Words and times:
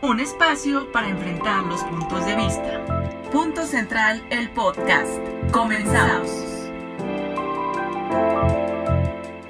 un 0.00 0.20
espacio 0.20 0.92
para 0.92 1.08
enfrentar 1.08 1.64
los 1.64 1.82
puntos 1.82 2.24
de 2.24 2.36
vista. 2.36 3.04
Punto 3.32 3.64
Central, 3.64 4.22
el 4.30 4.48
podcast. 4.50 5.18
Comenzamos. 5.50 6.30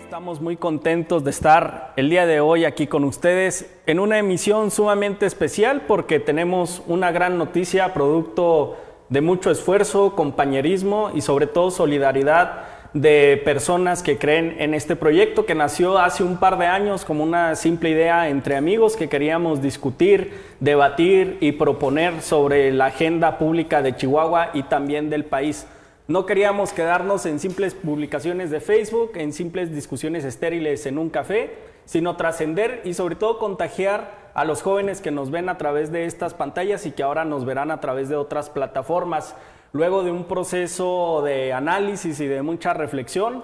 Estamos 0.01 0.41
muy 0.41 0.57
contentos 0.57 1.23
de 1.23 1.31
estar 1.31 1.93
el 1.97 2.09
día 2.09 2.25
de 2.25 2.41
hoy 2.41 2.65
aquí 2.65 2.87
con 2.87 3.05
ustedes 3.05 3.71
en 3.87 4.01
una 4.01 4.19
emisión 4.19 4.71
sumamente 4.71 5.27
especial 5.27 5.83
porque 5.87 6.19
tenemos 6.19 6.83
una 6.87 7.13
gran 7.13 7.37
noticia, 7.37 7.93
producto 7.93 8.79
de 9.11 9.21
mucho 9.21 9.51
esfuerzo, 9.51 10.17
compañerismo 10.17 11.11
y 11.15 11.21
sobre 11.21 11.47
todo 11.47 11.71
solidaridad 11.71 12.68
de 12.95 13.41
personas 13.45 14.03
que 14.03 14.17
creen 14.17 14.57
en 14.59 14.73
este 14.73 14.97
proyecto 14.97 15.45
que 15.45 15.55
nació 15.55 15.99
hace 15.99 16.23
un 16.23 16.39
par 16.39 16.59
de 16.59 16.67
años 16.67 17.05
como 17.05 17.23
una 17.23 17.55
simple 17.55 17.91
idea 17.91 18.29
entre 18.29 18.57
amigos 18.57 18.97
que 18.97 19.09
queríamos 19.09 19.61
discutir, 19.61 20.33
debatir 20.61 21.37
y 21.41 21.53
proponer 21.53 22.23
sobre 22.23 22.73
la 22.73 22.87
agenda 22.87 23.39
pública 23.39 23.83
de 23.83 23.95
Chihuahua 23.95 24.51
y 24.55 24.63
también 24.63 25.11
del 25.11 25.25
país. 25.25 25.67
No 26.07 26.25
queríamos 26.25 26.73
quedarnos 26.73 27.27
en 27.27 27.39
simples 27.39 27.75
publicaciones 27.75 28.51
de 28.51 28.61
Facebook, 28.61 29.13
en 29.17 29.35
simples 29.35 29.75
discusiones 29.75 30.25
estériles 30.25 30.87
en 30.87 30.97
un 30.97 31.11
café, 31.11 31.51
sino 31.85 32.17
trascender 32.17 32.81
y 32.85 32.95
sobre 32.95 33.15
todo 33.15 33.39
contagiar 33.39 34.31
a 34.33 34.45
los 34.45 34.63
jóvenes 34.63 35.03
que 35.03 35.11
nos 35.11 35.31
ven 35.31 35.51
a 35.51 35.59
través 35.59 35.93
de 35.93 36.07
estas 36.07 36.33
pantallas 36.33 36.87
y 36.87 36.93
que 36.93 37.03
ahora 37.03 37.27
nos 37.27 37.45
verán 37.45 37.71
a 37.71 37.81
través 37.81 38.09
de 38.09 38.17
otras 38.17 38.49
plataformas 38.49 39.35
luego 39.73 40.03
de 40.03 40.11
un 40.11 40.25
proceso 40.25 41.23
de 41.23 41.53
análisis 41.53 42.21
y 42.21 42.27
de 42.27 42.43
mucha 42.43 42.73
reflexión 42.75 43.43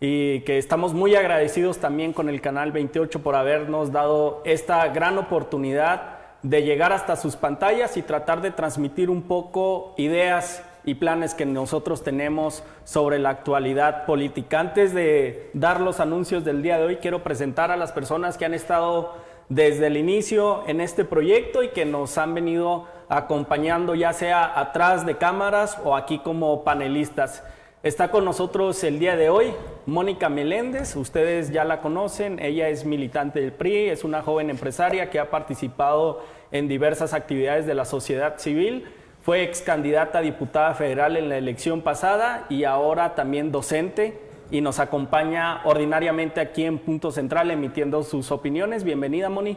y 0.00 0.40
que 0.40 0.58
estamos 0.58 0.94
muy 0.94 1.16
agradecidos 1.16 1.78
también 1.78 2.12
con 2.12 2.28
el 2.28 2.40
Canal 2.40 2.72
28 2.72 3.22
por 3.22 3.34
habernos 3.34 3.90
dado 3.92 4.42
esta 4.44 4.86
gran 4.88 5.18
oportunidad 5.18 6.18
de 6.42 6.62
llegar 6.62 6.92
hasta 6.92 7.16
sus 7.16 7.36
pantallas 7.36 7.96
y 7.96 8.02
tratar 8.02 8.40
de 8.40 8.52
transmitir 8.52 9.10
un 9.10 9.22
poco 9.22 9.94
ideas 9.96 10.62
y 10.84 10.94
planes 10.94 11.34
que 11.34 11.44
nosotros 11.44 12.02
tenemos 12.04 12.62
sobre 12.84 13.18
la 13.18 13.30
actualidad 13.30 14.06
política. 14.06 14.60
Antes 14.60 14.94
de 14.94 15.50
dar 15.52 15.80
los 15.80 16.00
anuncios 16.00 16.44
del 16.44 16.62
día 16.62 16.78
de 16.78 16.86
hoy, 16.86 16.96
quiero 16.96 17.24
presentar 17.24 17.70
a 17.70 17.76
las 17.76 17.92
personas 17.92 18.38
que 18.38 18.44
han 18.44 18.54
estado 18.54 19.14
desde 19.48 19.88
el 19.88 19.96
inicio 19.96 20.62
en 20.66 20.80
este 20.80 21.04
proyecto 21.04 21.62
y 21.62 21.70
que 21.70 21.84
nos 21.84 22.16
han 22.18 22.34
venido 22.34 22.86
acompañando 23.08 23.94
ya 23.94 24.12
sea 24.12 24.58
atrás 24.58 25.06
de 25.06 25.16
cámaras 25.16 25.78
o 25.84 25.96
aquí 25.96 26.18
como 26.18 26.64
panelistas. 26.64 27.42
Está 27.82 28.10
con 28.10 28.24
nosotros 28.24 28.82
el 28.82 28.98
día 28.98 29.16
de 29.16 29.30
hoy 29.30 29.54
Mónica 29.86 30.28
Meléndez, 30.28 30.96
ustedes 30.96 31.50
ya 31.50 31.64
la 31.64 31.80
conocen, 31.80 32.38
ella 32.40 32.68
es 32.68 32.84
militante 32.84 33.40
del 33.40 33.52
PRI, 33.52 33.88
es 33.88 34.04
una 34.04 34.20
joven 34.20 34.50
empresaria 34.50 35.10
que 35.10 35.20
ha 35.20 35.30
participado 35.30 36.22
en 36.50 36.66
diversas 36.66 37.14
actividades 37.14 37.66
de 37.66 37.74
la 37.74 37.84
sociedad 37.84 38.38
civil, 38.38 38.86
fue 39.22 39.44
ex 39.44 39.62
candidata 39.62 40.20
diputada 40.20 40.74
federal 40.74 41.16
en 41.16 41.28
la 41.28 41.38
elección 41.38 41.82
pasada 41.82 42.46
y 42.48 42.64
ahora 42.64 43.14
también 43.14 43.52
docente 43.52 44.20
y 44.50 44.60
nos 44.60 44.80
acompaña 44.80 45.60
ordinariamente 45.64 46.40
aquí 46.40 46.64
en 46.64 46.78
Punto 46.78 47.12
Central 47.12 47.50
emitiendo 47.50 48.02
sus 48.02 48.30
opiniones. 48.32 48.84
Bienvenida, 48.84 49.28
Moni. 49.28 49.56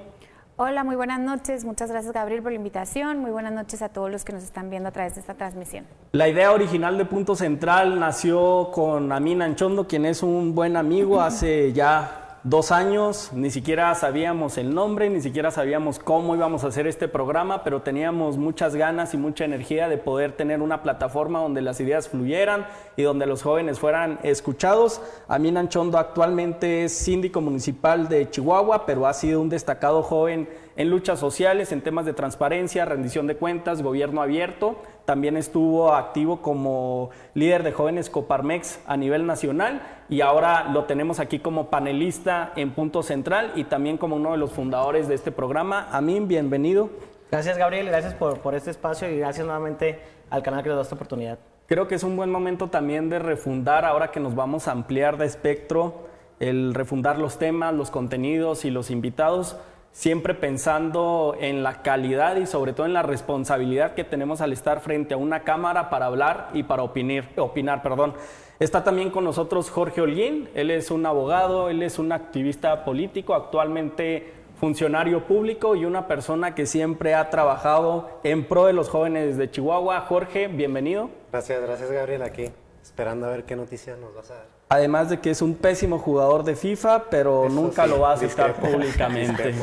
Hola, 0.63 0.83
muy 0.83 0.95
buenas 0.95 1.19
noches. 1.19 1.65
Muchas 1.65 1.89
gracias, 1.89 2.13
Gabriel, 2.13 2.43
por 2.43 2.51
la 2.51 2.57
invitación. 2.57 3.17
Muy 3.17 3.31
buenas 3.31 3.51
noches 3.51 3.81
a 3.81 3.89
todos 3.89 4.11
los 4.11 4.23
que 4.23 4.31
nos 4.31 4.43
están 4.43 4.69
viendo 4.69 4.89
a 4.89 4.91
través 4.91 5.15
de 5.15 5.21
esta 5.21 5.33
transmisión. 5.33 5.87
La 6.11 6.29
idea 6.29 6.51
original 6.51 6.99
de 6.99 7.05
Punto 7.05 7.35
Central 7.35 7.99
nació 7.99 8.69
con 8.71 9.11
Amin 9.11 9.41
Anchondo, 9.41 9.87
quien 9.87 10.05
es 10.05 10.21
un 10.21 10.53
buen 10.53 10.77
amigo 10.77 11.19
hace 11.19 11.73
ya 11.73 12.20
dos 12.43 12.71
años, 12.71 13.31
ni 13.33 13.51
siquiera 13.51 13.93
sabíamos 13.93 14.57
el 14.57 14.73
nombre, 14.73 15.09
ni 15.09 15.21
siquiera 15.21 15.51
sabíamos 15.51 15.99
cómo 15.99 16.35
íbamos 16.35 16.63
a 16.63 16.67
hacer 16.67 16.87
este 16.87 17.07
programa, 17.07 17.63
pero 17.63 17.83
teníamos 17.83 18.37
muchas 18.37 18.75
ganas 18.75 19.13
y 19.13 19.17
mucha 19.17 19.45
energía 19.45 19.87
de 19.87 19.97
poder 19.97 20.31
tener 20.31 20.61
una 20.61 20.81
plataforma 20.81 21.39
donde 21.39 21.61
las 21.61 21.79
ideas 21.79 22.09
fluyeran 22.09 22.65
y 22.97 23.03
donde 23.03 23.27
los 23.27 23.43
jóvenes 23.43 23.79
fueran 23.79 24.19
escuchados. 24.23 25.01
Amin 25.27 25.55
Anchondo 25.55 25.99
actualmente 25.99 26.85
es 26.85 26.93
síndico 26.93 27.41
municipal 27.41 28.09
de 28.09 28.29
Chihuahua, 28.29 28.87
pero 28.87 29.05
ha 29.05 29.13
sido 29.13 29.39
un 29.39 29.49
destacado 29.49 30.01
joven 30.01 30.49
en 30.77 30.89
luchas 30.89 31.19
sociales, 31.19 31.71
en 31.71 31.81
temas 31.81 32.05
de 32.05 32.13
transparencia, 32.13 32.85
rendición 32.85 33.27
de 33.27 33.35
cuentas, 33.35 33.83
gobierno 33.83 34.21
abierto. 34.21 34.77
También 35.05 35.35
estuvo 35.35 35.93
activo 35.93 36.41
como 36.41 37.09
líder 37.33 37.63
de 37.63 37.71
jóvenes 37.71 38.09
Coparmex 38.09 38.79
a 38.85 38.97
nivel 38.97 39.25
nacional 39.25 39.81
y 40.09 40.21
ahora 40.21 40.65
lo 40.65 40.85
tenemos 40.85 41.19
aquí 41.19 41.39
como 41.39 41.69
panelista 41.69 42.53
en 42.55 42.71
Punto 42.71 43.03
Central 43.03 43.51
y 43.55 43.63
también 43.63 43.97
como 43.97 44.15
uno 44.15 44.31
de 44.31 44.37
los 44.37 44.51
fundadores 44.51 45.07
de 45.07 45.15
este 45.15 45.31
programa. 45.31 45.87
Amin, 45.91 46.27
bienvenido. 46.27 46.89
Gracias 47.31 47.57
Gabriel, 47.57 47.87
gracias 47.87 48.13
por, 48.13 48.39
por 48.39 48.55
este 48.55 48.71
espacio 48.71 49.09
y 49.09 49.17
gracias 49.17 49.45
nuevamente 49.45 49.99
al 50.29 50.43
canal 50.43 50.63
que 50.63 50.69
nos 50.69 50.77
da 50.77 50.81
esta 50.83 50.95
oportunidad. 50.95 51.39
Creo 51.67 51.87
que 51.87 51.95
es 51.95 52.03
un 52.03 52.17
buen 52.17 52.29
momento 52.29 52.67
también 52.67 53.09
de 53.09 53.17
refundar, 53.19 53.85
ahora 53.85 54.11
que 54.11 54.19
nos 54.19 54.35
vamos 54.35 54.67
a 54.67 54.71
ampliar 54.71 55.17
de 55.17 55.25
espectro, 55.25 56.09
el 56.39 56.73
refundar 56.73 57.17
los 57.17 57.37
temas, 57.37 57.73
los 57.73 57.91
contenidos 57.91 58.65
y 58.65 58.71
los 58.71 58.91
invitados 58.91 59.57
siempre 59.91 60.33
pensando 60.33 61.35
en 61.39 61.63
la 61.63 61.81
calidad 61.81 62.37
y 62.37 62.45
sobre 62.45 62.73
todo 62.73 62.85
en 62.85 62.93
la 62.93 63.03
responsabilidad 63.03 63.93
que 63.93 64.03
tenemos 64.03 64.41
al 64.41 64.53
estar 64.53 64.79
frente 64.79 65.13
a 65.13 65.17
una 65.17 65.43
cámara 65.43 65.89
para 65.89 66.05
hablar 66.05 66.49
y 66.53 66.63
para 66.63 66.83
opinar. 66.83 67.29
opinar 67.37 67.81
perdón. 67.81 68.13
Está 68.59 68.83
también 68.83 69.09
con 69.09 69.23
nosotros 69.23 69.71
Jorge 69.71 70.01
Holguín, 70.01 70.47
él 70.53 70.69
es 70.69 70.91
un 70.91 71.05
abogado, 71.05 71.69
él 71.69 71.81
es 71.81 71.97
un 71.97 72.11
activista 72.11 72.85
político, 72.85 73.33
actualmente 73.33 74.33
funcionario 74.59 75.25
público 75.25 75.75
y 75.75 75.85
una 75.85 76.07
persona 76.07 76.53
que 76.53 76.67
siempre 76.67 77.15
ha 77.15 77.31
trabajado 77.31 78.19
en 78.23 78.45
pro 78.45 78.67
de 78.67 78.73
los 78.73 78.89
jóvenes 78.89 79.35
de 79.35 79.49
Chihuahua. 79.49 80.01
Jorge, 80.01 80.47
bienvenido. 80.47 81.09
Gracias, 81.31 81.59
gracias 81.59 81.91
Gabriel, 81.91 82.21
aquí 82.21 82.51
esperando 82.83 83.25
a 83.25 83.29
ver 83.29 83.45
qué 83.45 83.55
noticias 83.55 83.97
nos 83.97 84.13
vas 84.13 84.29
a 84.29 84.35
dar. 84.35 84.45
Además 84.69 85.09
de 85.09 85.19
que 85.19 85.31
es 85.31 85.41
un 85.41 85.55
pésimo 85.55 85.97
jugador 85.97 86.43
de 86.43 86.55
FIFA, 86.55 87.09
pero 87.09 87.49
nunca 87.49 87.87
lo 87.87 88.01
va 88.01 88.11
a 88.11 88.13
aceptar 88.13 88.53
públicamente. 88.61 89.55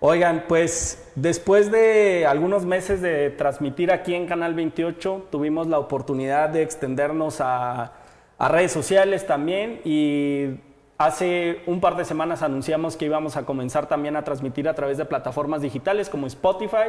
Oigan, 0.00 0.44
pues 0.48 1.10
después 1.14 1.70
de 1.70 2.26
algunos 2.26 2.64
meses 2.64 3.02
de 3.02 3.30
transmitir 3.30 3.92
aquí 3.92 4.14
en 4.14 4.26
Canal 4.26 4.54
28, 4.54 5.28
tuvimos 5.30 5.66
la 5.66 5.78
oportunidad 5.78 6.48
de 6.48 6.62
extendernos 6.62 7.40
a, 7.40 7.92
redes 8.38 8.72
sociales 8.72 9.26
también 9.26 9.82
y 9.84 10.46
hace 10.96 11.60
un 11.66 11.78
par 11.78 11.94
de 11.96 12.06
semanas 12.06 12.42
anunciamos 12.42 12.96
que 12.96 13.04
íbamos 13.04 13.36
a 13.36 13.44
comenzar 13.44 13.86
también 13.86 14.16
a 14.16 14.24
transmitir 14.24 14.66
a 14.66 14.72
través 14.72 14.96
de 14.96 15.04
plataformas 15.04 15.60
digitales 15.60 16.08
como 16.08 16.26
Spotify 16.26 16.88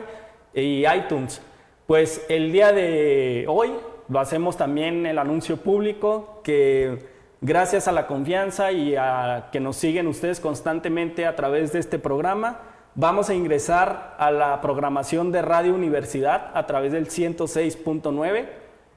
y 0.53 0.85
iTunes. 0.87 1.41
Pues 1.87 2.25
el 2.29 2.53
día 2.53 2.71
de 2.71 3.43
hoy 3.49 3.73
lo 4.07 4.19
hacemos 4.21 4.55
también 4.55 5.05
el 5.05 5.19
anuncio 5.19 5.57
público 5.57 6.39
que 6.41 7.05
Gracias 7.43 7.87
a 7.87 7.91
la 7.91 8.05
confianza 8.05 8.71
y 8.71 8.95
a 8.95 9.49
que 9.51 9.59
nos 9.59 9.75
siguen 9.75 10.05
ustedes 10.05 10.39
constantemente 10.39 11.25
a 11.25 11.35
través 11.35 11.73
de 11.73 11.79
este 11.79 11.97
programa, 11.97 12.59
vamos 12.93 13.31
a 13.31 13.33
ingresar 13.33 14.15
a 14.19 14.29
la 14.29 14.61
programación 14.61 15.31
de 15.31 15.41
Radio 15.41 15.73
Universidad 15.73 16.51
a 16.53 16.67
través 16.67 16.91
del 16.91 17.07
106.9. 17.07 18.45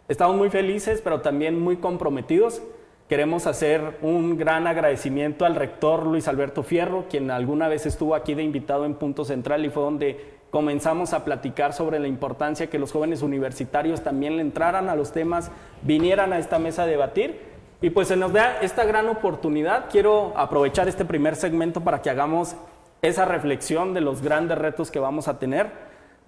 Estamos 0.09 0.37
muy 0.37 0.51
felices, 0.51 1.01
pero 1.03 1.23
también 1.23 1.59
muy 1.59 1.79
comprometidos. 1.79 2.61
Queremos 3.09 3.47
hacer 3.47 3.97
un 4.03 4.37
gran 4.37 4.67
agradecimiento 4.67 5.47
al 5.47 5.55
rector 5.55 6.05
Luis 6.05 6.29
Alberto 6.29 6.63
Fierro, 6.63 7.07
quien 7.09 7.31
alguna 7.31 7.69
vez 7.69 7.87
estuvo 7.87 8.15
aquí 8.15 8.35
de 8.35 8.43
invitado 8.43 8.85
en 8.85 8.93
Punto 8.93 9.25
Central 9.25 9.65
y 9.65 9.71
fue 9.71 9.85
donde 9.85 10.35
comenzamos 10.51 11.15
a 11.15 11.25
platicar 11.25 11.73
sobre 11.73 11.99
la 11.99 12.09
importancia 12.09 12.69
que 12.69 12.79
los 12.79 12.93
jóvenes 12.93 13.23
universitarios 13.23 14.03
también 14.05 14.37
le 14.37 14.43
entraran 14.43 14.91
a 14.91 14.97
los 14.97 15.13
temas, 15.13 15.51
vinieran 15.81 16.35
a 16.35 16.39
esta 16.39 16.59
mesa 16.59 16.83
a 16.83 16.87
debatir 16.87 17.54
y 17.85 17.91
pues 17.91 18.09
se 18.09 18.17
nos 18.17 18.33
da 18.33 18.61
esta 18.63 18.87
gran 18.87 19.11
oportunidad. 19.11 19.91
Quiero 19.91 20.33
aprovechar 20.37 20.89
este 20.89 21.05
primer 21.05 21.37
segmento 21.37 21.83
para 21.83 22.01
que 22.01 22.09
hagamos 22.09 22.57
esa 23.03 23.27
reflexión 23.27 23.93
de 23.93 24.01
los 24.01 24.23
grandes 24.23 24.57
retos 24.57 24.91
que 24.91 24.99
vamos 24.99 25.29
a 25.29 25.39
tener. 25.39 25.71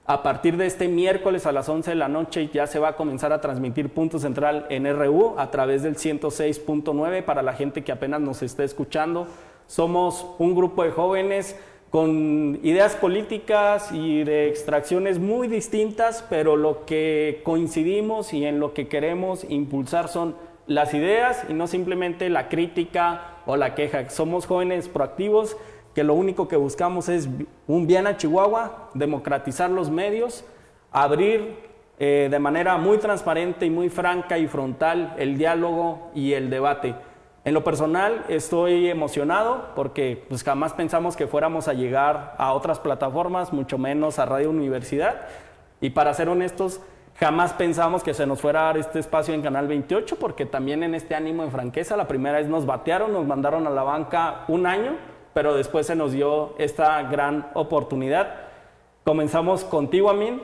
A 0.05 0.23
partir 0.23 0.59
de 0.59 0.67
este 0.67 0.87
miércoles 0.87 1.47
a 1.47 1.53
las 1.53 1.71
11 1.71 1.93
de 1.93 1.97
la 1.97 2.09
noche 2.09 2.51
ya 2.53 2.67
se 2.67 2.79
va 2.79 2.89
a 2.89 2.97
comenzar 2.97 3.33
a 3.33 3.41
transmitir 3.41 3.89
Punto 3.89 4.19
Central 4.19 4.67
en 4.69 4.85
RU 4.85 5.37
a 5.39 5.51
través 5.51 5.83
del 5.83 5.97
106.9 5.97 7.25
para 7.25 7.41
la 7.41 7.55
gente 7.55 7.83
que 7.83 7.91
apenas 7.91 8.21
nos 8.21 8.43
está 8.43 8.63
escuchando. 8.63 9.27
Somos 9.67 10.27
un 10.39 10.55
grupo 10.55 10.85
de 10.85 10.91
jóvenes 10.91 11.57
con 11.89 12.61
ideas 12.65 12.97
políticas 12.97 13.93
y 13.93 14.25
de 14.25 14.49
extracciones 14.49 15.19
muy 15.19 15.49
distintas, 15.49 16.23
pero 16.29 16.55
lo 16.55 16.85
que 16.85 17.41
coincidimos 17.45 18.35
y 18.35 18.45
en 18.45 18.61
lo 18.61 18.75
que 18.75 18.89
queremos 18.89 19.47
impulsar 19.49 20.09
son 20.09 20.35
las 20.67 20.95
ideas 20.95 21.45
y 21.49 21.55
no 21.55 21.67
simplemente 21.67 22.29
la 22.29 22.49
crítica 22.49 23.39
o 23.47 23.57
la 23.57 23.75
queja. 23.75 24.09
Somos 24.11 24.47
jóvenes 24.47 24.89
proactivos 24.89 25.57
que 25.95 26.05
lo 26.05 26.15
único 26.15 26.49
que 26.49 26.57
buscamos 26.57 27.09
es 27.09 27.29
un 27.67 27.87
bien 27.87 28.07
a 28.07 28.17
Chihuahua, 28.17 28.91
democratizar 28.95 29.71
los 29.71 29.91
medios, 29.91 30.45
abrir 30.93 31.57
eh, 31.99 32.29
de 32.31 32.39
manera 32.39 32.77
muy 32.77 32.99
transparente 32.99 33.65
y 33.65 33.71
muy 33.71 33.89
franca 33.89 34.37
y 34.37 34.47
frontal 34.47 35.15
el 35.17 35.39
diálogo 35.39 36.11
y 36.15 36.35
el 36.35 36.51
debate. 36.51 36.95
En 37.47 37.55
lo 37.55 37.65
personal 37.65 38.25
estoy 38.29 38.91
emocionado 38.91 39.69
porque 39.77 40.25
pues 40.29 40.43
jamás 40.43 40.75
pensamos 40.75 41.17
que 41.17 41.29
fuéramos 41.29 41.69
a 41.69 41.73
llegar 41.73 42.35
a 42.39 42.53
otras 42.53 42.81
plataformas, 42.81 43.53
mucho 43.53 43.79
menos 43.79 44.19
a 44.19 44.27
Radio 44.27 44.51
Universidad. 44.51 45.23
Y 45.81 45.91
para 45.91 46.13
ser 46.13 46.29
honestos, 46.29 46.81
jamás 47.19 47.53
pensamos 47.53 48.03
que 48.03 48.15
se 48.15 48.27
nos 48.27 48.41
fuera 48.41 48.61
a 48.61 48.65
dar 48.65 48.79
este 48.79 48.99
espacio 48.99 49.35
en 49.35 49.43
Canal 49.43 49.69
28 49.69 50.17
porque 50.17 50.47
también 50.47 50.83
en 50.83 50.95
este 50.95 51.15
ánimo 51.15 51.43
en 51.43 51.51
franqueza, 51.51 51.97
la 51.97 52.09
primera 52.09 52.39
vez 52.39 52.49
nos 52.49 52.67
batearon, 52.67 53.13
nos 53.13 53.27
mandaron 53.27 53.67
a 53.67 53.71
la 53.71 53.83
banca 53.83 54.45
un 54.49 54.67
año, 54.67 54.97
pero 55.33 55.55
después 55.55 55.87
se 55.87 55.97
nos 55.97 56.13
dio 56.13 56.55
esta 56.59 57.03
gran 57.03 57.51
oportunidad. 57.55 58.35
Comenzamos 59.05 59.65
contigo, 59.65 60.11
Amin, 60.11 60.43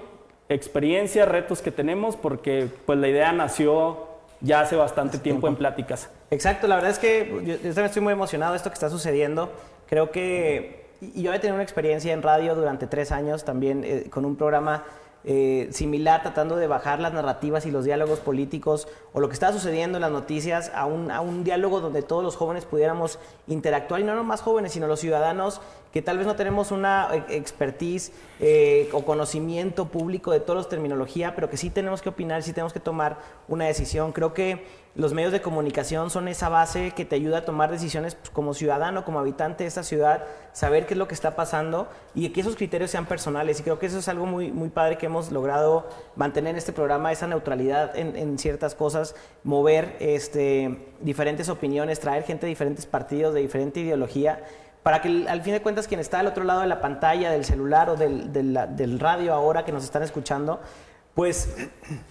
experiencia, 0.49 1.27
retos 1.27 1.63
que 1.63 1.71
tenemos 1.71 2.17
porque 2.17 2.69
pues 2.87 2.99
la 2.99 3.09
idea 3.09 3.33
nació 3.33 4.09
ya 4.41 4.61
hace 4.61 4.77
bastante 4.77 5.19
tiempo 5.19 5.49
en 5.49 5.57
pláticas. 5.57 6.11
Exacto, 6.31 6.67
la 6.67 6.77
verdad 6.77 6.91
es 6.91 6.99
que 6.99 7.29
yo, 7.45 7.57
también 7.57 7.87
estoy 7.87 8.03
muy 8.03 8.13
emocionado 8.13 8.53
de 8.53 8.57
esto 8.57 8.71
que 8.71 8.75
está 8.75 8.91
sucediendo. 8.91 9.53
Creo 9.89 10.11
que 10.11 10.83
y 11.01 11.23
yo 11.23 11.33
he 11.35 11.39
tenido 11.41 11.55
una 11.55 11.65
experiencia 11.65 12.13
en 12.13 12.23
radio 12.23 12.55
durante 12.55 12.87
tres 12.87 13.11
años 13.11 13.45
también 13.45 13.83
eh, 13.85 14.07
con 14.09 14.25
un 14.25 14.37
programa 14.37 14.85
eh, 15.25 15.69
similar, 15.71 16.23
tratando 16.23 16.57
de 16.57 16.67
bajar 16.67 17.01
las 17.01 17.13
narrativas 17.13 17.67
y 17.67 17.71
los 17.71 17.85
diálogos 17.85 18.21
políticos 18.21 18.89
o 19.13 19.21
lo 19.21 19.29
que 19.29 19.35
está 19.35 19.53
sucediendo 19.53 19.99
en 19.99 20.03
las 20.03 20.11
noticias 20.11 20.73
a 20.75 20.87
un, 20.87 21.11
a 21.11 21.21
un 21.21 21.45
diálogo 21.45 21.81
donde 21.81 22.03
todos 22.03 22.25
los 22.25 22.37
jóvenes 22.37 22.65
pudiéramos 22.65 23.19
interactuar 23.47 24.01
y 24.01 24.05
no 24.05 24.15
los 24.15 24.25
más 24.25 24.41
jóvenes, 24.41 24.73
sino 24.73 24.87
los 24.87 25.01
ciudadanos 25.01 25.61
que 25.93 26.03
tal 26.03 26.19
vez 26.19 26.27
no 26.27 26.37
tenemos 26.37 26.71
una 26.71 27.09
eh, 27.13 27.25
expertise 27.37 28.13
eh, 28.41 28.89
o 28.93 29.05
conocimiento 29.05 29.87
público 29.87 30.33
de 30.33 30.41
todos 30.41 30.57
los 30.57 30.69
terminología, 30.69 31.35
pero 31.35 31.51
que 31.51 31.57
sí 31.57 31.71
tenemos 31.71 32.03
que 32.03 32.09
opinar, 32.09 32.43
sí 32.43 32.53
tenemos 32.53 32.73
que 32.73 32.81
tomar 32.81 33.19
una 33.47 33.67
decisión. 33.67 34.13
Creo 34.13 34.33
que 34.33 34.65
los 34.95 35.15
medios 35.15 35.33
de 35.33 35.41
comunicación 35.41 36.11
son 36.11 36.29
esa 36.29 36.51
base 36.51 36.91
que 36.91 37.07
te 37.07 37.17
ayuda 37.17 37.39
a 37.39 37.45
tomar 37.45 37.71
decisiones 37.71 38.15
pues, 38.15 38.29
como 38.29 38.53
ciudadano, 38.53 39.05
como 39.05 39.19
habitante 39.19 39.65
de 39.65 39.69
esta 39.69 39.83
ciudad, 39.83 40.25
saber 40.53 40.87
qué 40.87 40.95
es 40.95 40.99
lo 40.99 41.09
que 41.09 41.15
está 41.15 41.35
pasando 41.35 41.89
y 42.15 42.29
que 42.29 42.43
esos 42.43 42.57
criterios 42.57 42.91
sean 42.91 43.07
personales. 43.07 43.61
Y 43.61 43.63
creo 43.63 43.79
que 43.79 43.87
eso 43.87 43.99
es 43.99 44.09
algo 44.09 44.27
muy, 44.27 44.53
muy 44.53 44.69
padre 44.69 44.99
que 44.99 45.07
hemos 45.07 45.33
logrado 45.33 45.89
mantener 46.15 46.51
en 46.51 46.59
este 46.59 46.73
programa, 46.73 47.11
esa 47.11 47.27
neutralidad 47.27 47.97
en, 47.97 48.17
en 48.17 48.39
ciertas 48.39 48.75
cosas, 48.75 49.15
mover 49.45 49.97
este, 49.99 50.93
diferentes 51.01 51.49
opiniones, 51.49 51.99
traer 51.99 52.25
gente 52.25 52.47
de 52.47 52.51
diferentes 52.51 52.85
partidos, 52.85 53.33
de 53.33 53.41
diferente 53.41 53.81
ideología 53.81 54.43
para 54.83 55.01
que 55.01 55.27
al 55.29 55.43
fin 55.43 55.53
de 55.53 55.63
cuentas 55.63 55.87
quien 55.87 56.01
está 56.01 56.19
al 56.19 56.27
otro 56.27 56.45
lado 56.45 56.61
de 56.61 56.67
la 56.67 56.81
pantalla, 56.81 57.31
del 57.31 57.45
celular 57.45 57.89
o 57.89 57.97
del, 57.97 58.33
del, 58.33 58.99
radio 59.01 59.33
ahora 59.33 59.65
que 59.65 59.73
nos 59.73 59.85
están 59.85 60.03
escuchando, 60.03 60.61
pues 61.15 61.55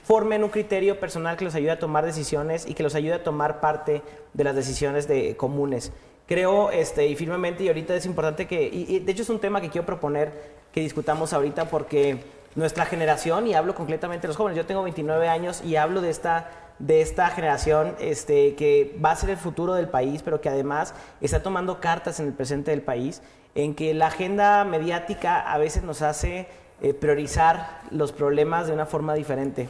formen 0.04 0.44
un 0.44 0.50
criterio 0.50 1.00
personal 1.00 1.38
que 1.38 1.46
los 1.46 1.56
ayude 1.56 1.72
a 1.72 1.80
tomar 1.80 2.06
decisiones 2.06 2.68
y 2.68 2.74
que 2.74 2.84
los 2.84 2.96
ayude 2.96 3.14
a 3.14 3.24
tomar 3.24 3.60
parte 3.60 4.02
de 4.34 4.44
las 4.44 4.56
decisiones 4.56 5.08
de, 5.08 5.36
comunes. 5.36 5.92
Creo 6.28 6.72
este, 6.72 7.08
y 7.08 7.16
firmemente, 7.16 7.64
y 7.64 7.68
ahorita 7.68 7.96
es 7.96 8.06
importante 8.06 8.48
que, 8.48 8.70
y, 8.72 9.00
de 9.00 9.12
hecho 9.12 9.24
es 9.24 9.30
un 9.30 9.40
tema 9.40 9.60
que 9.60 9.70
quiero 9.70 9.86
proponer 9.86 10.62
que 10.72 10.82
discutamos 10.82 11.34
ahorita 11.34 11.66
porque 11.66 12.24
nuestra 12.56 12.86
generación, 12.86 13.48
y 13.48 13.54
hablo 13.54 13.76
concretamente 13.76 14.24
de 14.24 14.28
los 14.30 14.38
jóvenes, 14.38 14.58
yo 14.58 14.66
tengo 14.66 14.84
29 14.84 15.28
años 15.28 15.62
y 15.66 15.76
hablo 15.76 16.02
de 16.02 16.10
esta 16.10 16.50
de 16.82 17.02
esta 17.02 17.30
generación 17.30 17.96
este, 18.00 18.56
que 18.56 18.98
va 19.04 19.12
a 19.12 19.16
ser 19.16 19.30
el 19.30 19.38
futuro 19.38 19.76
del 19.76 19.88
país, 19.88 20.24
pero 20.24 20.42
que 20.42 20.50
además 20.50 20.96
está 21.22 21.44
tomando 21.44 21.80
cartas 21.80 22.20
en 22.20 22.28
el 22.28 22.34
presente 22.34 22.72
del 22.72 22.82
país, 22.82 23.22
en 23.54 23.76
que 23.76 23.94
la 23.94 24.08
agenda 24.08 24.64
mediática 24.64 25.40
a 25.40 25.58
veces 25.60 25.84
nos 25.84 26.02
hace 26.02 26.48
eh, 26.82 26.94
priorizar 26.94 27.82
los 27.92 28.12
problemas 28.12 28.68
de 28.68 28.74
una 28.74 28.86
forma 28.86 29.14
diferente. 29.14 29.70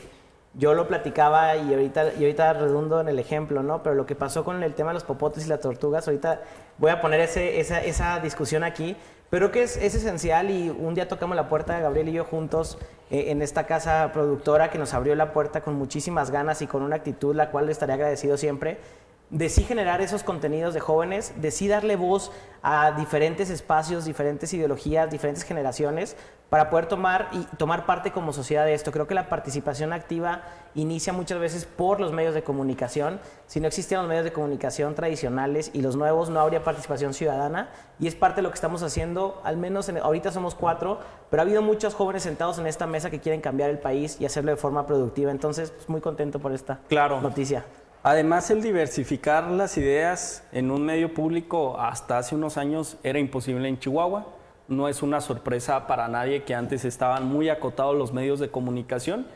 Yo 0.54 0.74
lo 0.74 0.88
platicaba 0.88 1.56
y 1.56 1.74
ahorita, 1.74 2.14
y 2.14 2.24
ahorita 2.24 2.54
redundo 2.54 3.00
en 3.00 3.08
el 3.08 3.20
ejemplo, 3.20 3.64
¿no? 3.64 3.84
Pero 3.84 3.96
lo 3.96 4.06
que 4.06 4.16
pasó 4.16 4.44
con 4.44 4.64
el 4.64 4.74
tema 4.74 4.90
de 4.92 4.96
los 4.96 5.04
popotes 5.04 5.46
y 5.46 5.50
las 5.50 5.62
tortugas, 5.62 6.08
ahorita 6.08 6.42
voy 6.78 6.92
a 6.92 7.02
poner 7.02 7.22
ese, 7.22 7.60
esa, 7.60 7.82
esa 7.82 8.20
discusión 8.20 8.64
aquí, 8.64 8.96
pero 9.30 9.52
que 9.52 9.64
es, 9.64 9.78
es, 9.78 9.96
esencial 9.96 10.50
y 10.50 10.70
un 10.70 10.94
día 10.94 11.08
tocamos 11.08 11.38
la 11.38 11.48
puerta 11.48 11.80
Gabriel 11.80 12.10
y 12.10 12.14
yo 12.14 12.26
juntos 12.26 12.78
eh, 13.10 13.32
en 13.32 13.42
esta 13.42 13.66
casa 13.66 14.12
productora 14.14 14.70
que 14.70 14.78
nos 14.78 14.94
abrió 14.94 15.16
la 15.16 15.32
puerta 15.32 15.62
con 15.62 15.76
muchísimas 15.76 16.32
ganas 16.32 16.62
y 16.62 16.68
con 16.68 16.82
una 16.82 16.98
actitud 16.98 17.34
la 17.34 17.50
cual 17.50 17.68
le 17.68 17.72
estaría 17.72 17.96
agradecido 17.96 18.36
siempre 18.36 18.78
de 19.32 19.48
sí 19.48 19.64
generar 19.64 20.02
esos 20.02 20.24
contenidos 20.24 20.74
de 20.74 20.82
jóvenes, 20.82 21.34
de 21.38 21.52
sí 21.52 21.70
darle 21.70 21.96
voz 21.96 22.32
a 22.62 22.92
diferentes 22.92 23.50
espacios, 23.50 24.06
diferentes 24.06 24.54
ideologías, 24.54 25.10
diferentes 25.10 25.44
generaciones, 25.44 26.18
para 26.50 26.70
poder 26.70 26.88
tomar 26.88 27.30
y 27.32 27.46
tomar 27.56 27.86
parte 27.86 28.12
como 28.12 28.34
sociedad 28.34 28.66
de 28.66 28.74
esto. 28.74 28.92
Creo 28.92 29.08
que 29.08 29.16
la 29.16 29.30
participación 29.30 29.94
activa 29.94 30.42
inicia 30.76 31.14
muchas 31.14 31.40
veces 31.40 31.64
por 31.64 32.02
los 32.02 32.12
medios 32.12 32.34
de 32.34 32.44
comunicación. 32.44 33.22
Si 33.48 33.62
no 33.62 33.68
existieran 33.68 34.04
los 34.04 34.10
medios 34.10 34.26
de 34.26 34.34
comunicación 34.34 34.94
tradicionales 34.94 35.72
y 35.74 35.82
los 35.82 35.96
nuevos, 35.96 36.30
no 36.30 36.42
habría 36.42 36.62
participación 36.62 37.14
ciudadana. 37.14 37.70
Y 38.00 38.08
es 38.08 38.16
parte 38.16 38.38
de 38.38 38.42
lo 38.42 38.50
que 38.50 38.56
estamos 38.56 38.84
haciendo, 38.84 39.40
al 39.46 39.56
menos 39.56 39.88
ahorita 39.90 40.34
somos 40.34 40.54
cuatro, 40.54 41.00
pero 41.30 41.42
ha 41.42 41.46
habido 41.46 41.62
muchos 41.62 41.96
jóvenes 41.96 42.24
sentados 42.24 42.60
en 42.60 42.68
esta 42.68 42.86
mesa 42.86 43.10
que 43.10 43.22
quieren 43.22 43.40
cambiar 43.40 43.70
el 43.70 43.80
país 43.80 44.18
y 44.20 44.26
hacerlo 44.26 44.52
de 44.52 44.58
forma 44.58 44.86
productiva. 44.86 45.32
Entonces, 45.32 45.72
pues, 45.72 45.88
muy 45.88 46.02
contento 46.02 46.40
por 46.40 46.52
esta 46.52 46.82
claro. 46.90 47.22
noticia. 47.22 47.64
Además, 48.04 48.50
el 48.50 48.64
diversificar 48.64 49.52
las 49.52 49.78
ideas 49.78 50.44
en 50.52 50.72
un 50.72 50.84
medio 50.84 51.14
público 51.14 51.80
hasta 51.80 52.18
hace 52.18 52.34
unos 52.34 52.58
años 52.58 52.98
era 53.04 53.20
imposible 53.20 53.68
en 53.68 53.78
Chihuahua. 53.78 54.26
No 54.68 54.88
es 54.88 55.04
una 55.04 55.22
sorpresa 55.22 55.86
para 55.86 56.08
nadie 56.08 56.42
que 56.44 56.56
antes 56.56 56.84
estaban 56.84 57.28
muy 57.28 57.50
acotados 57.50 57.96
los 57.96 58.12
medios 58.12 58.40
de 58.40 58.50
comunicación. 58.50 59.28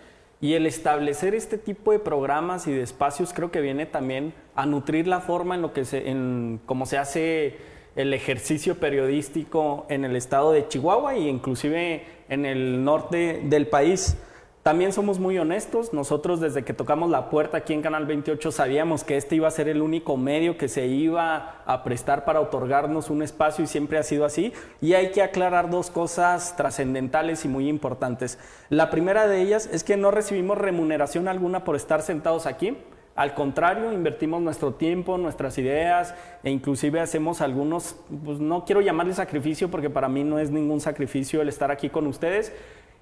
Y 0.42 0.54
el 0.54 0.66
establecer 0.66 1.36
este 1.36 1.60
tipo 1.60 1.92
de 1.92 2.00
programas 2.00 2.66
y 2.66 2.74
de 2.74 2.82
espacios 2.82 3.34
creo 3.34 3.52
que 3.52 3.62
viene 3.62 3.86
también 3.86 4.34
a 4.56 4.66
nutrir 4.66 5.08
la 5.08 5.20
forma 5.20 5.54
en 5.54 5.62
lo 5.62 5.72
que 5.72 5.86
se, 5.86 6.10
en 6.10 6.60
cómo 6.66 6.88
se 6.88 6.98
hace 6.98 7.58
el 7.96 8.14
ejercicio 8.14 8.80
periodístico 8.80 9.86
en 9.90 10.06
el 10.06 10.16
estado 10.16 10.52
de 10.52 10.68
Chihuahua 10.68 11.14
e 11.16 11.22
inclusive 11.22 12.04
en 12.30 12.46
el 12.46 12.84
norte 12.84 13.42
del 13.46 13.68
país. 13.68 14.18
También 14.66 14.94
somos 14.94 15.20
muy 15.20 15.38
honestos, 15.38 15.94
nosotros 15.94 16.40
desde 16.40 16.64
que 16.64 16.74
tocamos 16.74 17.12
la 17.12 17.30
puerta 17.30 17.58
aquí 17.58 17.74
en 17.74 17.84
Canal 17.84 18.08
28 18.08 18.52
sabíamos 18.52 19.04
que 19.04 19.16
este 19.16 19.36
iba 19.36 19.48
a 19.48 19.52
ser 19.52 19.70
el 19.70 19.80
único 19.80 20.18
medio 20.18 20.58
que 20.58 20.70
se 20.70 20.88
iba 20.88 21.62
a 21.68 21.84
prestar 21.84 22.26
para 22.26 22.42
otorgarnos 22.42 23.12
un 23.12 23.22
espacio 23.22 23.64
y 23.64 23.68
siempre 23.68 24.00
ha 24.00 24.02
sido 24.02 24.26
así. 24.26 24.54
Y 24.82 24.94
hay 24.94 25.12
que 25.12 25.22
aclarar 25.22 25.70
dos 25.70 25.92
cosas 25.92 26.56
trascendentales 26.58 27.46
y 27.46 27.48
muy 27.48 27.70
importantes. 27.70 28.40
La 28.70 28.90
primera 28.90 29.28
de 29.28 29.40
ellas 29.40 29.70
es 29.72 29.84
que 29.84 29.98
no 29.98 30.10
recibimos 30.10 30.58
remuneración 30.58 31.28
alguna 31.28 31.64
por 31.64 31.76
estar 31.76 32.02
sentados 32.02 32.48
aquí. 32.48 32.76
Al 33.16 33.36
contrario, 33.36 33.94
invertimos 33.94 34.42
nuestro 34.42 34.74
tiempo, 34.74 35.20
nuestras 35.20 35.60
ideas 35.60 36.16
e 36.44 36.50
inclusive 36.50 37.00
hacemos 37.00 37.40
algunos, 37.40 37.98
pues 38.26 38.40
no 38.40 38.66
quiero 38.66 38.82
llamarle 38.82 39.14
sacrificio 39.14 39.70
porque 39.70 39.92
para 39.92 40.10
mí 40.10 40.24
no 40.24 40.40
es 40.40 40.50
ningún 40.50 40.82
sacrificio 40.82 41.42
el 41.44 41.50
estar 41.50 41.70
aquí 41.70 41.90
con 41.90 42.08
ustedes, 42.08 42.52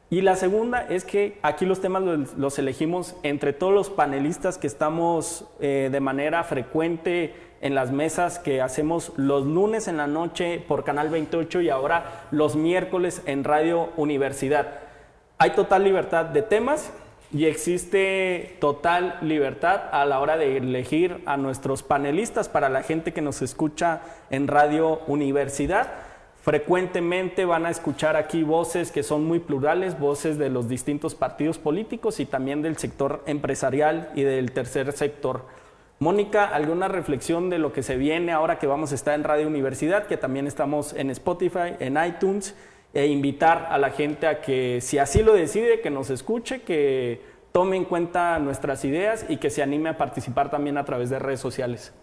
y 0.10 0.22
la 0.22 0.36
segunda 0.36 0.86
es 0.90 1.06
que 1.06 1.40
aquí 1.42 1.66
los 1.66 1.81
temas 1.81 2.04
los, 2.38 2.60
elegimos 2.60 3.16
entre 3.24 3.52
todos 3.52 3.74
los 3.74 3.90
panelistas 3.90 4.57
que 4.57 4.68
estamos 4.68 5.45
eh, 5.60 5.90
de 5.92 6.00
manera 6.00 6.44
frecuente 6.44 7.33
en 7.62 7.76
las 7.76 7.92
mesas 7.92 8.40
que 8.40 8.62
hacemos 8.62 9.14
los 9.16 9.45
lunes 9.45 9.88
en 9.88 9.98
la 9.98 10.06
noche 10.06 10.64
por 10.68 10.83
Canal 10.83 11.10
28 11.10 11.62
y 11.62 11.69
ahora 11.69 12.28
los 12.30 12.56
miércoles 12.56 13.22
en 13.26 13.44
Radio 13.44 13.90
Universidad. 13.95 14.81
Hay 15.38 15.52
total 15.52 15.83
libertad 15.83 16.26
de 16.26 16.42
temas 16.42 16.92
y 17.33 17.45
existe 17.45 18.57
total 18.60 19.18
libertad 19.22 19.81
a 19.92 20.06
la 20.06 20.19
hora 20.19 20.38
de 20.38 20.57
elegir 20.57 21.24
a 21.26 21.38
nuestros 21.38 21.81
panelistas 21.81 22.50
para 22.50 22.69
la 22.69 22.83
gente 22.83 23.14
que 23.14 23.22
nos 23.22 23.42
escucha 23.42 24.02
en 24.30 24.48
Radio 24.48 25.00
Universidad. 25.07 25.92
Frecuentemente 26.44 27.45
van 27.45 27.66
a 27.66 27.69
escuchar 27.69 28.18
aquí 28.18 28.44
voces 28.44 28.92
que 28.92 29.02
son 29.02 29.23
muy 29.23 29.40
plurales, 29.40 29.97
voces 29.97 30.38
de 30.38 30.50
los 30.50 30.68
distintos 30.68 31.16
partidos 31.16 31.57
políticos 31.57 32.19
y 32.19 32.26
también 32.26 32.62
del 32.62 32.76
sector 32.76 33.23
empresarial 33.28 34.12
y 34.14 34.23
del 34.23 34.52
tercer 34.52 34.92
sector. 34.92 35.45
Mónica, 36.00 36.44
¿alguna 36.44 36.90
reflexión 36.90 37.50
de 37.50 37.59
lo 37.59 37.71
que 37.71 37.81
se 37.81 37.95
viene 37.95 38.33
ahora 38.33 38.59
que 38.59 38.68
vamos 38.68 38.92
a 38.92 38.95
estar 38.95 39.16
en 39.16 39.23
Radio 39.23 39.47
Universidad, 39.47 40.06
que 40.06 40.18
también 40.18 40.45
estamos 40.45 40.92
en 40.92 41.12
Spotify, 41.12 41.78
en 41.80 41.97
iTunes, 42.06 42.56
e 42.94 43.07
invitar 43.07 43.69
a 43.71 43.78
la 43.78 43.92
gente 43.92 44.28
a 44.28 44.42
que, 44.42 44.81
si 44.81 44.97
así 44.97 45.23
lo 45.23 45.35
decide, 45.35 45.80
que 45.80 45.92
nos 45.92 46.09
escuche, 46.09 46.64
que 46.64 47.21
tome 47.54 47.78
en 47.78 47.85
cuenta 47.85 48.38
nuestras 48.40 48.83
ideas 48.83 49.26
y 49.30 49.38
que 49.38 49.50
se 49.50 49.64
anime 49.64 49.88
a 49.88 49.97
participar 49.97 50.52
también 50.52 50.78
a 50.78 50.83
través 50.83 51.09
de 51.09 51.19
redes 51.19 51.40
sociales? 51.40 51.94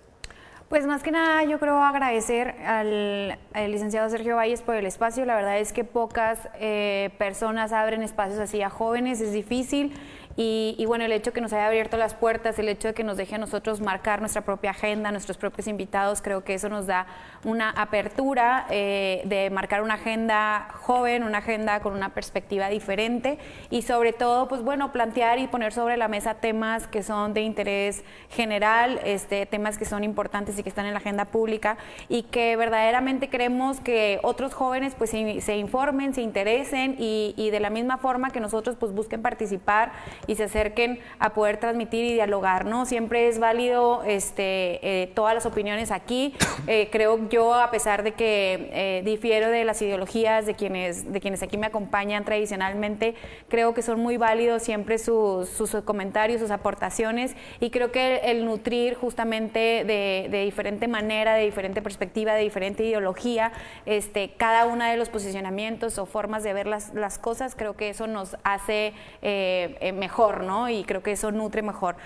Pues 0.71 0.87
más 0.87 1.03
que 1.03 1.11
nada 1.11 1.43
yo 1.43 1.59
creo 1.59 1.83
agradecer 1.83 2.55
al, 2.65 3.37
licenciado 3.73 4.09
Sergio 4.09 4.37
Valles 4.37 4.63
por 4.63 4.77
el 4.77 4.87
espacio. 4.87 5.25
La 5.25 5.35
verdad 5.35 5.59
es 5.59 5.73
que 5.73 5.83
pocas 5.83 6.49
eh, 6.61 7.11
personas 7.19 7.73
abren 7.73 8.05
espacios 8.05 8.39
así 8.39 8.63
a 8.63 8.71
jóvenes, 8.71 9.21
es 9.21 9.33
difícil 9.33 9.93
Y, 10.37 10.85
bueno, 10.87 11.05
el 11.05 11.13
hecho 11.13 11.33
que 11.33 11.41
nos 11.41 11.53
haya 11.53 11.67
abierto 11.67 11.97
las 11.97 12.15
puertas, 12.15 12.59
el 12.59 12.69
hecho 12.69 12.89
de 12.89 12.95
que 12.95 13.05
nos 13.05 13.17
deje 13.17 13.35
a 13.35 13.39
nosotros 13.39 13.81
marcar 13.81 14.21
nuestra 14.21 14.43
propia 14.43 14.71
agenda, 14.71 15.11
nuestros 15.11 15.37
propios 15.37 15.67
invitados, 15.67 16.23
creo 16.23 16.45
que 16.45 16.55
eso 16.55 16.69
nos 16.69 16.87
da 16.87 17.07
una 17.45 17.71
apertura 17.71 18.67
eh, 18.71 19.23
de 19.25 19.51
marcar 19.51 19.83
una 19.83 19.95
agenda 19.95 20.69
joven, 20.81 21.25
una 21.25 21.39
agenda 21.39 21.81
con 21.81 21.95
una 21.95 22.11
perspectiva 22.11 22.69
diferente 22.69 23.39
y 23.71 23.83
sobre 23.83 24.13
todo, 24.13 24.49
pues 24.49 24.63
bueno, 24.63 24.93
plantear 24.93 25.39
y 25.39 25.47
poner 25.47 25.73
sobre 25.73 25.97
la 25.97 26.09
mesa 26.09 26.35
temas 26.35 26.87
que 26.87 27.03
son 27.03 27.35
de 27.35 27.43
interés 27.43 28.05
general, 28.31 29.01
este, 29.05 29.47
temas 29.47 29.79
que 29.79 29.85
son 29.85 30.05
importantes 30.05 30.59
y 30.59 30.63
que 30.63 30.69
están 30.69 30.87
en 30.87 30.93
la 30.93 31.01
agenda 31.01 31.27
pública 31.27 31.77
y 32.09 32.23
que 32.25 32.57
verdaderamente 32.57 33.29
queremos 33.29 33.81
que 33.81 34.21
otros 34.23 34.55
jóvenes 34.55 34.95
pues 34.97 35.11
se, 35.11 35.57
informen, 35.57 36.15
se 36.15 36.23
interesen 36.23 36.97
y, 36.99 37.35
y, 37.37 37.51
de 37.51 37.61
la 37.61 37.71
misma 37.71 37.99
forma 37.99 38.31
que 38.31 38.41
nosotros 38.41 38.77
pues 38.79 38.93
busquen 38.93 39.23
participar 39.23 39.93
y 40.27 40.37
se 40.37 40.45
acerquen 40.45 41.01
a 41.19 41.31
poder 41.31 41.59
transmitir 41.59 42.05
y 42.05 42.15
dialogar, 42.15 42.65
¿no? 42.65 42.87
Siempre 42.87 43.29
es 43.29 43.39
válido 43.39 44.03
este, 44.05 44.81
eh, 44.83 45.07
todas 45.15 45.35
las 45.35 45.47
opiniones 45.47 45.91
aquí. 45.91 46.35
Eh, 46.67 46.89
creo 46.93 47.29
yo, 47.31 47.55
a 47.55 47.71
pesar 47.71 48.03
de 48.03 48.13
que 48.13 48.69
eh, 48.73 49.03
difiero 49.05 49.49
de 49.49 49.65
las 49.65 49.81
ideologías 49.81 50.45
de 50.45 50.55
quienes, 50.55 51.11
de 51.11 51.19
quienes 51.19 51.43
aquí 51.43 51.57
me 51.57 51.67
acompañan 51.67 52.25
tradicionalmente, 52.25 53.15
creo 53.49 53.73
que 53.73 53.81
son 53.83 53.99
muy 53.99 54.19
válidos 54.19 54.63
siempre 54.63 54.99
sus, 54.99 55.49
sus 55.49 55.75
comentarios, 55.85 56.39
sus 56.41 56.51
aportaciones 56.51 57.35
y 57.61 57.71
creo 57.71 57.91
que 57.91 58.21
el, 58.25 58.45
nutrir 58.45 58.95
justamente 58.95 59.85
de, 59.85 60.29
de, 60.31 60.45
diferente 60.45 60.87
manera, 60.87 61.35
de 61.35 61.45
diferente 61.45 61.81
perspectiva, 61.81 62.35
de 62.35 62.43
diferente 62.43 62.85
ideología, 62.85 63.53
este, 63.87 64.35
cada 64.37 64.67
una 64.67 64.91
de 64.91 64.99
los 64.99 65.09
posicionamientos 65.09 65.99
o 65.99 66.05
formas 66.05 66.43
de 66.43 66.53
ver 66.53 66.67
las, 66.67 66.95
las 66.95 67.19
cosas, 67.19 67.57
creo 67.57 67.75
que 67.75 67.89
eso 67.89 68.07
nos 68.07 68.37
hace 68.45 68.93
mejor, 69.23 70.10
¿no? 70.45 70.69
Y 70.69 70.85
creo 70.85 71.03
que 71.03 71.13
eso 71.13 71.31
nutre 71.33 71.63
mejor. 71.63 71.97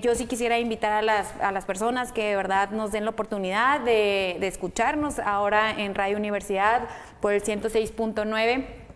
yo 0.00 0.14
sí 0.14 0.26
quisiera 0.26 0.58
invitar 0.58 0.92
a 0.92 1.02
las, 1.02 1.34
a 1.40 1.52
las 1.52 1.64
personas 1.64 2.12
que 2.12 2.24
de 2.24 2.36
verdad 2.36 2.70
nos 2.70 2.92
den 2.92 3.04
la 3.04 3.10
oportunidad 3.10 3.80
de, 3.80 4.36
de 4.40 4.46
escucharnos 4.46 5.18
ahora 5.18 5.70
en 5.70 5.94
Radio 5.94 6.16
Universidad 6.16 6.88
por 7.20 7.32
el 7.32 7.42
106.9 7.42 8.87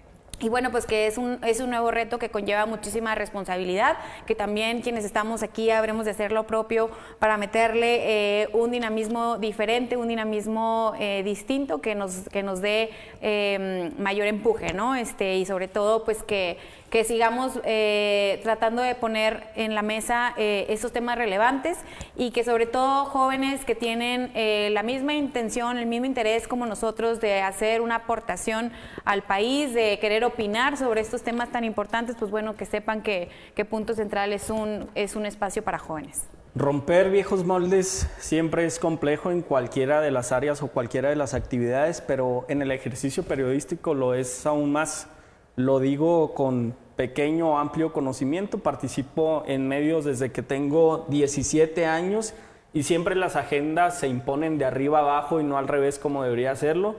y 0.42 0.48
bueno, 0.48 0.72
pues 0.72 0.86
que 0.86 1.06
es 1.06 1.18
un, 1.18 1.38
es 1.44 1.60
un 1.60 1.70
nuevo 1.70 1.92
reto 1.92 2.18
que 2.18 2.28
conlleva 2.28 2.66
muchísima 2.66 3.14
responsabilidad, 3.14 3.96
que 4.26 4.34
también 4.34 4.82
quienes 4.82 5.04
estamos 5.04 5.44
aquí 5.44 5.70
habremos 5.70 6.04
de 6.04 6.10
hacer 6.10 6.32
lo 6.32 6.48
propio 6.48 6.90
para 7.20 7.36
meterle 7.36 8.42
eh, 8.42 8.48
un 8.52 8.72
dinamismo 8.72 9.38
diferente, 9.38 9.96
un 9.96 10.08
dinamismo 10.08 10.94
eh, 10.98 11.22
distinto 11.24 11.80
que 11.80 11.94
nos, 11.94 12.28
que 12.30 12.42
nos 12.42 12.60
dé 12.60 12.90
eh, 13.20 13.92
mayor 13.98 14.26
empuje, 14.26 14.72
¿no? 14.72 14.96
Este, 14.96 15.36
y 15.36 15.46
sobre 15.46 15.68
todo, 15.68 16.04
pues 16.04 16.24
que 16.24 16.58
que 16.92 17.04
sigamos 17.04 17.58
eh, 17.64 18.38
tratando 18.42 18.82
de 18.82 18.94
poner 18.94 19.44
en 19.56 19.74
la 19.74 19.80
mesa 19.80 20.34
eh, 20.36 20.66
esos 20.68 20.92
temas 20.92 21.16
relevantes 21.16 21.78
y 22.18 22.32
que 22.32 22.44
sobre 22.44 22.66
todo 22.66 23.06
jóvenes 23.06 23.64
que 23.64 23.74
tienen 23.74 24.30
eh, 24.34 24.68
la 24.72 24.82
misma 24.82 25.14
intención, 25.14 25.78
el 25.78 25.86
mismo 25.86 26.04
interés 26.04 26.46
como 26.46 26.66
nosotros 26.66 27.18
de 27.18 27.40
hacer 27.40 27.80
una 27.80 27.94
aportación 27.94 28.72
al 29.06 29.22
país, 29.22 29.72
de 29.72 29.98
querer 30.00 30.22
opinar 30.32 30.76
sobre 30.76 31.00
estos 31.00 31.22
temas 31.22 31.50
tan 31.50 31.64
importantes, 31.64 32.16
pues 32.18 32.30
bueno, 32.30 32.56
que 32.56 32.64
sepan 32.64 33.02
que, 33.02 33.28
que 33.54 33.64
Punto 33.64 33.94
Central 33.94 34.32
es 34.32 34.50
un, 34.50 34.88
es 34.94 35.16
un 35.16 35.26
espacio 35.26 35.62
para 35.62 35.78
jóvenes. 35.78 36.24
Romper 36.54 37.10
viejos 37.10 37.44
moldes 37.44 38.06
siempre 38.18 38.66
es 38.66 38.78
complejo 38.78 39.30
en 39.30 39.40
cualquiera 39.40 40.02
de 40.02 40.10
las 40.10 40.32
áreas 40.32 40.62
o 40.62 40.68
cualquiera 40.68 41.08
de 41.08 41.16
las 41.16 41.32
actividades, 41.32 42.02
pero 42.02 42.44
en 42.48 42.60
el 42.60 42.70
ejercicio 42.70 43.22
periodístico 43.22 43.94
lo 43.94 44.14
es 44.14 44.44
aún 44.44 44.70
más. 44.70 45.08
Lo 45.56 45.80
digo 45.80 46.34
con 46.34 46.74
pequeño 46.96 47.58
amplio 47.58 47.92
conocimiento. 47.92 48.58
Participo 48.58 49.44
en 49.46 49.66
medios 49.66 50.04
desde 50.04 50.30
que 50.30 50.42
tengo 50.42 51.06
17 51.08 51.86
años 51.86 52.34
y 52.74 52.82
siempre 52.82 53.14
las 53.14 53.36
agendas 53.36 53.98
se 53.98 54.08
imponen 54.08 54.58
de 54.58 54.66
arriba 54.66 54.98
abajo 54.98 55.40
y 55.40 55.44
no 55.44 55.56
al 55.56 55.68
revés 55.68 55.98
como 55.98 56.22
debería 56.22 56.50
hacerlo. 56.50 56.96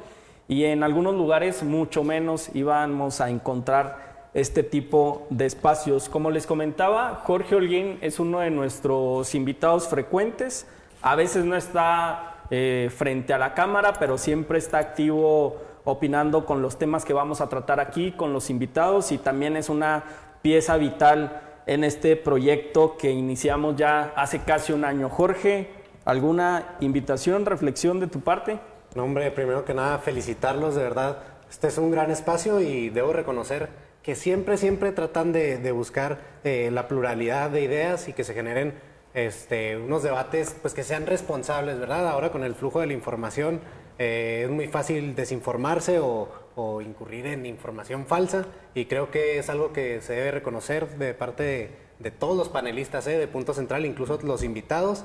Y 0.48 0.66
en 0.66 0.84
algunos 0.84 1.16
lugares 1.16 1.64
mucho 1.64 2.04
menos 2.04 2.50
íbamos 2.54 3.22
a 3.22 3.30
encontrar 3.30 4.30
este 4.34 4.64
tipo 4.64 5.28
de 5.30 5.46
espacios. 5.46 6.10
Como 6.10 6.32
les 6.32 6.48
comentaba, 6.48 7.22
Jorge 7.24 7.56
Holguín 7.56 7.98
es 8.02 8.20
uno 8.20 8.40
de 8.40 8.50
nuestros 8.50 9.36
invitados 9.36 9.88
frecuentes. 9.88 10.68
A 11.02 11.16
veces 11.16 11.46
no 11.46 11.56
está 11.56 12.36
eh, 12.50 12.90
frente 12.96 13.34
a 13.34 13.38
la 13.38 13.54
cámara, 13.54 13.94
pero 14.00 14.18
siempre 14.18 14.58
está 14.58 14.80
activo 14.80 15.58
opinando 15.86 16.46
con 16.46 16.62
los 16.62 16.78
temas 16.78 17.06
que 17.06 17.14
vamos 17.14 17.42
a 17.42 17.50
tratar 17.50 17.80
aquí, 17.80 18.12
con 18.12 18.34
los 18.34 18.50
invitados 18.50 19.12
y 19.12 19.18
también 19.18 19.58
es 19.58 19.70
una 19.70 20.04
pieza 20.42 20.78
vital 20.78 21.42
en 21.66 21.84
este 21.84 22.16
proyecto 22.16 22.98
que 22.98 23.12
iniciamos 23.12 23.76
ya 23.76 24.14
hace 24.16 24.40
casi 24.40 24.74
un 24.74 24.86
año. 24.86 25.10
Jorge, 25.10 25.70
¿alguna 26.06 26.76
invitación, 26.80 27.46
reflexión 27.46 28.00
de 28.00 28.08
tu 28.08 28.22
parte? 28.22 28.60
No, 28.96 29.06
hombre, 29.06 29.32
primero 29.32 29.66
que 29.66 29.74
nada, 29.74 29.98
felicitarlos, 29.98 30.76
de 30.76 30.84
verdad. 30.84 31.18
Este 31.50 31.68
es 31.68 31.78
un 31.80 31.90
gran 31.90 32.12
espacio 32.12 32.62
y 32.62 32.90
debo 32.90 33.12
reconocer 33.12 33.70
que 34.04 34.16
siempre, 34.16 34.58
siempre 34.58 34.92
tratan 34.92 35.32
de, 35.32 35.72
buscar 35.72 36.20
eh, 36.44 36.70
la 36.72 36.88
pluralidad 36.88 37.50
de 37.50 37.62
ideas 37.62 38.08
y 38.08 38.14
que 38.14 38.24
se 38.24 38.34
generen 38.36 38.74
este, 39.16 39.78
unos 39.78 40.04
debates 40.04 40.56
pues, 40.62 40.74
que 40.76 40.84
sean 40.84 41.08
responsables, 41.08 41.80
¿verdad? 41.80 42.08
Ahora 42.08 42.32
con 42.32 42.44
el 42.44 42.54
flujo 42.54 42.82
de 42.82 42.88
la 42.88 42.94
información 42.94 43.62
eh, 43.98 44.42
es 44.46 44.52
muy 44.52 44.68
fácil 44.68 45.16
desinformarse 45.16 46.00
o, 46.00 46.42
incurrir 46.86 47.26
en 47.26 47.48
información 47.48 48.06
falsa 48.06 48.46
y 48.76 48.86
creo 48.86 49.10
que 49.10 49.40
es 49.40 49.50
algo 49.50 49.74
que 49.74 50.02
se 50.02 50.14
debe 50.14 50.30
reconocer 50.30 50.88
de 51.00 51.16
parte 51.16 51.72
de, 51.98 52.12
todos 52.12 52.38
los 52.38 52.48
panelistas 52.50 53.08
¿eh? 53.08 53.18
de 53.18 53.28
Punto 53.28 53.56
Central, 53.56 53.88
incluso 53.88 54.20
los 54.22 54.44
invitados. 54.44 55.04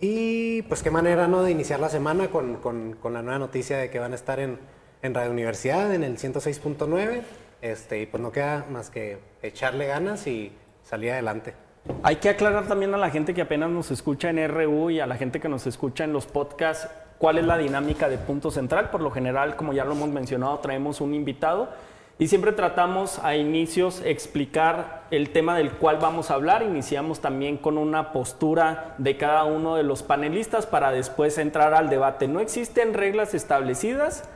Y 0.00 0.62
pues 0.62 0.82
qué 0.82 0.90
manera 0.90 1.26
¿no? 1.26 1.42
de 1.42 1.50
iniciar 1.50 1.80
la 1.80 1.88
semana 1.88 2.28
con, 2.28 2.56
con, 2.56 3.12
la 3.12 3.22
nueva 3.22 3.38
noticia 3.38 3.78
de 3.78 3.90
que 3.90 3.98
van 3.98 4.12
a 4.12 4.14
estar 4.14 4.38
en, 4.38 4.58
en 5.02 5.14
Radio 5.14 5.32
Universidad, 5.32 5.92
en 5.92 6.04
el 6.04 6.18
106.9. 6.18 7.22
Este, 7.60 8.00
y 8.00 8.06
pues 8.06 8.22
no 8.22 8.30
queda 8.30 8.64
más 8.70 8.90
que 8.90 9.18
echarle 9.42 9.86
ganas 9.86 10.26
y 10.28 10.52
salir 10.84 11.10
adelante. 11.10 11.54
Hay 12.02 12.16
que 12.16 12.28
aclarar 12.28 12.68
también 12.68 12.94
a 12.94 12.98
la 12.98 13.10
gente 13.10 13.34
que 13.34 13.42
apenas 13.42 13.70
nos 13.70 13.90
escucha 13.90 14.30
en 14.30 14.48
RU 14.48 14.90
y 14.90 15.00
a 15.00 15.06
la 15.06 15.16
gente 15.16 15.40
que 15.40 15.48
nos 15.48 15.66
escucha 15.66 16.04
en 16.04 16.12
los 16.12 16.26
podcasts 16.26 16.88
cuál 17.18 17.38
es 17.38 17.44
la 17.44 17.58
dinámica 17.58 18.08
de 18.08 18.18
punto 18.18 18.52
central. 18.52 18.90
Por 18.90 19.00
lo 19.00 19.10
general, 19.10 19.56
como 19.56 19.72
ya 19.72 19.84
lo 19.84 19.92
hemos 19.92 20.10
mencionado, 20.10 20.58
traemos 20.60 21.00
un 21.00 21.14
invitado 21.14 21.70
y 22.20 22.26
siempre 22.26 22.50
tratamos 22.50 23.20
a 23.22 23.36
inicios 23.36 24.02
explicar 24.04 25.04
el 25.12 25.30
tema 25.30 25.56
del 25.56 25.70
cual 25.70 25.98
vamos 26.00 26.30
a 26.30 26.34
hablar. 26.34 26.64
Iniciamos 26.64 27.20
también 27.20 27.56
con 27.56 27.78
una 27.78 28.10
postura 28.10 28.96
de 28.98 29.16
cada 29.16 29.44
uno 29.44 29.76
de 29.76 29.84
los 29.84 30.02
panelistas 30.02 30.66
para 30.66 30.90
después 30.90 31.38
entrar 31.38 31.74
al 31.74 31.88
debate. 31.88 32.26
No 32.26 32.40
existen 32.40 32.92
reglas 32.92 33.34
establecidas. 33.34 34.28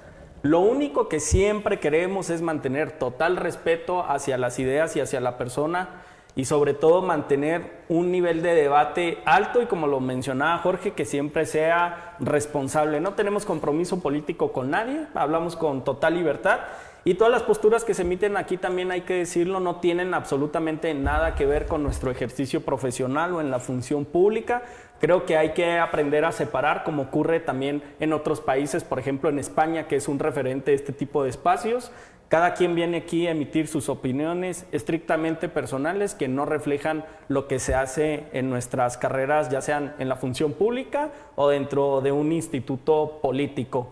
Lo 0.42 0.60
único 0.60 1.08
que 1.08 1.18
siempre 1.18 1.80
queremos 1.80 2.30
es 2.30 2.40
mantener 2.40 2.92
total 2.92 3.36
respeto 3.36 4.04
hacia 4.08 4.38
las 4.38 4.60
ideas 4.60 4.94
y 4.94 5.00
hacia 5.00 5.20
la 5.20 5.36
persona 5.36 6.02
y 6.36 6.44
sobre 6.44 6.74
todo 6.74 7.02
mantener 7.02 7.82
un 7.88 8.10
nivel 8.12 8.42
de 8.42 8.54
debate 8.54 9.18
alto 9.24 9.60
y 9.60 9.66
como 9.66 9.88
lo 9.88 9.98
mencionaba 9.98 10.58
Jorge, 10.58 10.92
que 10.92 11.04
siempre 11.04 11.46
sea 11.46 12.14
responsable. 12.20 13.00
No 13.00 13.14
tenemos 13.14 13.44
compromiso 13.44 14.00
político 14.00 14.52
con 14.52 14.70
nadie, 14.70 15.06
hablamos 15.14 15.56
con 15.56 15.82
total 15.82 16.14
libertad 16.14 16.60
y 17.04 17.14
todas 17.14 17.32
las 17.32 17.42
posturas 17.42 17.82
que 17.82 17.94
se 17.94 18.02
emiten 18.02 18.36
aquí 18.36 18.56
también 18.56 18.92
hay 18.92 19.00
que 19.00 19.14
decirlo, 19.14 19.58
no 19.58 19.76
tienen 19.76 20.14
absolutamente 20.14 20.94
nada 20.94 21.34
que 21.34 21.46
ver 21.46 21.66
con 21.66 21.82
nuestro 21.82 22.12
ejercicio 22.12 22.60
profesional 22.60 23.34
o 23.34 23.40
en 23.40 23.50
la 23.50 23.58
función 23.58 24.04
pública. 24.04 24.62
Creo 25.00 25.26
que 25.26 25.36
hay 25.36 25.52
que 25.52 25.80
aprender 25.80 26.24
a 26.24 26.30
separar, 26.30 26.84
como 26.84 27.02
ocurre 27.02 27.40
también 27.40 27.82
en 27.98 28.12
otros 28.12 28.40
países, 28.40 28.84
por 28.84 29.00
ejemplo 29.00 29.30
en 29.30 29.40
España, 29.40 29.88
que 29.88 29.96
es 29.96 30.06
un 30.06 30.20
referente 30.20 30.70
de 30.70 30.76
este 30.76 30.92
tipo 30.92 31.24
de 31.24 31.30
espacios. 31.30 31.90
Cada 32.28 32.54
quien 32.54 32.76
viene 32.76 32.98
aquí 32.98 33.26
a 33.26 33.32
emitir 33.32 33.66
sus 33.66 33.88
opiniones 33.88 34.64
estrictamente 34.70 35.48
personales 35.48 36.14
que 36.14 36.28
no 36.28 36.46
reflejan 36.46 37.04
lo 37.26 37.48
que 37.48 37.58
se 37.58 37.74
hace 37.74 38.26
en 38.32 38.48
nuestras 38.48 38.96
carreras, 38.96 39.50
ya 39.50 39.60
sean 39.60 39.94
en 39.98 40.08
la 40.08 40.14
función 40.14 40.52
pública 40.52 41.10
o 41.34 41.48
dentro 41.48 42.00
de 42.00 42.12
un 42.12 42.30
instituto 42.30 43.18
político. 43.20 43.88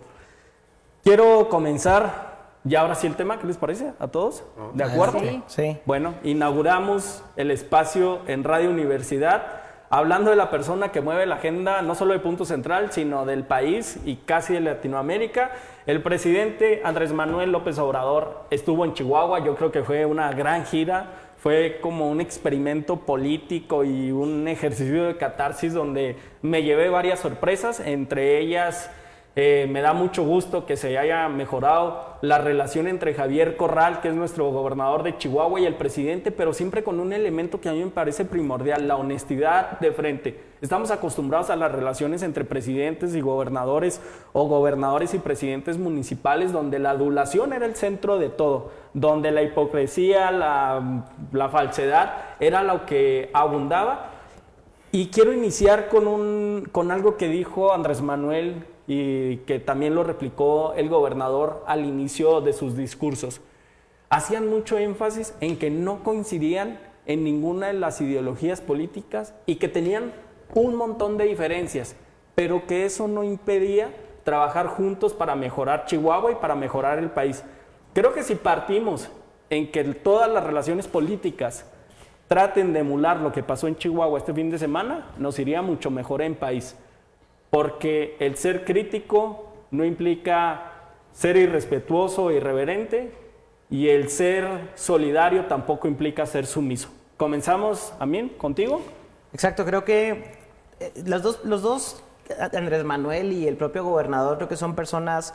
Quiero 1.03 1.49
comenzar 1.49 2.30
ya 2.65 2.81
ahora 2.81 2.95
sí 2.95 3.07
el 3.07 3.17
tema, 3.17 3.39
¿qué 3.39 3.47
les 3.47 3.57
parece 3.57 3.93
a 3.99 4.09
todos? 4.09 4.45
¿De 4.75 4.85
acuerdo? 4.85 5.19
Sí. 5.21 5.43
sí. 5.47 5.79
Bueno, 5.87 6.15
inauguramos 6.23 7.23
el 7.37 7.51
espacio 7.51 8.21
en 8.27 8.45
Radio 8.45 8.71
Universidad 8.71 9.61
hablando 9.91 10.31
de 10.31 10.37
la 10.37 10.51
persona 10.51 10.93
que 10.93 11.01
mueve 11.01 11.27
la 11.27 11.35
agenda 11.35 11.83
no 11.83 11.97
solo 11.97 12.13
de 12.13 12.21
Punto 12.21 12.45
Central, 12.45 12.93
sino 12.93 13.27
del 13.27 13.45
país 13.45 13.99
y 14.05 14.17
casi 14.17 14.55
de 14.55 14.61
Latinoamérica. 14.61 15.51
El 15.85 16.01
presidente 16.01 16.81
Andrés 16.85 17.13
Manuel 17.13 17.51
López 17.51 17.77
Obrador 17.79 18.45
estuvo 18.51 18.85
en 18.85 18.95
Chihuahua, 18.95 19.41
yo 19.45 19.57
creo 19.57 19.73
que 19.73 19.83
fue 19.83 20.07
una 20.07 20.33
gran 20.33 20.65
gira, 20.65 21.07
fue 21.39 21.79
como 21.81 22.09
un 22.09 22.21
experimento 22.21 22.99
político 22.99 23.83
y 23.83 24.13
un 24.13 24.47
ejercicio 24.47 25.07
de 25.07 25.17
catarsis 25.17 25.75
donde 25.75 26.17
me 26.41 26.63
llevé 26.63 26.89
varias 26.89 27.19
sorpresas, 27.19 27.81
entre 27.81 28.39
ellas 28.39 28.91
Eh, 29.37 29.69
me 29.71 29.81
da 29.81 29.93
mucho 29.93 30.25
gusto 30.25 30.67
que 30.67 30.77
se 30.77 30.99
haya 30.99 31.29
mejorado 31.29 32.17
la 32.21 32.39
relación 32.39 32.89
entre 32.89 33.15
Javier 33.15 33.57
Corral, 33.57 34.01
que 34.01 34.09
es 34.09 34.15
nuestro 34.15 34.51
gobernador 34.51 35.05
de 35.05 35.17
Chihuahua, 35.17 35.61
y 35.61 35.67
el 35.67 35.77
presidente, 35.77 36.33
pero 36.33 36.53
siempre 36.53 36.83
con 36.83 36.99
un 36.99 37.13
elemento 37.13 37.61
que 37.61 37.69
a 37.69 37.73
mí 37.73 37.85
me 37.85 37.91
parece 37.93 38.25
primordial, 38.25 38.89
la 38.89 38.97
honestidad 38.97 39.79
de 39.79 39.93
frente. 39.93 40.41
Estamos 40.61 40.91
acostumbrados 40.91 41.49
a 41.49 41.57
las 41.57 41.71
relaciones 41.71 42.23
entre 42.23 42.45
presidentes 42.45 43.15
y 43.15 43.21
gobernadores 43.21 44.01
o 44.33 44.49
gobernadores 44.49 45.15
y 45.15 45.19
presidentes 45.19 45.79
municipales, 45.79 46.53
donde 46.53 46.81
la 46.81 46.91
adulación 46.91 47.53
era 47.53 47.67
el 47.67 47.77
centro 47.77 48.19
de 48.19 48.31
todo, 48.31 48.73
donde 48.95 49.31
la 49.31 49.43
hipocresía, 49.43 50.33
la, 50.33 51.05
la 51.33 51.49
falsedad 51.49 52.15
era 52.41 52.63
lo 52.65 52.85
que 52.85 53.31
abundaba. 53.33 54.11
Y 54.93 55.07
quiero 55.07 55.33
iniciar 55.33 55.89
con, 55.89 56.09
un, 56.09 56.69
con 56.73 56.91
algo 56.91 57.17
que 57.17 57.29
dijo 57.29 57.73
Andrés 57.73 58.03
Manuel 58.03 58.67
y 58.93 59.37
que 59.47 59.61
también 59.61 59.95
lo 59.95 60.03
replicó 60.03 60.75
el 60.75 60.89
gobernador 60.89 61.63
al 61.69 61.85
inicio 61.85 62.41
de 62.41 62.53
sus 62.53 62.77
discursos. 62.77 63.41
Hacían 64.09 64.49
mucho 64.49 64.79
énfasis 64.79 65.33
en 65.41 65.57
que 65.59 65.71
no 65.71 66.03
coincidían 66.03 66.81
en 67.07 67.23
ninguna 67.23 67.69
de 67.69 67.75
las 67.75 68.01
ideologías 68.01 68.61
políticas 68.61 69.33
y 69.47 69.57
que 69.57 69.69
tenían 69.69 70.13
un 70.55 70.75
montón 70.75 71.19
de 71.19 71.27
diferencias, 71.27 71.95
pero 72.35 72.67
que 72.67 72.85
eso 72.85 73.07
no 73.07 73.23
impedía 73.23 73.95
trabajar 74.25 74.67
juntos 74.67 75.15
para 75.15 75.37
mejorar 75.37 75.87
Chihuahua 75.87 76.33
y 76.33 76.35
para 76.43 76.57
mejorar 76.57 76.99
el 76.99 77.11
país. 77.11 77.45
Creo 77.95 78.13
que 78.13 78.25
si 78.25 78.35
partimos 78.35 79.09
en 79.51 79.71
que 79.71 79.85
todas 79.85 80.29
las 80.29 80.43
relaciones 80.43 80.89
políticas 80.89 81.65
traten 82.27 82.73
de 82.73 82.81
emular 82.81 83.19
lo 83.19 83.31
que 83.31 83.45
pasó 83.45 83.69
en 83.69 83.77
Chihuahua 83.77 84.19
este 84.19 84.35
fin 84.35 84.51
de 84.51 84.59
semana, 84.59 85.13
nos 85.17 85.39
iría 85.39 85.63
mucho 85.63 85.93
mejor 85.93 86.23
en 86.23 86.35
país 86.35 86.77
porque 87.51 88.17
el 88.21 88.37
ser 88.37 88.65
crítico 88.65 89.53
no 89.71 89.85
implica 89.85 90.73
ser 91.13 91.37
irrespetuoso 91.37 92.25
o 92.25 92.31
irreverente 92.31 93.13
y 93.69 93.89
el 93.89 94.09
ser 94.09 94.71
solidario 94.75 95.47
tampoco 95.47 95.89
implica 95.89 96.27
ser 96.27 96.47
sumiso. 96.47 96.89
Comenzamos, 97.17 97.93
Amín, 97.99 98.31
contigo. 98.31 98.81
Exacto, 99.33 99.65
creo 99.65 99.85
que 99.85 100.37
eh, 100.81 100.93
los 101.05 101.23
dos, 101.23 101.45
los 101.45 101.63
dos, 101.63 102.03
Andrés 102.53 102.85
Manuel 102.85 103.33
y 103.33 103.47
el 103.47 103.57
propio 103.57 103.85
gobernador, 103.85 104.37
creo 104.37 104.49
que 104.49 104.57
son 104.57 104.75
personas 104.75 105.35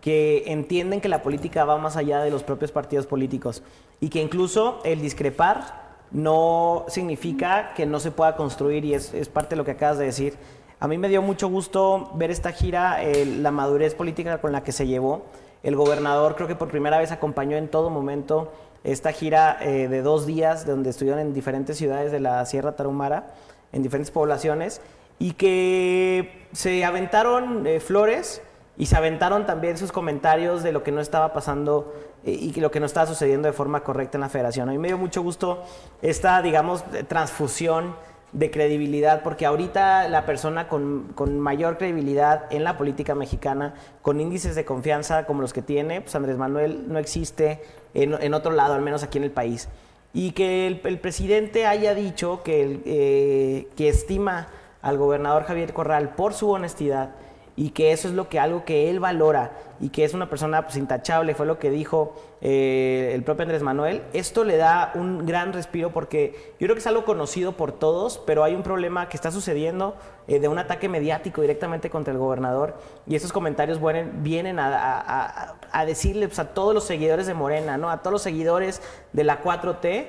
que 0.00 0.44
entienden 0.46 1.00
que 1.00 1.08
la 1.08 1.22
política 1.22 1.64
va 1.64 1.78
más 1.78 1.96
allá 1.96 2.20
de 2.20 2.30
los 2.30 2.42
propios 2.42 2.70
partidos 2.70 3.06
políticos 3.06 3.62
y 4.00 4.10
que 4.10 4.20
incluso 4.20 4.80
el 4.84 5.00
discrepar 5.00 5.82
no 6.10 6.84
significa 6.88 7.72
que 7.74 7.86
no 7.86 7.98
se 8.00 8.10
pueda 8.10 8.36
construir 8.36 8.84
y 8.84 8.94
es, 8.94 9.14
es 9.14 9.28
parte 9.28 9.50
de 9.50 9.56
lo 9.56 9.64
que 9.64 9.72
acabas 9.72 9.98
de 9.98 10.04
decir. 10.04 10.34
A 10.84 10.86
mí 10.86 10.98
me 10.98 11.08
dio 11.08 11.22
mucho 11.22 11.48
gusto 11.48 12.10
ver 12.12 12.30
esta 12.30 12.52
gira, 12.52 12.98
la 13.24 13.50
madurez 13.50 13.94
política 13.94 14.36
con 14.42 14.52
la 14.52 14.62
que 14.62 14.70
se 14.70 14.86
llevó. 14.86 15.24
El 15.62 15.76
gobernador 15.76 16.36
creo 16.36 16.46
que 16.46 16.56
por 16.56 16.68
primera 16.68 16.98
vez 16.98 17.10
acompañó 17.10 17.56
en 17.56 17.68
todo 17.68 17.88
momento 17.88 18.52
esta 18.84 19.10
gira 19.12 19.56
eh, 19.62 19.88
de 19.88 20.02
dos 20.02 20.26
días 20.26 20.66
donde 20.66 20.90
estuvieron 20.90 21.20
en 21.20 21.32
diferentes 21.32 21.78
ciudades 21.78 22.12
de 22.12 22.20
la 22.20 22.44
Sierra 22.44 22.76
Tarahumara, 22.76 23.28
en 23.72 23.82
diferentes 23.82 24.10
poblaciones, 24.10 24.82
y 25.18 25.32
que 25.32 26.48
se 26.52 26.84
aventaron 26.84 27.66
eh, 27.66 27.80
flores 27.80 28.42
y 28.76 28.84
se 28.84 28.96
aventaron 28.96 29.46
también 29.46 29.78
sus 29.78 29.90
comentarios 29.90 30.62
de 30.62 30.72
lo 30.72 30.82
que 30.82 30.92
no 30.92 31.00
estaba 31.00 31.32
pasando 31.32 31.94
eh, 32.26 32.32
y 32.32 32.52
lo 32.60 32.70
que 32.70 32.80
no 32.80 32.84
estaba 32.84 33.06
sucediendo 33.06 33.48
de 33.48 33.54
forma 33.54 33.82
correcta 33.82 34.18
en 34.18 34.20
la 34.20 34.28
federación. 34.28 34.68
A 34.68 34.72
mí 34.72 34.78
me 34.78 34.88
dio 34.88 34.98
mucho 34.98 35.22
gusto 35.22 35.62
esta, 36.02 36.42
digamos, 36.42 36.84
transfusión 37.08 37.94
de 38.34 38.50
credibilidad, 38.50 39.22
porque 39.22 39.46
ahorita 39.46 40.08
la 40.08 40.26
persona 40.26 40.68
con, 40.68 41.12
con, 41.14 41.38
mayor 41.38 41.78
credibilidad 41.78 42.52
en 42.52 42.64
la 42.64 42.76
política 42.76 43.14
mexicana, 43.14 43.74
con 44.02 44.20
índices 44.20 44.56
de 44.56 44.64
confianza 44.64 45.24
como 45.24 45.40
los 45.40 45.52
que 45.52 45.62
tiene, 45.62 46.00
pues 46.00 46.14
Andrés 46.16 46.36
Manuel 46.36 46.84
no 46.88 46.98
existe 46.98 47.62
en, 47.94 48.12
en 48.20 48.34
otro 48.34 48.52
lado, 48.52 48.74
al 48.74 48.82
menos 48.82 49.04
aquí 49.04 49.18
en 49.18 49.24
el 49.24 49.30
país. 49.30 49.68
Y 50.12 50.32
que 50.32 50.66
el, 50.66 50.98
presidente 50.98 51.66
haya 51.66 51.94
dicho 51.94 52.42
que, 52.42 52.80
eh, 52.84 53.68
que 53.76 53.88
estima 53.88 54.48
al 54.82 54.98
gobernador 54.98 55.44
Javier 55.44 55.72
Corral 55.72 56.10
por 56.10 56.34
su 56.34 56.50
honestidad 56.50 57.10
y 57.56 57.70
que 57.70 57.92
eso 57.92 58.08
es 58.08 58.14
lo 58.14 58.28
que 58.28 58.38
algo 58.40 58.64
que 58.64 58.90
él 58.90 58.98
valora 59.00 59.52
y 59.80 59.90
que 59.90 60.04
es 60.04 60.14
una 60.14 60.28
persona 60.28 60.62
pues, 60.62 60.76
intachable, 60.76 61.34
fue 61.34 61.46
lo 61.46 61.58
que 61.58 61.70
dijo 61.70 62.14
eh, 62.40 63.12
el 63.14 63.22
propio 63.22 63.42
Andrés 63.42 63.62
Manuel, 63.62 64.02
esto 64.12 64.44
le 64.44 64.56
da 64.56 64.92
un 64.94 65.24
gran 65.26 65.52
respiro 65.52 65.90
porque 65.90 66.54
yo 66.58 66.66
creo 66.66 66.74
que 66.74 66.80
es 66.80 66.86
algo 66.86 67.04
conocido 67.04 67.52
por 67.52 67.72
todos, 67.72 68.18
pero 68.18 68.44
hay 68.44 68.54
un 68.54 68.62
problema 68.62 69.08
que 69.08 69.16
está 69.16 69.30
sucediendo 69.30 69.94
eh, 70.26 70.40
de 70.40 70.48
un 70.48 70.58
ataque 70.58 70.88
mediático 70.88 71.40
directamente 71.42 71.90
contra 71.90 72.12
el 72.12 72.18
gobernador 72.18 72.76
y 73.06 73.14
esos 73.14 73.32
comentarios 73.32 73.80
vienen, 73.80 74.22
vienen 74.22 74.58
a, 74.58 75.56
a, 75.70 75.86
decirle 75.86 76.26
pues, 76.26 76.38
a 76.38 76.54
todos 76.54 76.74
los 76.74 76.84
seguidores 76.84 77.26
de 77.26 77.34
Morena, 77.34 77.76
¿no? 77.76 77.90
a 77.90 77.98
todos 77.98 78.12
los 78.12 78.22
seguidores 78.22 78.82
de 79.12 79.24
la 79.24 79.42
4T, 79.42 80.06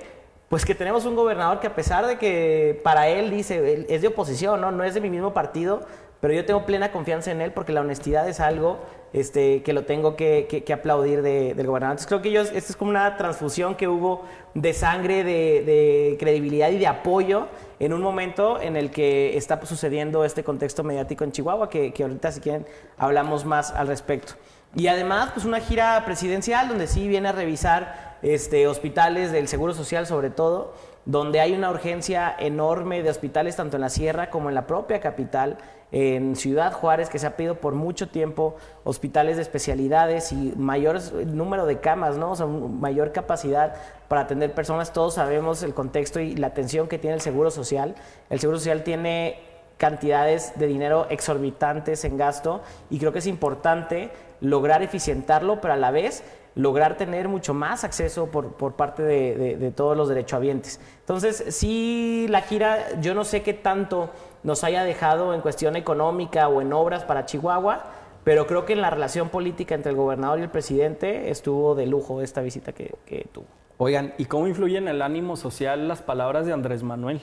pues 0.50 0.64
que 0.64 0.75
tenemos 0.75 1.06
un 1.06 1.16
gobernador 1.16 1.60
que 1.60 1.68
a 1.68 1.75
pesar 1.75 2.06
de 2.06 2.18
que 2.18 2.79
para 2.84 3.08
él 3.08 3.31
dice, 3.31 3.86
es 3.90 4.01
de 4.01 4.08
oposición, 4.08 4.62
¿no? 4.62 4.72
no 4.72 4.84
es 4.84 4.94
de 4.94 5.01
mi 5.01 5.10
mismo 5.10 5.34
partido, 5.34 5.81
pero 6.22 6.34
yo 6.34 6.46
tengo 6.46 6.66
plena 6.66 6.92
confianza 6.92 7.32
en 7.32 7.42
él 7.42 7.51
porque 7.51 7.74
la 7.74 7.82
honestidad 7.82 8.28
es 8.28 8.40
algo 8.40 8.80
este, 9.14 9.64
que 9.64 9.74
lo 9.74 9.86
tengo 9.86 10.16
que, 10.16 10.66
aplaudir 10.74 11.22
del 11.22 11.68
gobernador. 11.68 11.94
Entonces 11.94 12.08
creo 12.08 12.22
que 12.22 12.30
ellos, 12.30 12.51
esto 12.54 12.72
es 12.72 12.75
como 12.75 12.92
una 12.92 13.16
transfusión 13.18 13.75
que 13.75 13.88
hubo 13.88 14.24
de 14.54 14.74
sangre, 14.74 15.24
de, 15.24 16.18
credibilidad 16.20 16.70
y 16.70 16.78
de 16.78 16.88
apoyo 16.88 17.48
en 17.80 17.94
un 17.94 18.01
momento 18.01 18.60
en 18.60 18.75
el 18.75 18.92
que 18.92 19.38
está 19.38 19.64
sucediendo 19.66 20.25
este 20.25 20.44
contexto 20.44 20.84
mediático 20.84 21.24
en 21.24 21.32
Chihuahua, 21.32 21.70
que, 21.70 21.94
que 21.94 22.04
ahorita 22.04 22.32
si 22.32 22.42
quieren 22.42 22.66
hablamos 22.98 23.46
más 23.46 23.72
al 23.72 23.88
respecto. 23.88 24.34
Y 24.75 24.88
además, 24.88 25.30
pues 25.34 25.46
una 25.46 25.62
gira 25.62 26.04
presidencial 26.06 26.68
donde 26.68 26.88
sí 26.88 27.08
viene 27.08 27.30
a 27.30 27.32
revisar 27.32 28.18
este, 28.22 28.68
hospitales 28.68 29.32
del 29.32 29.48
Seguro 29.48 29.74
Social 29.74 30.06
sobre 30.06 30.30
todo, 30.30 30.74
donde 31.06 31.40
hay 31.40 31.54
una 31.54 31.70
urgencia 31.70 32.36
enorme 32.38 33.01
de 33.04 33.10
hospitales 33.10 33.56
tanto 33.56 33.78
en 33.78 33.82
la 33.82 33.90
sierra 33.90 34.30
como 34.30 34.50
en 34.50 34.56
la 34.56 34.68
propia 34.68 35.00
capital, 35.00 35.58
en 35.92 36.36
Ciudad 36.36 36.74
Juárez, 36.74 37.10
que 37.10 37.20
se 37.20 37.28
ha 37.28 37.38
pedido 37.38 37.56
por 37.56 37.74
mucho 37.74 38.10
tiempo 38.10 38.56
hospitales 38.84 39.36
de 39.38 39.44
especialidades 39.44 40.32
y 40.32 40.54
mayor 40.58 41.00
número 41.26 41.66
de 41.66 41.80
camas, 41.80 42.18
¿no? 42.18 42.32
O 42.32 42.36
sea, 42.36 42.48
mayor 42.48 43.12
capacidad 43.12 43.76
para 44.08 44.22
atender 44.22 44.54
personas. 44.54 44.94
Todos 44.94 45.16
sabemos 45.16 45.64
el 45.64 45.74
contexto 45.74 46.20
y 46.20 46.36
la 46.36 46.48
atención 46.48 46.88
que 46.88 46.98
tiene 46.98 47.16
el 47.16 47.22
Seguro 47.22 47.52
Social. 47.52 47.96
El 48.30 48.40
Seguro 48.40 48.58
Social 48.58 48.84
tiene 48.84 49.40
cantidades 49.78 50.54
de 50.58 50.68
dinero 50.68 51.08
exorbitantes 51.10 52.06
en 52.06 52.18
gasto 52.18 52.62
y 52.90 53.00
creo 53.00 53.12
que 53.12 53.20
es 53.20 53.28
importante 53.28 54.10
lograr 54.42 54.82
eficientarlo, 54.84 55.62
pero 55.62 55.74
a 55.74 55.78
la 55.78 55.92
vez 55.92 56.24
lograr 56.55 56.98
tener 56.98 57.27
mucho 57.27 57.53
más 57.53 57.83
acceso 57.83 58.27
por, 58.27 58.53
por 58.53 58.74
parte 58.74 59.03
de, 59.03 59.57
de, 59.57 59.72
todos 59.72 59.96
los 59.96 60.07
derechohabientes. 60.07 60.79
Entonces, 61.01 61.44
sí, 61.50 62.27
la 62.29 62.41
gira, 62.41 63.00
yo 63.01 63.13
no 63.13 63.25
sé 63.25 63.44
qué 63.44 63.53
tanto 63.53 64.09
nos 64.44 64.63
haya 64.63 64.83
dejado 64.83 65.33
en 65.33 65.41
cuestión 65.41 65.75
económica 65.75 66.48
o 66.48 66.61
en 66.61 66.72
obras 66.72 67.03
para 67.03 67.25
Chihuahua, 67.25 67.83
pero 68.24 68.48
creo 68.48 68.65
que 68.65 68.74
en 68.74 68.81
la 68.81 68.89
relación 68.89 69.29
política 69.29 69.75
entre 69.75 69.91
el 69.91 69.98
gobernador 69.98 70.39
y 70.39 70.44
el 70.44 70.50
presidente 70.50 71.29
estuvo 71.29 71.75
de 71.75 71.85
lujo 71.85 72.22
esta 72.22 72.41
visita 72.41 72.72
que, 72.72 72.96
que 73.05 73.27
tuvo. 73.31 73.46
Oigan, 73.77 74.13
¿y 74.18 74.25
cómo 74.25 74.48
influyen 74.48 74.87
en 74.87 74.96
el 74.96 75.01
ánimo 75.01 75.35
social 75.35 75.89
las 75.89 76.01
palabras 76.01 76.46
de 76.46 76.53
Andrés 76.53 76.81
Manuel? 76.81 77.22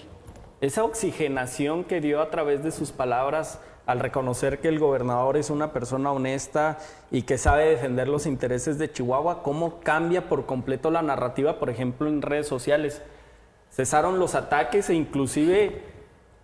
Esa 0.61 0.85
oxigenación 0.85 1.85
que 1.85 2.01
dio 2.01 2.21
a 2.21 2.31
través 2.31 2.63
de 2.63 2.71
sus 2.71 2.93
palabras 2.93 3.59
al 3.87 4.01
reconocer 4.01 4.61
que 4.61 4.69
el 4.69 4.79
gobernador 4.79 5.37
es 5.37 5.51
una 5.51 5.73
persona 5.73 6.13
honesta 6.13 6.79
y 7.11 7.23
que 7.23 7.39
sabe 7.39 7.69
defender 7.69 8.09
los 8.09 8.27
intereses 8.27 8.79
de 8.79 8.91
Chihuahua, 8.91 9.43
cómo 9.43 9.81
cambia 9.81 10.29
por 10.29 10.47
completo 10.47 10.91
la 10.91 11.03
narrativa, 11.03 11.59
por 11.59 11.71
ejemplo, 11.71 12.09
en 12.09 12.23
redes 12.23 12.47
sociales. 12.47 13.03
Cesaron 13.71 14.19
los 14.19 14.35
ataques 14.35 14.89
e 14.91 14.95
inclusive 14.95 15.83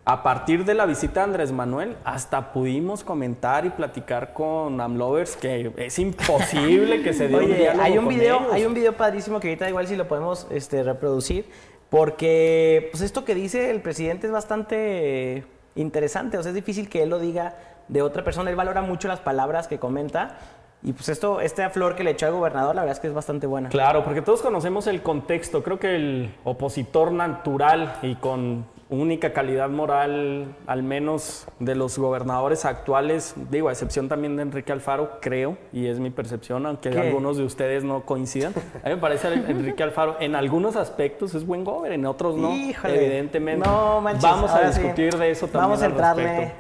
a 0.05 0.23
partir 0.23 0.65
de 0.65 0.73
la 0.73 0.87
visita 0.87 1.21
de 1.21 1.25
Andrés 1.25 1.53
Manuel, 1.53 1.95
hasta 2.03 2.55
pudimos 2.55 3.05
comentar 3.05 3.67
y 3.67 3.69
platicar 3.69 4.33
con 4.33 4.81
Amlovers 4.81 5.37
que 5.37 5.71
es 5.77 5.99
imposible 5.99 7.03
que 7.03 7.13
se 7.13 7.29
dé 7.29 7.37
Oye, 7.37 7.71
un 7.71 7.81
hay 7.81 7.99
un 7.99 8.09
video, 8.09 8.51
hay 8.51 8.65
un 8.65 8.73
video 8.73 8.97
padrísimo 8.97 9.39
que 9.39 9.49
ahorita 9.49 9.69
igual 9.69 9.87
si 9.87 9.97
lo 9.97 10.09
podemos 10.09 10.47
este, 10.51 10.83
reproducir, 10.83 11.45
porque 11.91 12.89
pues 12.91 13.03
esto 13.03 13.27
que 13.27 13.35
dice 13.35 13.71
el 13.71 13.83
presidente 13.83 14.27
es 14.27 14.33
bastante 14.33 15.45
interesante. 15.81 16.39
O 16.39 16.43
sea, 16.43 16.51
es 16.51 16.55
difícil 16.55 16.89
que 16.89 17.03
él 17.03 17.11
lo 17.11 17.19
diga 17.19 17.57
de 17.89 18.03
otra 18.03 18.25
persona. 18.25 18.51
Él 18.51 18.57
valora 18.57 18.83
mucho 18.83 19.09
las 19.09 19.21
palabras 19.21 19.69
que 19.69 19.79
comenta. 19.79 20.37
Y 20.83 20.93
pues 20.93 21.09
esto, 21.09 21.41
esta 21.41 21.71
flor 21.71 21.97
que 21.97 22.05
le 22.05 22.11
echó 22.13 22.27
al 22.27 22.33
gobernador, 22.33 22.75
la 22.75 22.83
verdad 22.83 22.97
es 22.97 23.01
que 23.01 23.09
es 23.09 23.15
bastante 23.15 23.47
buena. 23.47 23.69
Claro, 23.69 24.05
porque 24.05 24.23
todos 24.23 24.43
conocemos 24.43 24.87
el 24.87 25.03
contexto. 25.03 25.63
Creo 25.63 25.79
que 25.79 25.97
el 25.97 26.35
opositor 26.45 27.11
natural 27.11 27.97
y 28.03 28.15
con 28.17 28.67
única 28.91 29.33
calidad 29.33 29.69
moral, 29.69 30.57
al 30.67 30.83
menos 30.83 31.47
de 31.59 31.75
los 31.75 31.99
gobernadores 31.99 32.65
actuales, 32.65 33.35
digo, 33.51 33.69
a 33.69 33.73
excepción 33.73 34.09
también 34.09 34.37
de 34.37 34.43
Enrique 34.43 34.73
Alfaro, 34.73 35.19
creo, 35.21 35.59
y 35.73 35.87
es 35.87 36.01
mi 36.01 36.11
percepción, 36.11 36.65
aunque 36.67 36.89
algunos 36.89 37.37
de 37.37 37.45
ustedes 37.45 37.85
no 37.85 38.05
coincidan. 38.05 38.55
A 38.83 38.89
mí 38.89 38.95
me 38.95 39.01
parece 39.01 39.33
Enrique 39.33 39.83
Alfaro 39.83 40.17
en 40.21 40.35
algunos 40.35 40.77
aspectos 40.77 41.35
es 41.35 41.47
buen 41.47 41.65
gobernador, 41.65 41.93
en 41.93 42.07
otros 42.07 42.37
no, 42.37 42.53
evidentemente. 42.53 43.67
No, 43.67 44.03
Vamos 44.03 44.51
a 44.51 44.69
discutir 44.69 45.17
de 45.17 45.31
eso 45.31 45.47
también. 45.47 45.63
Vamos 45.63 45.83
a 45.83 45.87
entrarle. 45.87 46.53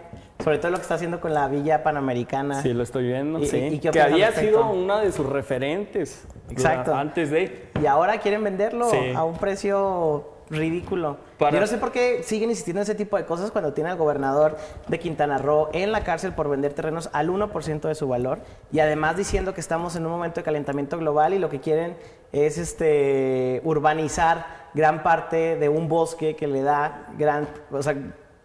sobre 0.43 0.59
todo 0.59 0.71
lo 0.71 0.77
que 0.77 0.83
está 0.83 0.95
haciendo 0.95 1.21
con 1.21 1.35
la 1.35 1.49
Villa 1.49 1.83
Panamericana. 1.83 2.63
Sí, 2.63 2.73
lo 2.73 2.83
estoy 2.83 3.07
viendo. 3.07 3.45
sí. 3.45 3.81
que 3.81 4.01
había 4.01 4.33
sido 4.33 4.71
una 4.71 5.01
de 5.01 5.13
sus 5.13 5.27
referentes. 5.27 6.27
Exacto. 6.51 6.95
Antes 6.95 7.31
de. 7.31 7.71
Y 7.83 7.87
ahora 7.87 8.19
quieren 8.19 8.45
venderlo 8.45 8.91
a 9.15 9.25
un 9.25 9.37
precio 9.39 10.38
ridículo. 10.51 11.19
Yo 11.41 11.61
no 11.61 11.67
sé 11.67 11.79
por 11.79 11.93
qué 11.93 12.23
siguen 12.23 12.51
insistiendo 12.51 12.81
en 12.81 12.85
ese 12.85 12.95
tipo 12.95 13.17
de 13.17 13.25
cosas 13.25 13.51
cuando 13.51 13.73
tiene 13.73 13.91
al 13.91 13.97
gobernador 13.97 14.57
de 14.89 14.99
Quintana 14.99 15.39
Roo 15.39 15.69
en 15.73 15.93
la 15.93 16.05
cárcel 16.05 16.33
por 16.33 16.49
vender 16.49 16.73
terrenos 16.73 17.11
al 17.13 17.29
1% 17.29 17.81
de 17.81 17.95
su 17.95 18.09
valor 18.09 18.41
y 18.73 18.81
además 18.81 19.17
diciendo 19.17 19.55
que 19.55 19.61
estamos 19.61 19.97
en 19.97 20.07
un 20.07 20.13
momento 20.13 20.41
de 20.41 20.45
calentamiento 20.45 20.99
global 20.99 21.35
y 21.35 21.39
lo 21.39 21.49
que 21.49 21.61
quieren 21.61 21.97
es 22.33 22.59
este 22.59 23.61
urbanizar 23.65 24.69
gran 24.75 25.03
parte 25.03 25.57
de 25.57 25.69
un 25.69 25.89
bosque 25.89 26.37
que 26.37 26.47
le 26.47 26.63
da 26.63 27.09
gran, 27.17 27.49
o 27.71 27.83
sea, 27.83 27.97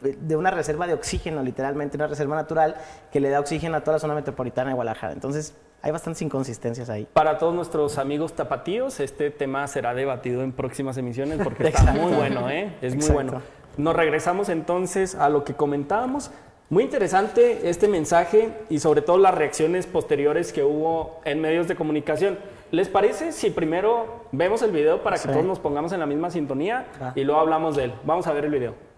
de 0.03 0.35
una 0.35 0.51
reserva 0.51 0.87
de 0.87 0.93
oxígeno, 0.93 1.41
literalmente, 1.41 1.97
una 1.97 2.07
reserva 2.07 2.35
natural 2.35 2.75
que 3.11 3.19
le 3.19 3.29
da 3.29 3.39
oxígeno 3.39 3.77
a 3.77 3.81
toda 3.81 3.93
la 3.93 3.99
zona 3.99 4.13
metropolitana 4.13 4.69
de 4.69 4.75
Guadalajara. 4.75 5.13
Entonces, 5.13 5.55
hay 5.81 5.91
bastantes 5.91 6.21
inconsistencias 6.21 6.89
ahí. 6.89 7.05
Para 7.11 7.37
todos 7.37 7.53
nuestros 7.53 7.97
amigos 7.97 8.33
tapatíos, 8.33 9.01
este 9.01 9.31
tema 9.31 9.67
será 9.67 9.93
debatido 9.93 10.41
en 10.41 10.53
próximas 10.53 10.97
emisiones 10.97 11.39
porque 11.43 11.67
está 11.67 11.91
muy 11.91 12.13
bueno, 12.13 12.49
¿eh? 12.49 12.73
Es 12.81 12.95
muy 12.95 13.09
bueno. 13.09 13.41
Nos 13.75 13.95
regresamos 13.95 14.49
entonces 14.49 15.15
a 15.15 15.29
lo 15.29 15.43
que 15.43 15.55
comentábamos. 15.55 16.31
Muy 16.69 16.83
interesante 16.83 17.69
este 17.69 17.87
mensaje 17.87 18.51
y 18.69 18.79
sobre 18.79 19.01
todo 19.01 19.17
las 19.17 19.35
reacciones 19.35 19.85
posteriores 19.85 20.53
que 20.53 20.63
hubo 20.63 21.19
en 21.25 21.41
medios 21.41 21.67
de 21.67 21.75
comunicación. 21.75 22.39
¿Les 22.71 22.87
parece 22.87 23.33
si 23.33 23.49
primero 23.49 24.25
vemos 24.31 24.61
el 24.61 24.71
video 24.71 25.03
para 25.03 25.17
que 25.17 25.27
todos 25.27 25.43
nos 25.43 25.59
pongamos 25.59 25.91
en 25.91 25.99
la 25.99 26.05
misma 26.05 26.31
sintonía 26.31 26.85
y 27.13 27.25
luego 27.25 27.41
hablamos 27.41 27.75
de 27.75 27.85
él? 27.85 27.93
Vamos 28.05 28.25
a 28.27 28.31
ver 28.33 28.45
el 28.45 28.51
video 28.51 28.92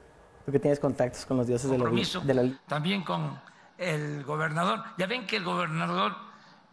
porque 0.46 0.60
tienes 0.60 0.80
contactos 0.80 1.26
con 1.26 1.38
los 1.38 1.48
dioses 1.48 1.72
de 1.72 2.34
la, 2.34 2.60
También 2.68 3.02
con 3.04 3.40
el 3.80 4.24
gobernador. 4.24 4.84
Ya 4.98 5.08
ven 5.08 5.26
que 5.26 5.38
el 5.38 5.44
gobernador, 5.44 6.16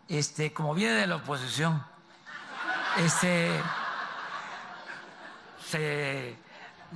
este, 0.09 0.53
como 0.53 0.75
viene 0.75 0.93
de 0.93 1.07
la 1.07 1.17
oposición, 1.17 1.83
este, 2.99 3.51
se 5.65 6.37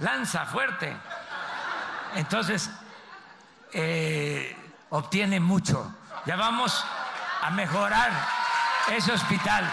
lanza 0.00 0.44
fuerte. 0.44 0.94
Entonces, 2.14 2.70
eh, 3.72 4.54
obtiene 4.90 5.40
mucho. 5.40 5.94
Ya 6.26 6.36
vamos 6.36 6.84
a 7.40 7.50
mejorar 7.52 8.10
ese 8.94 9.12
hospital. 9.12 9.64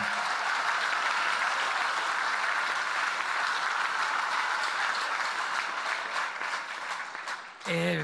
Eh, 7.68 8.04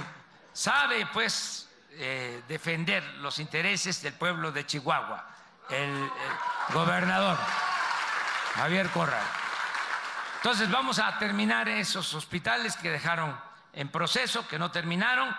sabe 0.54 1.06
pues 1.12 1.70
eh, 1.94 2.42
defender 2.48 3.04
los 3.16 3.40
intereses 3.40 4.02
del 4.02 4.14
pueblo 4.14 4.52
de 4.52 4.66
Chihuahua, 4.66 5.28
el, 5.70 6.10
gobernador 6.74 7.38
Javier 8.56 8.90
Corral. 8.90 9.26
Entonces 10.38 10.72
vamos 10.72 11.00
a 11.00 11.18
terminar 11.18 11.68
esos 11.68 12.14
hospitales 12.14 12.78
que 12.78 12.90
dejaron 12.90 13.36
en 13.74 13.90
proceso, 13.90 14.48
que 14.48 14.58
no 14.58 14.72
terminaron. 14.72 15.36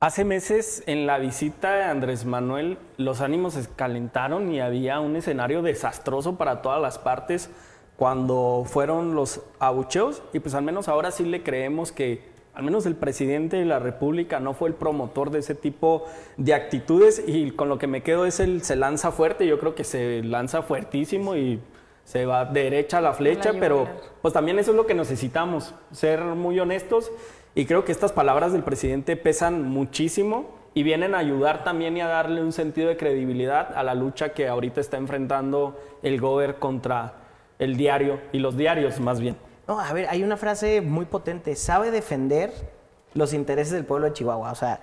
Hace 0.00 0.24
meses 0.24 0.82
en 0.86 1.06
la 1.06 1.18
visita 1.18 1.74
de 1.74 1.84
Andrés 1.84 2.24
Manuel 2.24 2.78
los 2.96 3.20
ánimos 3.20 3.54
se 3.54 3.68
calentaron 3.74 4.50
y 4.50 4.60
había 4.60 4.98
un 5.00 5.14
escenario 5.14 5.62
desastroso 5.62 6.38
para 6.38 6.62
todas 6.62 6.80
las 6.80 6.98
partes 6.98 7.50
cuando 8.02 8.64
fueron 8.66 9.14
los 9.14 9.42
abucheos 9.60 10.24
y 10.32 10.40
pues 10.40 10.56
al 10.56 10.64
menos 10.64 10.88
ahora 10.88 11.12
sí 11.12 11.24
le 11.24 11.44
creemos 11.44 11.92
que 11.92 12.20
al 12.52 12.64
menos 12.64 12.84
el 12.84 12.96
presidente 12.96 13.58
de 13.58 13.64
la 13.64 13.78
República 13.78 14.40
no 14.40 14.54
fue 14.54 14.70
el 14.70 14.74
promotor 14.74 15.30
de 15.30 15.38
ese 15.38 15.54
tipo 15.54 16.06
de 16.36 16.52
actitudes 16.52 17.22
y 17.24 17.52
con 17.52 17.68
lo 17.68 17.78
que 17.78 17.86
me 17.86 18.02
quedo 18.02 18.26
es 18.26 18.40
el 18.40 18.64
se 18.64 18.74
lanza 18.74 19.12
fuerte, 19.12 19.46
yo 19.46 19.60
creo 19.60 19.76
que 19.76 19.84
se 19.84 20.20
lanza 20.24 20.62
fuertísimo 20.62 21.36
y 21.36 21.60
se 22.04 22.26
va 22.26 22.44
derecha 22.44 22.98
a 22.98 23.02
la 23.02 23.12
flecha, 23.12 23.52
pero 23.60 23.86
pues 24.20 24.34
también 24.34 24.58
eso 24.58 24.72
es 24.72 24.76
lo 24.76 24.84
que 24.84 24.94
necesitamos, 24.94 25.72
ser 25.92 26.22
muy 26.22 26.58
honestos 26.58 27.12
y 27.54 27.66
creo 27.66 27.84
que 27.84 27.92
estas 27.92 28.10
palabras 28.10 28.52
del 28.52 28.64
presidente 28.64 29.16
pesan 29.16 29.62
muchísimo 29.62 30.50
y 30.74 30.82
vienen 30.82 31.14
a 31.14 31.18
ayudar 31.18 31.62
también 31.62 31.96
y 31.96 32.00
a 32.00 32.08
darle 32.08 32.42
un 32.42 32.52
sentido 32.52 32.88
de 32.88 32.96
credibilidad 32.96 33.72
a 33.76 33.84
la 33.84 33.94
lucha 33.94 34.32
que 34.32 34.48
ahorita 34.48 34.80
está 34.80 34.96
enfrentando 34.96 35.78
el 36.02 36.20
Gober 36.20 36.56
contra 36.56 37.21
el 37.62 37.76
diario 37.76 38.20
y 38.32 38.38
los 38.38 38.56
diarios 38.56 39.00
más 39.00 39.20
bien. 39.20 39.36
No, 39.68 39.78
a 39.78 39.92
ver, 39.92 40.08
hay 40.08 40.22
una 40.22 40.36
frase 40.36 40.80
muy 40.80 41.04
potente, 41.04 41.54
sabe 41.56 41.90
defender 41.90 42.52
los 43.14 43.32
intereses 43.32 43.72
del 43.72 43.84
pueblo 43.84 44.06
de 44.06 44.12
Chihuahua, 44.12 44.50
o 44.50 44.54
sea, 44.54 44.80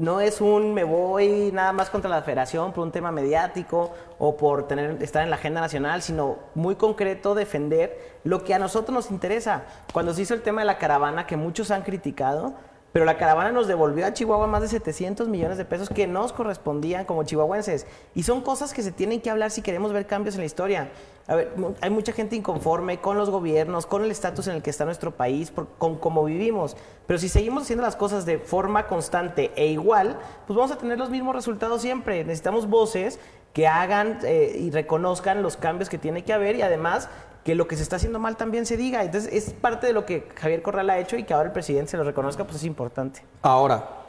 no 0.00 0.20
es 0.22 0.40
un 0.40 0.72
me 0.72 0.82
voy 0.82 1.50
nada 1.52 1.72
más 1.72 1.90
contra 1.90 2.08
la 2.08 2.22
federación 2.22 2.72
por 2.72 2.84
un 2.84 2.90
tema 2.90 3.12
mediático 3.12 3.92
o 4.18 4.34
por 4.34 4.66
tener, 4.66 5.02
estar 5.02 5.22
en 5.22 5.28
la 5.28 5.36
agenda 5.36 5.60
nacional, 5.60 6.00
sino 6.00 6.38
muy 6.54 6.76
concreto 6.76 7.34
defender 7.34 8.18
lo 8.24 8.42
que 8.42 8.54
a 8.54 8.58
nosotros 8.58 8.94
nos 8.94 9.10
interesa. 9.10 9.64
Cuando 9.92 10.14
se 10.14 10.22
hizo 10.22 10.32
el 10.32 10.40
tema 10.40 10.62
de 10.62 10.66
la 10.66 10.78
caravana, 10.78 11.26
que 11.26 11.36
muchos 11.36 11.70
han 11.70 11.82
criticado, 11.82 12.54
pero 12.92 13.04
la 13.04 13.16
caravana 13.16 13.52
nos 13.52 13.68
devolvió 13.68 14.04
a 14.06 14.12
Chihuahua 14.12 14.46
más 14.46 14.62
de 14.62 14.68
700 14.68 15.28
millones 15.28 15.58
de 15.58 15.64
pesos 15.64 15.88
que 15.88 16.06
nos 16.06 16.32
correspondían 16.32 17.04
como 17.04 17.22
chihuahuenses. 17.22 17.86
Y 18.14 18.24
son 18.24 18.40
cosas 18.40 18.74
que 18.74 18.82
se 18.82 18.90
tienen 18.90 19.20
que 19.20 19.30
hablar 19.30 19.50
si 19.50 19.62
queremos 19.62 19.92
ver 19.92 20.06
cambios 20.06 20.34
en 20.34 20.40
la 20.40 20.46
historia. 20.46 20.90
A 21.28 21.36
ver, 21.36 21.52
hay 21.80 21.90
mucha 21.90 22.12
gente 22.12 22.34
inconforme 22.34 23.00
con 23.00 23.16
los 23.16 23.30
gobiernos, 23.30 23.86
con 23.86 24.02
el 24.02 24.10
estatus 24.10 24.48
en 24.48 24.56
el 24.56 24.62
que 24.62 24.70
está 24.70 24.84
nuestro 24.84 25.12
país, 25.12 25.52
con 25.78 25.98
cómo 25.98 26.24
vivimos. 26.24 26.76
Pero 27.06 27.20
si 27.20 27.28
seguimos 27.28 27.62
haciendo 27.62 27.84
las 27.84 27.94
cosas 27.94 28.26
de 28.26 28.38
forma 28.38 28.88
constante 28.88 29.52
e 29.54 29.68
igual, 29.68 30.18
pues 30.48 30.56
vamos 30.56 30.72
a 30.72 30.78
tener 30.78 30.98
los 30.98 31.10
mismos 31.10 31.36
resultados 31.36 31.82
siempre. 31.82 32.24
Necesitamos 32.24 32.68
voces 32.68 33.20
que 33.52 33.68
hagan 33.68 34.18
eh, 34.24 34.56
y 34.58 34.70
reconozcan 34.70 35.42
los 35.42 35.56
cambios 35.56 35.88
que 35.88 35.98
tiene 35.98 36.24
que 36.24 36.32
haber 36.32 36.56
y 36.56 36.62
además 36.62 37.08
que 37.44 37.54
lo 37.54 37.66
que 37.66 37.76
se 37.76 37.82
está 37.82 37.96
haciendo 37.96 38.18
mal 38.18 38.36
también 38.36 38.66
se 38.66 38.76
diga. 38.76 39.04
Entonces, 39.04 39.32
es 39.32 39.52
parte 39.52 39.86
de 39.86 39.92
lo 39.92 40.04
que 40.06 40.28
Javier 40.36 40.62
Corral 40.62 40.90
ha 40.90 40.98
hecho 40.98 41.16
y 41.16 41.24
que 41.24 41.34
ahora 41.34 41.46
el 41.46 41.52
presidente 41.52 41.92
se 41.92 41.96
lo 41.96 42.04
reconozca, 42.04 42.44
pues 42.44 42.56
es 42.56 42.64
importante. 42.64 43.22
Ahora, 43.42 44.04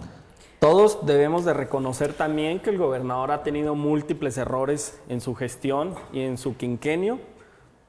todos 0.59 1.05
debemos 1.05 1.45
de 1.45 1.53
reconocer 1.53 2.13
también 2.13 2.59
que 2.59 2.69
el 2.69 2.77
gobernador 2.77 3.31
ha 3.31 3.43
tenido 3.43 3.73
múltiples 3.75 4.37
errores 4.37 4.99
en 5.09 5.21
su 5.21 5.33
gestión 5.33 5.95
y 6.13 6.21
en 6.21 6.37
su 6.37 6.55
quinquenio. 6.55 7.19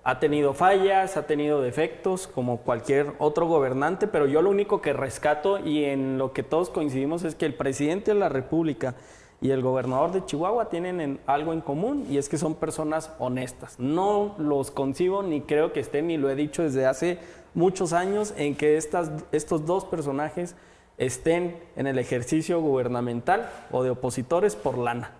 Ha 0.05 0.18
tenido 0.18 0.52
fallas, 0.52 1.16
ha 1.16 1.26
tenido 1.26 1.61
defectos, 1.61 2.26
como 2.26 2.62
cualquier 2.62 3.12
otro 3.18 3.46
gobernante, 3.46 4.09
pero 4.09 4.26
yo 4.26 4.42
lo 4.42 4.50
único 4.50 4.81
que 4.81 4.92
rescato 4.92 5.59
y 5.59 5.85
en 5.85 6.18
lo 6.18 6.33
que 6.33 6.42
todos 6.42 6.70
coincidimos 6.70 7.22
es 7.24 7.35
que 7.35 7.46
el 7.46 7.55
presidente 7.55 8.14
de 8.14 8.18
la 8.18 8.28
República 8.28 8.96
y 9.42 9.50
el 9.50 9.61
gobernador 9.61 10.12
de 10.12 10.24
Chihuahua 10.24 10.70
tienen 10.70 11.18
algo 11.26 11.52
en 11.52 11.61
común 11.61 12.07
y 12.09 12.16
es 12.16 12.28
que 12.28 12.38
son 12.38 12.55
personas 12.55 13.11
honestas. 13.18 13.74
No 13.78 14.37
los 14.38 14.70
concibo 14.70 15.24
ni 15.24 15.40
creo 15.40 15.72
que 15.72 15.81
estén, 15.81 16.07
ni 16.07 16.16
lo 16.16 16.31
he 16.31 16.37
dicho 16.37 16.62
desde 16.62 16.87
hace 16.87 17.18
muchos 17.52 17.92
años, 17.92 18.33
en 18.37 18.55
que 18.55 18.76
estas, 18.76 19.11
estos 19.33 19.66
dos 19.66 19.85
personajes 19.85 20.55
estén 20.96 21.57
en 21.74 21.88
el 21.88 21.98
ejercicio 21.98 22.61
gubernamental 22.61 23.50
o 23.72 23.83
de 23.83 23.90
opositores 23.90 24.55
por 24.55 24.78
lana. 24.78 25.11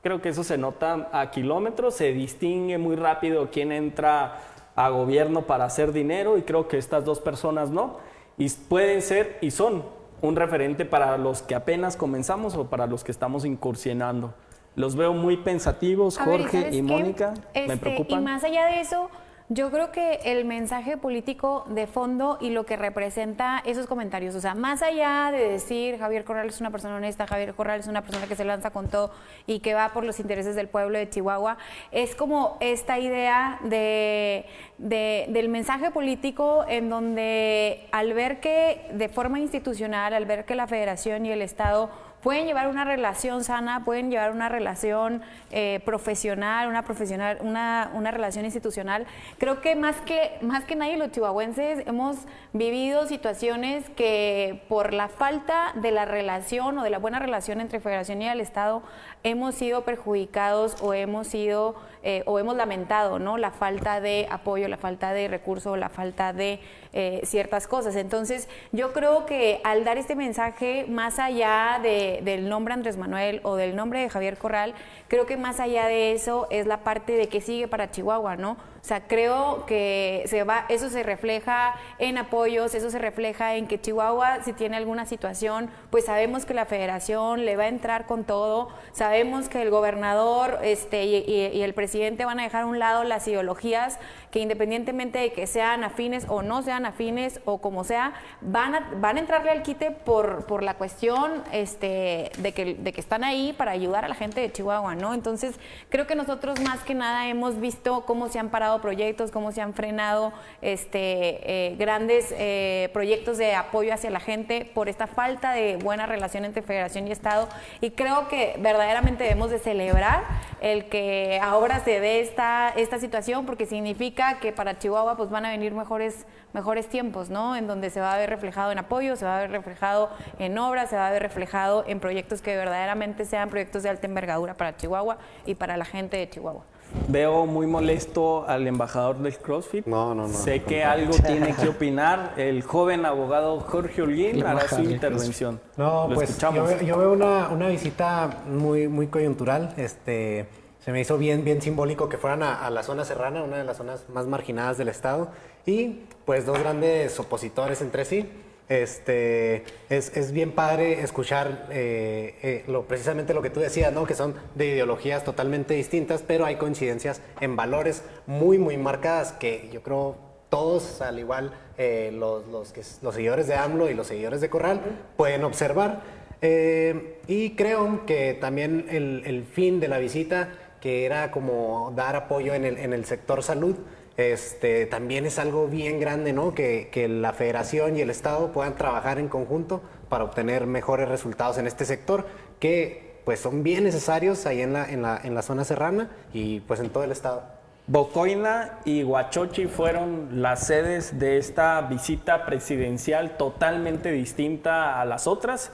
Creo 0.00 0.22
que 0.22 0.28
eso 0.28 0.44
se 0.44 0.56
nota 0.56 1.08
a 1.12 1.32
kilómetros, 1.32 1.94
se 1.94 2.12
distingue 2.12 2.78
muy 2.78 2.94
rápido 2.94 3.50
quién 3.50 3.72
entra 3.72 4.38
a 4.76 4.88
gobierno 4.90 5.42
para 5.42 5.64
hacer 5.64 5.92
dinero 5.92 6.38
y 6.38 6.42
creo 6.42 6.68
que 6.68 6.78
estas 6.78 7.04
dos 7.04 7.18
personas 7.18 7.70
no. 7.70 7.96
Y 8.38 8.48
pueden 8.48 9.02
ser 9.02 9.38
y 9.40 9.50
son 9.50 9.82
un 10.22 10.36
referente 10.36 10.84
para 10.84 11.16
los 11.18 11.42
que 11.42 11.54
apenas 11.54 11.96
comenzamos 11.96 12.54
o 12.56 12.66
para 12.66 12.86
los 12.86 13.04
que 13.04 13.12
estamos 13.12 13.44
incursionando. 13.44 14.34
Los 14.74 14.94
veo 14.94 15.14
muy 15.14 15.38
pensativos, 15.38 16.18
Jorge 16.18 16.70
y, 16.72 16.82
Mónica. 16.82 17.32
me 17.54 17.62
este, 17.62 17.76
preocupan. 17.78 18.20
Y 18.20 18.24
más 18.24 18.44
allá 18.44 18.66
de 18.66 18.80
eso, 18.80 19.08
yo 19.48 19.70
creo 19.70 19.92
que 19.92 20.18
el 20.24 20.44
mensaje 20.44 20.96
político 20.96 21.64
de 21.68 21.86
fondo 21.86 22.36
y 22.40 22.50
lo 22.50 22.66
que 22.66 22.76
representa 22.76 23.62
esos 23.64 23.86
comentarios, 23.86 24.34
o 24.34 24.40
sea, 24.40 24.56
más 24.56 24.82
allá 24.82 25.30
de 25.30 25.48
decir 25.48 25.98
Javier 25.98 26.24
Corral 26.24 26.48
es 26.48 26.60
una 26.60 26.72
persona 26.72 26.96
honesta, 26.96 27.28
Javier 27.28 27.54
Corral 27.54 27.78
es 27.78 27.86
una 27.86 28.02
persona 28.02 28.26
que 28.26 28.34
se 28.34 28.44
lanza 28.44 28.70
con 28.70 28.88
todo 28.88 29.12
y 29.46 29.60
que 29.60 29.74
va 29.74 29.90
por 29.90 30.04
los 30.04 30.18
intereses 30.18 30.56
del 30.56 30.68
pueblo 30.68 30.98
de 30.98 31.08
Chihuahua, 31.08 31.58
es 31.92 32.16
como 32.16 32.56
esta 32.58 32.98
idea 32.98 33.60
de, 33.62 34.46
del 34.78 35.48
mensaje 35.48 35.92
político 35.92 36.64
en 36.68 36.90
donde 36.90 37.86
al 37.92 38.14
ver 38.14 38.40
que 38.40 38.90
de 38.94 39.08
forma 39.08 39.38
institucional, 39.38 40.12
al 40.12 40.24
ver 40.24 40.44
que 40.44 40.56
la 40.56 40.66
federación 40.66 41.24
y 41.24 41.30
el 41.30 41.40
Estado 41.40 41.88
pueden 42.26 42.46
llevar 42.46 42.66
una 42.66 42.84
relación 42.84 43.44
sana, 43.44 43.84
pueden 43.84 44.10
llevar 44.10 44.32
una 44.32 44.48
relación 44.48 45.22
eh, 45.52 45.78
profesional, 45.84 46.66
una 46.66 46.82
profesional, 46.82 47.38
una, 47.40 47.92
una, 47.94 48.10
relación 48.10 48.44
institucional. 48.44 49.06
Creo 49.38 49.60
que 49.60 49.76
más 49.76 49.94
que 50.00 50.36
más 50.40 50.64
que 50.64 50.74
nadie 50.74 50.96
los 50.96 51.12
chihuahuenses 51.12 51.86
hemos 51.86 52.16
vivido 52.52 53.06
situaciones 53.06 53.88
que 53.90 54.64
por 54.68 54.92
la 54.92 55.06
falta 55.06 55.70
de 55.76 55.92
la 55.92 56.04
relación 56.04 56.76
o 56.78 56.82
de 56.82 56.90
la 56.90 56.98
buena 56.98 57.20
relación 57.20 57.60
entre 57.60 57.78
Federación 57.78 58.20
y 58.20 58.26
el 58.26 58.40
Estado 58.40 58.82
hemos 59.22 59.54
sido 59.54 59.84
perjudicados 59.84 60.82
o 60.82 60.94
hemos 60.94 61.28
sido 61.28 61.76
eh, 62.02 62.24
o 62.26 62.40
hemos 62.40 62.56
lamentado, 62.56 63.20
¿no? 63.20 63.38
La 63.38 63.52
falta 63.52 64.00
de 64.00 64.26
apoyo, 64.30 64.66
la 64.66 64.78
falta 64.78 65.12
de 65.12 65.28
recursos, 65.28 65.78
la 65.78 65.90
falta 65.90 66.32
de 66.32 66.58
eh, 66.98 67.20
ciertas 67.24 67.66
cosas. 67.66 67.94
Entonces, 67.94 68.48
yo 68.72 68.94
creo 68.94 69.26
que 69.26 69.60
al 69.64 69.84
dar 69.84 69.98
este 69.98 70.16
mensaje, 70.16 70.86
más 70.88 71.18
allá 71.18 71.78
del 71.82 72.48
nombre 72.48 72.72
Andrés 72.72 72.96
Manuel 72.96 73.40
o 73.42 73.54
del 73.56 73.76
nombre 73.76 74.00
de 74.00 74.08
Javier 74.08 74.38
Corral, 74.38 74.72
creo 75.06 75.26
que 75.26 75.36
más 75.36 75.60
allá 75.60 75.84
de 75.88 76.12
eso 76.12 76.46
es 76.50 76.66
la 76.66 76.78
parte 76.78 77.12
de 77.12 77.28
que 77.28 77.42
sigue 77.42 77.68
para 77.68 77.90
Chihuahua, 77.90 78.36
¿no? 78.36 78.52
O 78.86 78.88
sea, 78.88 79.00
creo 79.08 79.66
que 79.66 80.22
se 80.26 80.44
va, 80.44 80.64
eso 80.68 80.88
se 80.88 81.02
refleja 81.02 81.74
en 81.98 82.18
apoyos, 82.18 82.72
eso 82.72 82.88
se 82.88 83.00
refleja 83.00 83.56
en 83.56 83.66
que 83.66 83.80
Chihuahua, 83.80 84.44
si 84.44 84.52
tiene 84.52 84.76
alguna 84.76 85.06
situación, 85.06 85.68
pues 85.90 86.04
sabemos 86.04 86.46
que 86.46 86.54
la 86.54 86.66
federación 86.66 87.44
le 87.44 87.56
va 87.56 87.64
a 87.64 87.68
entrar 87.68 88.06
con 88.06 88.22
todo, 88.22 88.68
sabemos 88.92 89.48
que 89.48 89.60
el 89.60 89.70
gobernador 89.70 90.60
este, 90.62 91.04
y, 91.04 91.60
el 91.60 91.74
presidente 91.74 92.24
van 92.24 92.38
a 92.38 92.44
dejar 92.44 92.62
a 92.62 92.66
un 92.66 92.78
lado 92.78 93.02
las 93.02 93.26
ideologías 93.26 93.98
que 94.30 94.38
independientemente 94.38 95.18
de 95.18 95.32
que 95.32 95.48
sean 95.48 95.82
afines 95.82 96.26
o 96.28 96.42
no 96.42 96.62
sean 96.62 96.85
afines 96.86 97.40
o 97.44 97.58
como 97.58 97.84
sea, 97.84 98.14
van 98.40 98.74
a, 98.74 98.90
van 98.96 99.16
a 99.16 99.20
entrarle 99.20 99.50
al 99.50 99.62
quite 99.62 99.90
por, 99.90 100.46
por 100.46 100.62
la 100.62 100.74
cuestión 100.74 101.42
este, 101.52 102.30
de, 102.38 102.52
que, 102.52 102.74
de 102.74 102.92
que 102.92 103.00
están 103.00 103.24
ahí 103.24 103.52
para 103.52 103.72
ayudar 103.72 104.04
a 104.04 104.08
la 104.08 104.14
gente 104.14 104.40
de 104.40 104.52
Chihuahua, 104.52 104.94
¿no? 104.94 105.14
Entonces, 105.14 105.58
creo 105.88 106.06
que 106.06 106.14
nosotros 106.14 106.60
más 106.60 106.80
que 106.80 106.94
nada 106.94 107.28
hemos 107.28 107.60
visto 107.60 108.04
cómo 108.06 108.28
se 108.28 108.38
han 108.38 108.50
parado 108.50 108.80
proyectos, 108.80 109.30
cómo 109.30 109.52
se 109.52 109.60
han 109.60 109.74
frenado 109.74 110.32
este, 110.62 111.68
eh, 111.70 111.76
grandes 111.76 112.34
eh, 112.38 112.90
proyectos 112.92 113.38
de 113.38 113.54
apoyo 113.54 113.92
hacia 113.92 114.10
la 114.10 114.20
gente 114.20 114.70
por 114.74 114.88
esta 114.88 115.06
falta 115.06 115.52
de 115.52 115.76
buena 115.76 116.06
relación 116.06 116.44
entre 116.44 116.62
federación 116.62 117.08
y 117.08 117.12
Estado. 117.12 117.48
Y 117.80 117.90
creo 117.90 118.28
que 118.28 118.56
verdaderamente 118.58 119.24
debemos 119.24 119.50
de 119.50 119.58
celebrar 119.58 120.24
el 120.60 120.88
que 120.88 121.40
ahora 121.42 121.80
se 121.80 122.00
dé 122.00 122.20
esta, 122.20 122.72
esta 122.76 122.98
situación 122.98 123.46
porque 123.46 123.66
significa 123.66 124.38
que 124.38 124.52
para 124.52 124.78
Chihuahua 124.78 125.16
pues 125.16 125.30
van 125.30 125.46
a 125.46 125.50
venir 125.50 125.72
mejores, 125.72 126.26
mejores 126.52 126.75
tiempos, 126.84 127.30
¿no? 127.30 127.56
En 127.56 127.66
donde 127.66 127.88
se 127.88 128.00
va 128.00 128.14
a 128.14 128.18
ver 128.18 128.28
reflejado 128.28 128.70
en 128.72 128.78
apoyo, 128.78 129.16
se 129.16 129.24
va 129.24 129.38
a 129.38 129.40
ver 129.40 129.50
reflejado 129.50 130.10
en 130.38 130.58
obras, 130.58 130.90
se 130.90 130.96
va 130.96 131.08
a 131.08 131.10
ver 131.10 131.22
reflejado 131.22 131.84
en 131.86 131.98
proyectos 131.98 132.42
que 132.42 132.54
verdaderamente 132.54 133.24
sean 133.24 133.48
proyectos 133.48 133.82
de 133.82 133.88
alta 133.88 134.06
envergadura 134.06 134.54
para 134.54 134.76
Chihuahua 134.76 135.16
y 135.46 135.54
para 135.54 135.78
la 135.78 135.86
gente 135.86 136.18
de 136.18 136.28
Chihuahua. 136.28 136.64
Veo 137.08 137.46
muy 137.46 137.66
molesto 137.66 138.48
al 138.48 138.66
embajador 138.66 139.18
del 139.18 139.36
CrossFit. 139.36 139.86
No, 139.86 140.14
no, 140.14 140.26
no. 140.26 140.32
Sé 140.32 140.62
que 140.62 140.84
algo 140.84 141.14
tiene 141.26 141.54
que 141.54 141.68
opinar. 141.68 142.34
El 142.36 142.62
joven 142.62 143.04
abogado 143.04 143.60
Jorge 143.60 144.02
Holguín 144.02 144.44
hará 144.44 144.66
su 144.68 144.80
intervención. 144.82 145.60
No, 145.76 146.08
pues 146.12 146.38
yo, 146.38 146.98
veo 146.98 147.12
una, 147.12 147.48
una, 147.48 147.68
visita 147.68 148.42
muy, 148.48 148.88
muy 148.88 149.08
coyuntural. 149.08 149.74
Este, 149.76 150.48
se 150.80 150.92
me 150.92 151.00
hizo 151.00 151.18
bien, 151.18 151.44
bien 151.44 151.60
simbólico 151.60 152.08
que 152.08 152.16
fueran 152.16 152.42
a, 152.42 152.66
a, 152.66 152.70
la 152.70 152.82
zona 152.82 153.04
serrana, 153.04 153.42
una 153.42 153.58
de 153.58 153.64
las 153.64 153.76
zonas 153.76 154.08
más 154.08 154.26
marginadas 154.26 154.78
del 154.78 154.88
estado, 154.88 155.30
y 155.66 156.00
pues 156.24 156.46
dos 156.46 156.58
grandes 156.58 157.18
opositores 157.20 157.82
entre 157.82 158.04
sí. 158.04 158.28
Este, 158.68 159.62
es, 159.88 160.16
es 160.16 160.32
bien 160.32 160.50
padre 160.50 161.00
escuchar 161.00 161.68
eh, 161.70 162.34
eh, 162.42 162.64
lo, 162.66 162.82
precisamente 162.82 163.32
lo 163.32 163.40
que 163.40 163.50
tú 163.50 163.60
decías, 163.60 163.92
¿no? 163.92 164.06
que 164.06 164.14
son 164.14 164.34
de 164.56 164.66
ideologías 164.66 165.22
totalmente 165.22 165.74
distintas, 165.74 166.22
pero 166.26 166.44
hay 166.44 166.56
coincidencias 166.56 167.20
en 167.40 167.54
valores 167.54 168.02
muy, 168.26 168.58
muy 168.58 168.76
marcadas 168.76 169.32
que 169.32 169.68
yo 169.72 169.82
creo 169.82 170.16
todos, 170.48 171.00
al 171.00 171.18
igual 171.20 171.52
eh, 171.78 172.10
los, 172.12 172.46
los, 172.48 172.72
que, 172.72 172.82
los, 173.02 173.14
seguidores 173.14 173.46
de 173.46 173.54
AMLO 173.54 173.88
y 173.88 173.94
los 173.94 174.08
seguidores 174.08 174.40
de 174.40 174.50
Corral, 174.50 174.80
pueden 175.16 175.44
observar. 175.44 176.02
y 176.42 177.50
creo 177.56 178.04
que 178.04 178.34
también 178.34 178.86
el, 178.88 179.22
el, 179.26 179.44
fin 179.44 179.78
de 179.78 179.88
la 179.88 179.98
visita, 179.98 180.48
que 180.80 181.04
era 181.04 181.30
como 181.30 181.92
dar 181.94 182.16
apoyo 182.16 182.52
en 182.54 182.64
el, 182.64 182.78
en 182.78 182.92
el 182.92 183.04
sector 183.04 183.42
salud, 183.42 183.76
este, 184.16 184.86
también 184.86 185.26
es 185.26 185.38
algo 185.38 185.68
bien 185.68 186.00
grande, 186.00 186.32
¿no? 186.32 186.54
Que, 186.54 187.06
la 187.08 187.32
federación 187.32 187.96
y 187.96 188.00
el 188.00 188.10
Estado 188.10 188.52
puedan 188.52 188.76
trabajar 188.76 189.18
en 189.18 189.28
conjunto 189.28 189.82
para 190.08 190.24
obtener 190.24 190.66
mejores 190.66 191.08
resultados 191.08 191.58
en 191.58 191.66
este 191.66 191.84
sector 191.84 192.26
que 192.58 193.20
pues 193.24 193.40
son 193.40 193.62
bien 193.62 193.84
necesarios 193.84 194.46
ahí 194.46 194.62
en 194.62 194.72
la, 194.72 194.88
en 194.88 195.02
la, 195.02 195.20
en 195.22 195.34
la 195.34 195.42
zona 195.42 195.64
serrana 195.64 196.10
y 196.32 196.60
pues 196.60 196.80
en 196.80 196.90
todo 196.90 197.04
el 197.04 197.12
Estado. 197.12 197.42
Bocoina 197.88 198.80
y 198.84 199.04
Huachochi 199.04 199.66
fueron 199.66 200.42
las 200.42 200.66
sedes 200.66 201.18
de 201.18 201.38
esta 201.38 201.80
visita 201.82 202.44
presidencial 202.44 203.36
totalmente 203.36 204.10
distinta 204.10 205.00
a 205.00 205.04
las 205.04 205.26
otras 205.26 205.70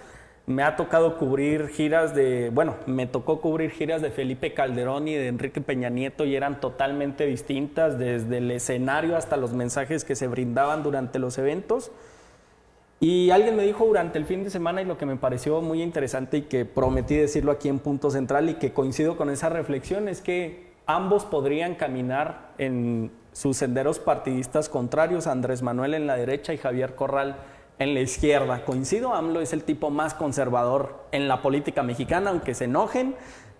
me 0.46 0.62
ha 0.62 0.74
tocado 0.76 1.18
cubrir 1.18 1.68
giras 1.68 2.14
de, 2.14 2.50
bueno, 2.52 2.76
me 2.87 3.07
tocó 3.07 3.40
cubrir 3.40 3.70
giras 3.70 4.02
de 4.02 4.11
Felipe 4.11 4.55
Calderón 4.55 5.07
y 5.07 5.14
de 5.14 5.28
Enrique 5.28 5.61
Peña 5.61 5.88
Nieto 5.88 6.24
y 6.24 6.35
eran 6.35 6.61
totalmente 6.61 7.26
distintas, 7.26 7.98
desde 7.98 8.38
el 8.38 8.50
escenario 8.50 9.16
hasta 9.16 9.37
los 9.37 9.52
mensajes 9.52 10.05
que 10.05 10.16
se 10.16 10.26
brindaban 10.26 10.83
durante 10.83 11.18
los 11.18 11.38
eventos. 11.38 11.92
Y 12.98 13.31
alguien 13.31 13.57
me 13.57 13.64
dijo 13.64 13.85
durante 13.85 14.18
el 14.18 14.26
fin 14.26 14.44
de 14.44 14.50
semana 14.50 14.83
y 14.83 14.85
lo 14.85 14.98
que 14.98 15.07
me 15.07 15.16
pareció 15.16 15.61
muy 15.61 15.83
interesante 15.83 16.38
y 16.38 16.42
que 16.42 16.64
prometí 16.64 17.16
decirlo 17.16 17.52
aquí 17.52 17.68
en 17.68 17.78
Punto 17.78 18.11
Central 18.11 18.48
y 18.48 18.55
que 18.55 18.72
coincido 18.72 19.16
con 19.16 19.31
esa 19.31 19.48
reflexión 19.48 20.09
es 20.09 20.20
que 20.20 20.72
ambos 20.87 21.24
podrían 21.24 21.74
caminar 21.74 22.52
en 22.59 23.11
sus 23.33 23.57
senderos 23.57 23.98
partidistas 23.98 24.68
contrarios, 24.68 25.26
Andrés 25.26 25.62
Manuel 25.62 25.94
en 25.94 26.07
la 26.07 26.16
derecha 26.16 26.52
y 26.52 26.59
Javier 26.59 26.94
Corral 26.94 27.37
en 27.82 27.94
la 27.94 28.00
izquierda. 28.00 28.64
Coincido, 28.64 29.14
AMLO 29.14 29.40
es 29.40 29.52
el 29.52 29.64
tipo 29.64 29.90
más 29.90 30.14
conservador 30.14 31.04
en 31.12 31.28
la 31.28 31.42
política 31.42 31.82
mexicana, 31.82 32.30
aunque 32.30 32.54
se 32.54 32.64
enojen. 32.64 33.14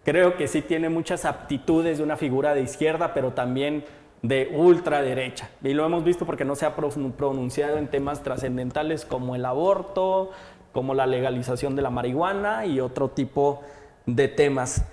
Creo 0.04 0.37
que 0.37 0.48
sí 0.48 0.62
tiene 0.62 0.88
muchas 0.88 1.24
aptitudes 1.24 1.98
de 1.98 2.04
una 2.04 2.16
figura 2.16 2.54
de 2.54 2.62
izquierda, 2.62 3.14
pero 3.14 3.32
también 3.32 3.85
de 4.22 4.52
ultraderecha. 4.54 5.50
Y 5.62 5.74
lo 5.74 5.85
hemos 5.85 6.04
visto 6.04 6.26
porque 6.26 6.44
no 6.44 6.54
se 6.54 6.66
ha 6.66 6.74
pronunciado 6.76 7.78
en 7.78 7.88
temas 7.88 8.22
trascendentales 8.22 9.04
como 9.04 9.35
el 9.35 9.44
aborto, 9.44 10.30
como 10.72 10.94
la 10.94 11.06
legalización 11.06 11.76
de 11.76 11.82
la 11.82 11.90
marihuana 11.90 12.66
y 12.66 12.80
otro 12.80 13.08
tipo 13.08 13.62
de 14.06 14.28
temas. 14.28 14.85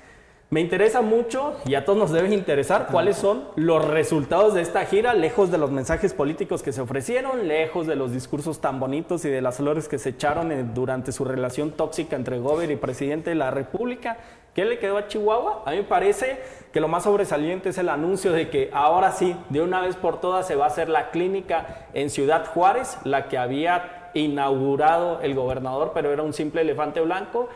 Me 0.52 0.62
interesa 0.62 1.02
mucho 1.02 1.54
y 1.68 1.76
a 1.76 1.86
todos 1.86 2.00
nos 2.00 2.12
debe 2.12 2.34
interesar 2.34 2.88
cuáles 2.90 3.18
son 3.18 3.44
los 3.56 3.88
resultados 3.88 4.56
de 4.56 4.64
esta 4.64 4.84
gira, 4.86 5.14
lejos 5.14 5.52
de 5.52 5.60
los 5.60 5.70
mensajes 5.70 6.16
políticos 6.16 6.64
que 6.64 6.72
se 6.72 6.82
ofrecieron, 6.82 7.48
lejos 7.48 7.86
de 7.86 7.96
los 7.96 8.12
discursos 8.12 8.60
tan 8.60 8.80
bonitos 8.80 9.24
y 9.26 9.30
de 9.30 9.44
las 9.44 9.58
flores 9.58 9.88
que 9.88 10.00
se 10.00 10.10
echaron 10.10 10.74
durante 10.74 11.12
su 11.12 11.24
relación 11.24 11.70
tóxica 11.70 12.16
entre 12.16 12.40
Gober 12.40 12.72
y 12.72 12.78
presidente 12.78 13.30
de 13.30 13.36
la 13.36 13.52
República. 13.52 14.18
¿Qué 14.56 14.66
le 14.66 14.80
quedó 14.80 14.98
a 14.98 15.08
Chihuahua? 15.08 15.62
A 15.68 15.70
mí 15.70 15.78
me 15.78 15.84
parece 15.84 16.40
que 16.74 16.82
lo 16.82 16.88
más 16.88 17.04
sobresaliente 17.04 17.70
es 17.70 17.78
el 17.78 17.88
anuncio 17.88 18.32
de 18.32 18.50
que 18.50 18.72
ahora 18.74 19.12
sí, 19.12 19.36
de 19.50 19.62
una 19.62 19.82
vez 19.82 19.98
por 19.98 20.20
todas, 20.20 20.48
se 20.48 20.56
va 20.56 20.66
a 20.66 20.70
hacer 20.70 20.90
la 20.90 21.12
clínica 21.12 21.86
en 21.94 22.10
Ciudad 22.10 22.48
Juárez, 22.48 22.98
la 23.04 23.28
que 23.28 23.38
había 23.38 24.10
inaugurado 24.16 25.22
el 25.22 25.36
gobernador, 25.36 25.92
pero 25.94 26.12
era 26.12 26.24
un 26.24 26.34
simple 26.34 26.62
elefante 26.62 27.02
blanco 27.02 27.50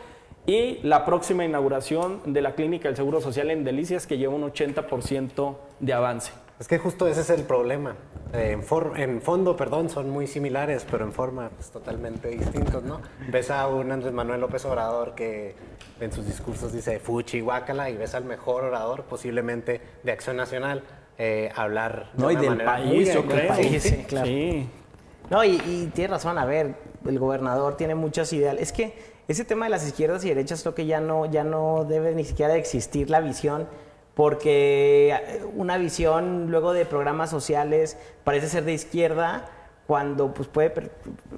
y 0.46 0.78
la 0.82 1.04
próxima 1.04 1.44
inauguración 1.44 2.20
de 2.26 2.42
la 2.42 2.54
clínica 2.54 2.88
del 2.88 2.96
Seguro 2.96 3.20
Social 3.20 3.50
en 3.50 3.64
Delicias 3.64 4.06
que 4.06 4.18
lleva 4.18 4.34
un 4.34 4.42
80% 4.42 5.56
de 5.80 5.92
avance. 5.92 6.32
Es 6.60 6.68
que 6.68 6.78
justo 6.78 7.08
ese 7.08 7.22
es 7.22 7.30
el 7.30 7.42
problema. 7.42 7.96
en, 8.32 8.64
en, 8.96 9.22
fondo, 9.22 9.56
perdón, 9.56 9.88
son 9.88 10.10
muy 10.10 10.26
similares, 10.26 10.86
pero 10.88 11.04
en 11.04 11.12
forma 11.12 11.50
pues, 11.50 11.70
totalmente 11.70 12.28
distintos, 12.28 12.82
¿no? 12.82 13.00
Ves 13.30 13.50
a 13.50 13.66
un 13.66 13.90
Andrés 13.90 14.12
Manuel 14.12 14.40
López 14.40 14.64
Obrador 14.66 15.14
que 15.14 15.54
en 16.00 16.12
sus 16.12 16.26
discursos 16.26 16.72
dice 16.72 17.00
fuchi, 17.00 17.40
guácala, 17.40 17.90
y 17.90 17.96
ves 17.96 18.14
al 18.14 18.24
mejor 18.24 18.64
orador 18.64 19.04
posiblemente 19.04 19.80
de 20.02 20.12
Acción 20.12 20.36
Nacional 20.36 20.82
eh, 21.16 21.50
hablar 21.54 22.10
de 22.12 22.22
no, 22.22 22.30
y 22.30 22.36
del 22.36 22.62
país, 22.62 23.14
yo 23.14 23.24
creo. 23.24 23.54
Sí, 23.80 24.04
claro. 24.06 24.30
No, 25.30 25.42
y, 25.42 25.60
y 25.66 25.90
tiene 25.94 26.12
razón, 26.12 26.38
a 26.38 26.44
ver, 26.44 26.74
el 27.06 27.18
gobernador 27.18 27.76
tiene 27.76 27.94
muchas 27.94 28.32
ideas. 28.32 28.56
Es 28.58 28.72
que 28.72 29.13
ese 29.28 29.44
tema 29.44 29.66
de 29.66 29.70
las 29.70 29.86
izquierdas 29.86 30.24
y 30.24 30.28
derechas 30.28 30.62
creo 30.62 30.74
que 30.74 30.86
ya 30.86 31.00
no, 31.00 31.26
ya 31.26 31.44
no 31.44 31.84
debe 31.84 32.14
ni 32.14 32.24
siquiera 32.24 32.56
existir 32.56 33.10
la 33.10 33.20
visión, 33.20 33.66
porque 34.14 35.40
una 35.54 35.76
visión 35.78 36.50
luego 36.50 36.72
de 36.72 36.86
programas 36.86 37.30
sociales 37.30 37.96
parece 38.22 38.48
ser 38.48 38.64
de 38.64 38.74
izquierda 38.74 39.50
cuando 39.86 40.32
pues 40.32 40.48
puede 40.48 40.90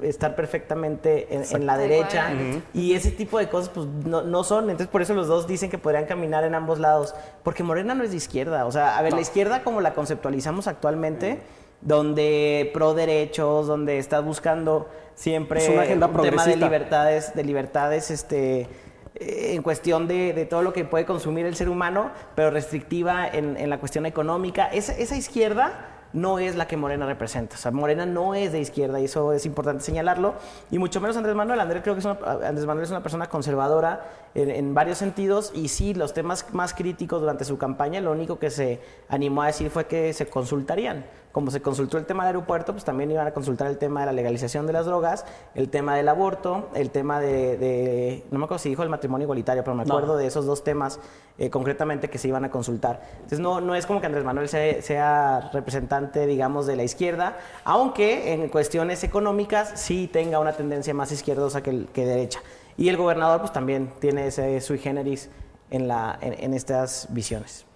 estar 0.02 0.36
perfectamente 0.36 1.34
en, 1.34 1.66
la 1.66 1.76
derecha. 1.76 2.30
Y 2.74 2.94
ese 2.94 3.10
tipo 3.10 3.38
de 3.38 3.48
cosas 3.48 3.70
pues 3.70 3.86
no, 3.86 4.22
no, 4.22 4.44
son, 4.44 4.64
entonces 4.64 4.86
por 4.86 5.02
eso 5.02 5.14
los 5.14 5.26
dos 5.26 5.48
dicen 5.48 5.68
que 5.68 5.78
podrían 5.78 6.06
caminar 6.06 6.44
en 6.44 6.54
ambos 6.54 6.78
lados, 6.78 7.14
porque 7.42 7.64
Morena 7.64 7.94
no 7.94 8.04
es 8.04 8.10
de 8.10 8.16
izquierda, 8.16 8.66
o 8.66 8.72
sea, 8.72 8.98
a 8.98 9.02
ver, 9.02 9.14
la 9.14 9.20
izquierda 9.20 9.64
como 9.64 9.80
la 9.80 9.94
conceptualizamos 9.94 10.68
actualmente, 10.68 11.40
donde 11.80 12.70
pro 12.72 12.94
derechos, 12.94 13.66
donde 13.66 13.98
estás 13.98 14.24
buscando 14.24 14.88
siempre 15.14 15.60
es 15.60 15.68
una 15.68 15.82
agenda 15.82 16.06
un 16.06 16.22
tema 16.22 16.46
de 16.46 16.56
libertades, 16.56 17.34
de 17.34 17.44
libertades 17.44 18.10
este, 18.10 18.68
eh, 19.14 19.54
en 19.54 19.62
cuestión 19.62 20.06
de, 20.06 20.46
todo 20.48 20.62
lo 20.62 20.72
que 20.72 20.84
puede 20.84 21.06
consumir 21.06 21.46
el 21.46 21.56
ser 21.56 21.68
humano, 21.68 22.10
pero 22.34 22.50
restrictiva 22.50 23.26
en, 23.26 23.68
la 23.68 23.78
cuestión 23.78 24.06
económica. 24.06 24.66
Esa, 24.66 24.92
esa 24.92 25.16
izquierda 25.16 25.96
no 26.12 26.38
es 26.38 26.56
la 26.56 26.66
que 26.66 26.76
Morena 26.76 27.06
representa. 27.06 27.56
O 27.56 27.58
sea, 27.58 27.70
Morena 27.70 28.06
no 28.06 28.34
es 28.34 28.52
de 28.52 28.60
izquierda 28.60 29.00
y 29.00 29.04
eso 29.04 29.32
es 29.32 29.44
importante 29.46 29.84
señalarlo. 29.84 30.34
Y 30.70 30.78
mucho 30.78 31.00
menos 31.00 31.16
Andrés 31.16 31.34
Manuel. 31.34 31.60
Andrés 31.60 31.82
creo 31.82 31.94
que 31.94 32.00
es 32.00 32.04
una, 32.06 32.18
Andrés 32.46 32.66
Manuel 32.66 32.84
es 32.84 32.90
una 32.90 33.02
persona 33.02 33.28
conservadora 33.28 34.08
en, 34.34 34.74
varios 34.74 34.98
sentidos 34.98 35.52
y 35.54 35.68
sí, 35.68 35.94
los 35.94 36.14
temas 36.14 36.46
más 36.52 36.74
críticos 36.74 37.20
durante 37.20 37.44
su 37.44 37.58
campaña, 37.58 38.00
lo 38.00 38.12
único 38.12 38.38
que 38.38 38.50
se 38.50 38.80
animó 39.08 39.42
a 39.42 39.46
decir 39.46 39.70
fue 39.70 39.86
que 39.86 40.12
se 40.12 40.26
consultarían. 40.26 41.04
Como 41.36 41.50
se 41.50 41.60
consultó 41.60 41.98
el 41.98 42.06
tema 42.06 42.24
del 42.24 42.28
aeropuerto, 42.28 42.72
pues 42.72 42.86
también 42.86 43.10
iban 43.10 43.26
a 43.26 43.32
consultar 43.32 43.66
el 43.66 43.76
tema 43.76 44.00
de 44.00 44.06
la 44.06 44.12
legalización 44.12 44.66
de 44.66 44.72
las 44.72 44.86
drogas, 44.86 45.26
el 45.54 45.68
tema 45.68 45.94
del 45.94 46.08
aborto, 46.08 46.70
el 46.74 46.88
tema 46.88 47.20
de, 47.20 48.24
no 48.30 48.38
me 48.38 48.46
acuerdo 48.46 48.62
si 48.62 48.70
dijo 48.70 48.82
el 48.82 48.88
matrimonio 48.88 49.26
igualitario, 49.26 49.62
pero 49.62 49.76
me 49.76 49.82
acuerdo 49.82 50.16
de 50.16 50.26
esos 50.26 50.46
dos 50.46 50.64
temas 50.64 50.98
eh, 51.36 51.50
concretamente 51.50 52.08
que 52.08 52.16
se 52.16 52.28
iban 52.28 52.46
a 52.46 52.50
consultar. 52.50 53.02
Entonces 53.16 53.40
no, 53.40 53.60
no 53.60 53.74
es 53.74 53.84
como 53.84 54.00
que 54.00 54.06
Andrés 54.06 54.24
Manuel 54.24 54.48
sea, 54.48 55.50
representante, 55.52 56.26
digamos, 56.26 56.66
de 56.66 56.74
la 56.74 56.84
izquierda, 56.84 57.36
aunque 57.64 58.32
en 58.32 58.48
cuestiones 58.48 59.04
económicas 59.04 59.72
sí 59.74 60.08
tenga 60.10 60.38
una 60.38 60.54
tendencia 60.54 60.94
más 60.94 61.12
izquierdosa 61.12 61.62
que, 61.62 61.84
que 61.92 62.06
derecha. 62.06 62.40
Y 62.78 62.88
el 62.88 62.96
gobernador 62.96 63.40
pues 63.40 63.52
también 63.52 63.92
tiene 64.00 64.28
ese 64.28 64.58
sui 64.62 64.78
generis 64.78 65.28
en, 65.68 65.86
la, 65.86 66.18
en, 66.22 66.54
estas 66.54 67.08
visiones. 67.10 67.66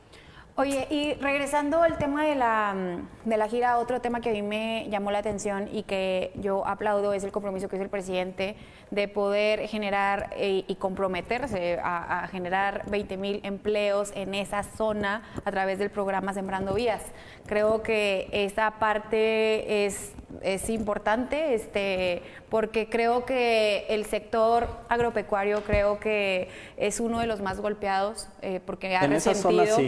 Oye, 0.61 0.87
y 0.91 1.15
regresando 1.15 1.83
al 1.83 1.97
tema 1.97 2.27
de 2.27 2.35
la, 2.35 2.77
de 3.25 3.37
la 3.39 3.49
gira, 3.49 3.79
otro 3.79 4.03
tema 4.03 4.21
que 4.21 4.29
a 4.29 4.33
mí 4.35 4.43
me 4.43 4.87
llamó 4.91 5.11
la 5.11 5.21
atención 5.21 5.71
y 5.73 5.85
que 5.85 6.33
yo 6.35 6.67
aplaudo 6.67 7.15
es 7.15 7.25
el 7.25 7.33
compromiso 7.33 7.67
que 7.71 7.77
hizo 7.77 7.83
el 7.83 7.89
presidente 7.89 8.57
de 8.91 9.07
poder 9.07 9.69
generar 9.69 10.31
eh, 10.37 10.65
y 10.67 10.75
comprometerse 10.75 11.79
a, 11.83 12.27
generar 12.31 12.85
20 12.91 13.17
mil 13.17 13.41
empleos 13.45 14.13
en 14.15 14.35
esa 14.35 14.63
zona 14.63 15.23
a 15.45 15.51
través 15.51 15.79
del 15.79 15.91
programa 15.91 16.33
Sembrando 16.33 16.75
Vías. 16.75 17.03
Creo 17.47 17.83
que 17.83 18.29
esa 18.33 18.73
parte 18.73 19.87
es, 19.87 20.13
es 20.43 20.69
importante 20.71 21.55
este, 21.55 22.23
porque 22.49 22.89
creo 22.89 23.25
que 23.25 23.87
el 23.89 24.05
sector 24.07 24.69
agropecuario 24.89 25.63
creo 25.63 26.01
que 26.01 26.49
es 26.77 27.01
uno 27.01 27.21
de 27.21 27.27
los 27.27 27.41
más 27.41 27.61
golpeados 27.61 28.29
eh, 28.43 28.61
porque 28.65 28.97
ha 28.97 29.07
resentido, 29.07 29.79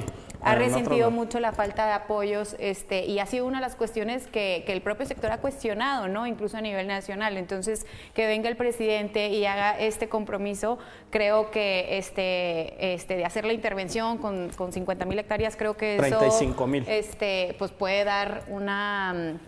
ha 0.41 0.55
resentido 0.55 1.11
mucho 1.11 1.41
la 1.41 1.53
falta 1.53 1.87
de 1.87 1.93
apoyos 1.93 2.57
este, 2.59 3.05
y 3.05 3.19
ha 3.19 3.27
sido 3.27 3.47
una 3.47 3.59
de 3.59 3.63
las 3.63 3.77
cuestiones 3.77 4.27
que, 4.27 4.65
que 4.67 4.73
el 4.73 4.81
propio 4.81 5.07
sector 5.07 5.31
ha 5.33 5.39
cuestionado, 5.39 6.09
¿no? 6.09 6.27
incluso 6.27 6.57
a 6.57 6.61
nivel 6.61 6.87
nacional. 6.87 7.37
Entonces, 7.37 7.87
que 8.15 8.27
venga 8.27 8.49
el 8.49 8.57
presidente 8.57 8.92
y 9.29 9.45
haga 9.47 9.79
este 9.79 10.09
compromiso, 10.09 10.79
creo 11.11 11.51
que 11.51 11.99
este, 11.99 12.95
este, 12.95 13.17
de 13.17 13.25
hacer 13.25 13.45
la 13.45 13.53
intervención 13.53 14.19
con, 14.19 14.51
con 14.51 14.73
50 14.73 15.05
mil 15.05 15.19
hectáreas, 15.19 15.57
creo 15.57 15.77
que 15.77 15.97
eso 15.97 16.21
este, 16.89 17.55
pues 17.59 17.71
puede 17.71 18.05
dar 18.05 18.45
una 18.49 19.39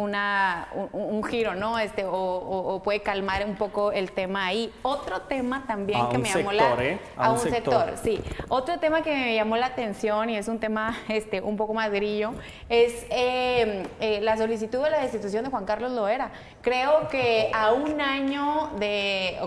una, 0.00 0.68
un, 0.92 1.22
giro, 1.24 1.54
¿no? 1.54 1.78
Este, 1.78 2.04
o, 2.06 2.80
puede 2.82 3.00
calmar 3.02 3.44
un 3.44 3.56
poco 3.56 3.92
el 3.92 4.12
tema 4.12 4.46
ahí. 4.46 4.72
Otro 4.82 5.22
tema 5.22 5.64
también 5.66 6.08
que 6.08 6.18
me 6.18 6.28
llamó 6.28 6.52
la 6.52 6.74
¿eh? 6.82 6.98
a, 7.16 7.32
un, 7.32 7.38
sector. 7.38 7.94
sí. 8.02 8.20
Otro 8.48 8.78
tema 8.78 9.02
que 9.02 9.10
me 9.10 9.34
llamó 9.34 9.56
la 9.56 9.66
atención 9.66 10.30
y 10.30 10.36
es 10.36 10.48
un 10.48 10.58
tema 10.58 10.96
este, 11.08 11.40
un 11.40 11.56
poco 11.56 11.74
más 11.74 11.90
grillo 11.90 12.32
es 12.68 13.06
eh, 13.10 13.86
eh, 14.00 14.20
la 14.22 14.36
solicitud 14.36 14.82
de 14.82 14.90
la 14.90 15.00
destitución 15.00 15.44
de 15.44 15.50
Juan 15.50 15.64
Carlos 15.64 15.92
Loera. 15.92 16.30
Creo 16.62 17.08
que 17.08 17.50
a 17.52 17.72
un 17.72 18.00
año 18.00 18.70
de, 18.78 19.38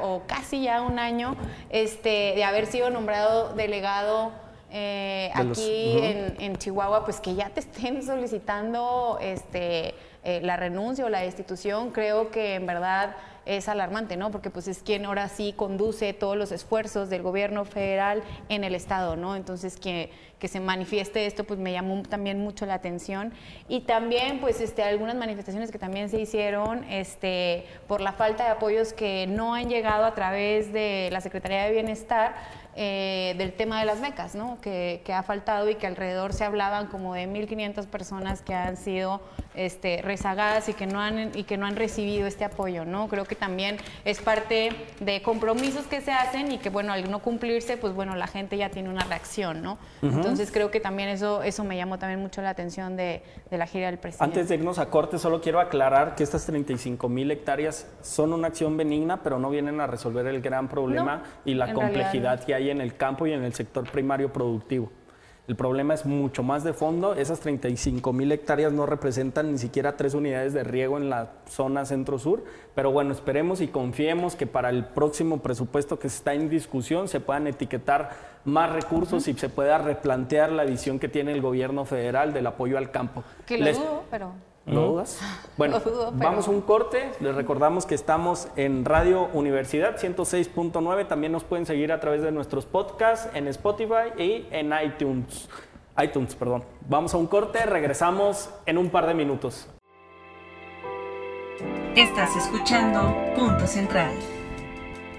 o 0.00 0.22
casi, 0.26 0.62
ya 0.62 0.82
un 0.82 0.98
año 0.98 1.36
este, 1.70 2.32
de 2.34 2.44
haber 2.44 2.66
sido 2.66 2.90
nombrado 2.90 3.54
delegado 3.54 4.32
eh, 4.74 5.30
aquí 5.34 5.98
en, 6.38 6.56
Chihuahua, 6.56 7.04
pues 7.04 7.20
que 7.20 7.34
ya 7.34 7.50
te 7.50 7.60
estén 7.60 8.02
solicitando 8.06 9.18
este, 9.20 9.94
eh, 10.24 10.40
la 10.42 10.56
renuncia 10.56 11.04
o 11.04 11.10
la 11.10 11.20
destitución, 11.20 11.90
creo 11.90 12.30
que 12.30 12.54
en 12.54 12.66
verdad 12.66 13.14
es 13.44 13.68
alarmante, 13.68 14.16
¿no? 14.16 14.30
Porque 14.30 14.50
pues 14.50 14.68
es 14.68 14.82
quien 14.82 15.04
ahora 15.04 15.28
sí 15.28 15.52
conduce 15.56 16.12
todos 16.12 16.36
los 16.36 16.52
esfuerzos 16.52 17.10
del 17.10 17.22
gobierno 17.22 17.64
federal 17.64 18.22
en 18.48 18.64
el 18.64 18.74
estado, 18.74 19.16
¿no? 19.16 19.34
Entonces 19.34 19.76
que, 19.76 20.10
que 20.38 20.48
se 20.48 20.60
manifieste 20.60 21.26
esto 21.26 21.44
pues 21.44 21.58
me 21.58 21.72
llamó 21.72 22.02
también 22.02 22.40
mucho 22.40 22.66
la 22.66 22.74
atención 22.74 23.32
y 23.68 23.80
también 23.80 24.40
pues 24.40 24.60
este 24.60 24.82
algunas 24.84 25.16
manifestaciones 25.16 25.70
que 25.70 25.78
también 25.78 26.08
se 26.08 26.20
hicieron 26.20 26.84
este 26.84 27.66
por 27.88 28.00
la 28.00 28.12
falta 28.12 28.44
de 28.44 28.50
apoyos 28.50 28.92
que 28.92 29.26
no 29.26 29.54
han 29.54 29.68
llegado 29.68 30.04
a 30.04 30.14
través 30.14 30.72
de 30.72 31.08
la 31.12 31.20
Secretaría 31.20 31.64
de 31.64 31.72
Bienestar 31.72 32.34
eh, 32.74 33.34
del 33.36 33.52
tema 33.52 33.78
de 33.80 33.84
las 33.84 34.00
becas, 34.00 34.34
¿no? 34.34 34.58
Que, 34.60 35.02
ha 35.12 35.22
faltado 35.22 35.68
y 35.68 35.74
que 35.74 35.86
alrededor 35.86 36.32
se 36.32 36.44
hablaban 36.44 36.86
como 36.86 37.12
de 37.14 37.28
1.500 37.28 37.86
personas 37.86 38.40
que 38.40 38.54
han 38.54 38.78
sido 38.78 39.20
este, 39.54 40.00
rezagadas 40.00 40.70
y 40.70 40.72
que, 40.72 40.86
no 40.86 40.98
han, 40.98 41.32
y 41.34 41.44
que 41.44 41.58
no 41.58 41.66
han 41.66 41.76
recibido 41.76 42.26
este 42.26 42.46
apoyo, 42.46 42.86
¿no? 42.86 43.08
Creo 43.08 43.26
que 43.26 43.34
también 43.34 43.76
es 44.06 44.20
parte 44.20 44.70
de 45.00 45.20
compromisos 45.20 45.86
que 45.86 46.00
se 46.00 46.12
hacen 46.12 46.50
y 46.50 46.58
que, 46.58 46.70
bueno, 46.70 46.94
al 46.94 47.10
no 47.10 47.18
cumplirse, 47.18 47.76
pues 47.76 47.92
bueno, 47.92 48.16
la 48.16 48.26
gente 48.26 48.56
ya 48.56 48.70
tiene 48.70 48.88
una 48.88 49.04
reacción, 49.04 49.62
¿no? 49.62 49.76
Entonces 50.00 50.50
creo 50.50 50.70
que 50.70 50.80
también 50.80 51.10
eso, 51.10 51.42
eso 51.42 51.64
me 51.64 51.76
llamó 51.76 51.98
también 51.98 52.20
mucho 52.20 52.40
la 52.40 52.50
atención 52.50 52.96
de, 52.96 53.22
la 53.50 53.66
gira 53.66 53.86
del 53.86 53.98
presidente. 53.98 54.24
Antes 54.24 54.48
de 54.48 54.54
irnos 54.54 54.78
a 54.78 54.86
corte, 54.86 55.18
solo 55.18 55.42
quiero 55.42 55.60
aclarar 55.60 56.14
que 56.14 56.22
estas 56.22 56.46
35 56.46 57.08
mil 57.10 57.30
hectáreas 57.30 57.86
son 58.00 58.32
una 58.32 58.48
acción 58.48 58.78
benigna, 58.78 59.22
pero 59.22 59.38
no 59.38 59.50
vienen 59.50 59.80
a 59.80 59.86
resolver 59.86 60.26
el 60.26 60.40
gran 60.40 60.68
problema 60.68 61.22
y 61.44 61.52
la 61.52 61.74
complejidad 61.74 62.42
que 62.42 62.54
hay 62.54 62.61
en 62.70 62.80
el 62.80 62.94
campo 62.96 63.26
y 63.26 63.32
en 63.32 63.44
el 63.44 63.54
sector 63.54 63.90
primario 63.90 64.32
productivo. 64.32 64.90
El 65.48 65.56
problema 65.56 65.92
es 65.92 66.06
mucho 66.06 66.44
más 66.44 66.62
de 66.62 66.72
fondo. 66.72 67.14
Esas 67.14 67.40
35 67.40 68.12
mil 68.12 68.30
hectáreas 68.30 68.72
no 68.72 68.86
representan 68.86 69.50
ni 69.50 69.58
siquiera 69.58 69.96
tres 69.96 70.14
unidades 70.14 70.52
de 70.52 70.62
riego 70.62 70.98
en 70.98 71.10
la 71.10 71.32
zona 71.48 71.84
centro-sur. 71.84 72.44
Pero 72.76 72.92
bueno, 72.92 73.12
esperemos 73.12 73.60
y 73.60 73.66
confiemos 73.66 74.36
que 74.36 74.46
para 74.46 74.70
el 74.70 74.84
próximo 74.84 75.38
presupuesto 75.38 75.98
que 75.98 76.06
está 76.06 76.32
en 76.34 76.48
discusión 76.48 77.08
se 77.08 77.18
puedan 77.18 77.48
etiquetar 77.48 78.10
más 78.44 78.72
recursos 78.72 79.26
y 79.26 79.34
se 79.34 79.48
pueda 79.48 79.78
replantear 79.78 80.52
la 80.52 80.64
visión 80.64 81.00
que 81.00 81.08
tiene 81.08 81.32
el 81.32 81.42
gobierno 81.42 81.84
federal 81.84 82.32
del 82.32 82.46
apoyo 82.46 82.78
al 82.78 82.92
campo. 82.92 83.24
Que 83.44 83.58
lo 83.58 83.72
dudo, 83.72 84.04
pero... 84.10 84.51
¿Lo 84.66 84.92
dudas? 84.92 85.20
Bueno, 85.56 85.80
vamos 86.12 86.46
a 86.46 86.50
un 86.50 86.60
corte. 86.60 87.10
Les 87.20 87.34
recordamos 87.34 87.84
que 87.84 87.94
estamos 87.94 88.48
en 88.56 88.84
Radio 88.84 89.28
Universidad 89.32 89.96
106.9. 89.98 91.08
También 91.08 91.32
nos 91.32 91.44
pueden 91.44 91.66
seguir 91.66 91.90
a 91.92 91.98
través 91.98 92.22
de 92.22 92.30
nuestros 92.30 92.64
podcasts 92.66 93.28
en 93.34 93.48
Spotify 93.48 94.12
y 94.16 94.46
en 94.50 94.72
iTunes. 94.84 95.48
iTunes, 96.00 96.34
perdón. 96.36 96.64
Vamos 96.88 97.12
a 97.14 97.16
un 97.16 97.26
corte, 97.26 97.66
regresamos 97.66 98.50
en 98.66 98.78
un 98.78 98.90
par 98.90 99.06
de 99.06 99.14
minutos. 99.14 99.68
Estás 101.96 102.34
escuchando 102.36 103.14
Punto 103.36 103.66
Central. 103.66 104.12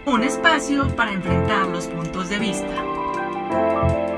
Un 0.06 0.23
espacio 0.23 0.88
para 0.95 1.12
enfrentar 1.12 1.67
los 1.67 1.88
puntos 1.88 2.29
de 2.29 2.39
vista. 2.39 4.12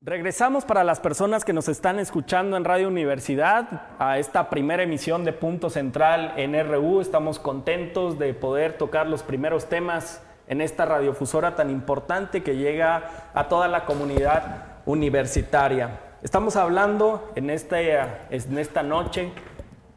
Regresamos 0.00 0.64
para 0.64 0.84
las 0.84 1.00
personas 1.00 1.44
que 1.44 1.52
nos 1.52 1.68
están 1.68 1.98
escuchando 1.98 2.56
en 2.56 2.62
Radio 2.62 2.86
Universidad 2.86 3.82
a 3.98 4.20
esta 4.20 4.48
primera 4.48 4.84
emisión 4.84 5.24
de 5.24 5.32
Punto 5.32 5.70
Central 5.70 6.34
en 6.36 6.54
RU. 6.68 7.00
Estamos 7.00 7.40
contentos 7.40 8.16
de 8.16 8.32
poder 8.32 8.78
tocar 8.78 9.08
los 9.08 9.24
primeros 9.24 9.68
temas 9.68 10.22
en 10.46 10.60
esta 10.60 10.84
radiofusora 10.84 11.56
tan 11.56 11.68
importante 11.68 12.44
que 12.44 12.54
llega 12.54 13.30
a 13.34 13.48
toda 13.48 13.66
la 13.66 13.86
comunidad 13.86 14.66
universitaria. 14.86 15.98
Estamos 16.22 16.54
hablando 16.54 17.32
en, 17.34 17.50
este, 17.50 17.98
en 17.98 18.56
esta 18.56 18.84
noche 18.84 19.32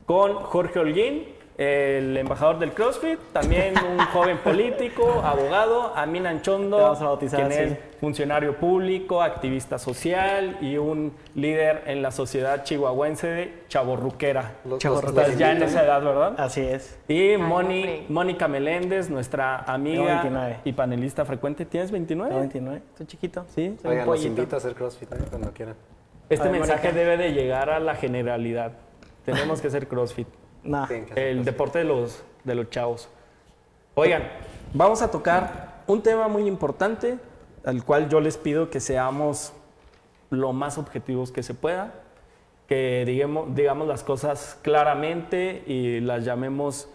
con 0.08 0.34
Jorge 0.34 0.80
Holguín, 0.80 1.28
el 1.58 2.18
embajador 2.18 2.60
del 2.60 2.72
CrossFit, 2.72 3.20
también 3.34 3.74
un 3.78 4.00
joven 4.14 4.38
político, 4.40 5.22
abogado, 5.24 5.94
Amin 5.96 6.26
Anchondo, 6.26 6.98
quien 7.30 7.52
es 7.52 7.78
funcionario 8.00 8.58
público, 8.58 9.22
activista 9.22 9.78
social 9.78 10.58
y 10.60 10.78
un 10.78 11.14
líder 11.36 11.84
en 11.86 12.02
la 12.02 12.12
sociedad 12.12 12.64
chihuahuense 12.64 13.28
de 13.28 13.54
Chaborruquera. 13.68 14.54
Estás 14.74 15.38
ya 15.38 15.52
en 15.52 15.64
esa 15.64 15.84
edad, 15.86 16.04
¿verdad? 16.04 16.34
Así 16.38 16.62
es. 16.62 16.98
Y 17.08 17.38
Moni, 17.38 18.06
Mónica 18.10 18.48
Meléndez, 18.48 19.10
nuestra 19.10 19.58
amiga 19.58 20.62
y 20.64 20.74
panelista 20.74 21.26
frecuente. 21.26 21.66
¿Tienes 21.66 21.92
29? 21.92 22.36
29. 22.36 22.82
Estoy 22.92 23.06
chiquito. 23.06 23.46
Sí, 23.50 23.78
soy 23.82 23.92
Oigan, 23.92 24.08
los 24.08 24.26
invito 24.26 24.56
a 24.56 24.58
hacer 24.58 24.74
CrossFit 24.74 25.12
¿eh? 25.12 25.18
cuando 25.30 25.52
quieran. 25.52 25.76
Este 26.30 26.50
mensaje 26.50 26.92
debe 26.92 27.18
de 27.18 27.34
llegar 27.34 27.70
a 27.70 27.80
la 27.80 27.96
generalidad. 27.96 28.72
Tenemos 29.26 29.62
que 29.62 29.68
hacer 29.68 29.88
CrossFit. 29.88 30.28
El 31.16 31.44
deporte 31.44 31.80
de 31.80 31.86
los, 31.86 32.24
de 32.44 32.56
los 32.56 32.70
chavos. 32.70 33.10
Oigan, 33.96 34.24
vamos 34.74 35.02
a 35.02 35.12
tocar 35.12 35.84
un 35.88 36.02
tema 36.02 36.28
muy 36.28 36.48
importante, 36.48 37.18
al 37.66 37.84
cual 37.84 38.10
yo 38.10 38.20
les 38.20 38.38
pido 38.38 38.70
que 38.70 38.80
seamos 38.80 39.54
lo 40.30 40.54
más 40.54 40.78
objetivos 40.78 41.32
que 41.32 41.44
se 41.44 41.54
pueda, 41.54 41.94
que 42.68 43.04
digamos, 43.06 43.54
digamos 43.54 43.88
las 43.88 44.04
cosas 44.04 44.58
claramente 44.62 45.64
y 45.68 46.00
las 46.00 46.24
llamemos 46.24 46.88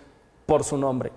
por 0.47 0.65
su 0.65 0.79
nombre. 0.79 1.13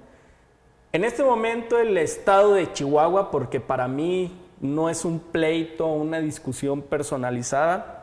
En 0.91 1.03
este 1.05 1.23
momento 1.23 1.77
el 1.77 1.97
estado 1.97 2.55
de 2.55 2.73
Chihuahua, 2.73 3.31
porque 3.31 3.59
para 3.59 3.87
mí 3.87 4.35
no 4.59 4.89
es 4.89 5.05
un 5.05 5.19
pleito, 5.19 5.85
una 5.87 6.19
discusión 6.19 6.81
personalizada, 6.81 7.98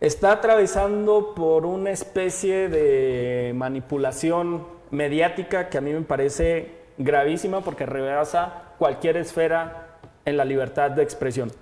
está 0.00 0.32
atravesando 0.32 1.34
por 1.34 1.66
una 1.66 1.90
especie 1.90 2.68
de 2.68 3.52
manipulación 3.54 4.66
mediática 4.90 5.68
que 5.68 5.78
a 5.78 5.80
mí 5.80 5.92
me 5.92 6.02
parece 6.02 6.72
gravísima 6.98 7.60
porque 7.60 7.84
rebasa 7.86 8.74
cualquier 8.78 9.16
esfera 9.16 9.98
en 10.24 10.36
la 10.36 10.44
libertad 10.44 10.92
de 10.92 11.02
expresión. 11.02 11.52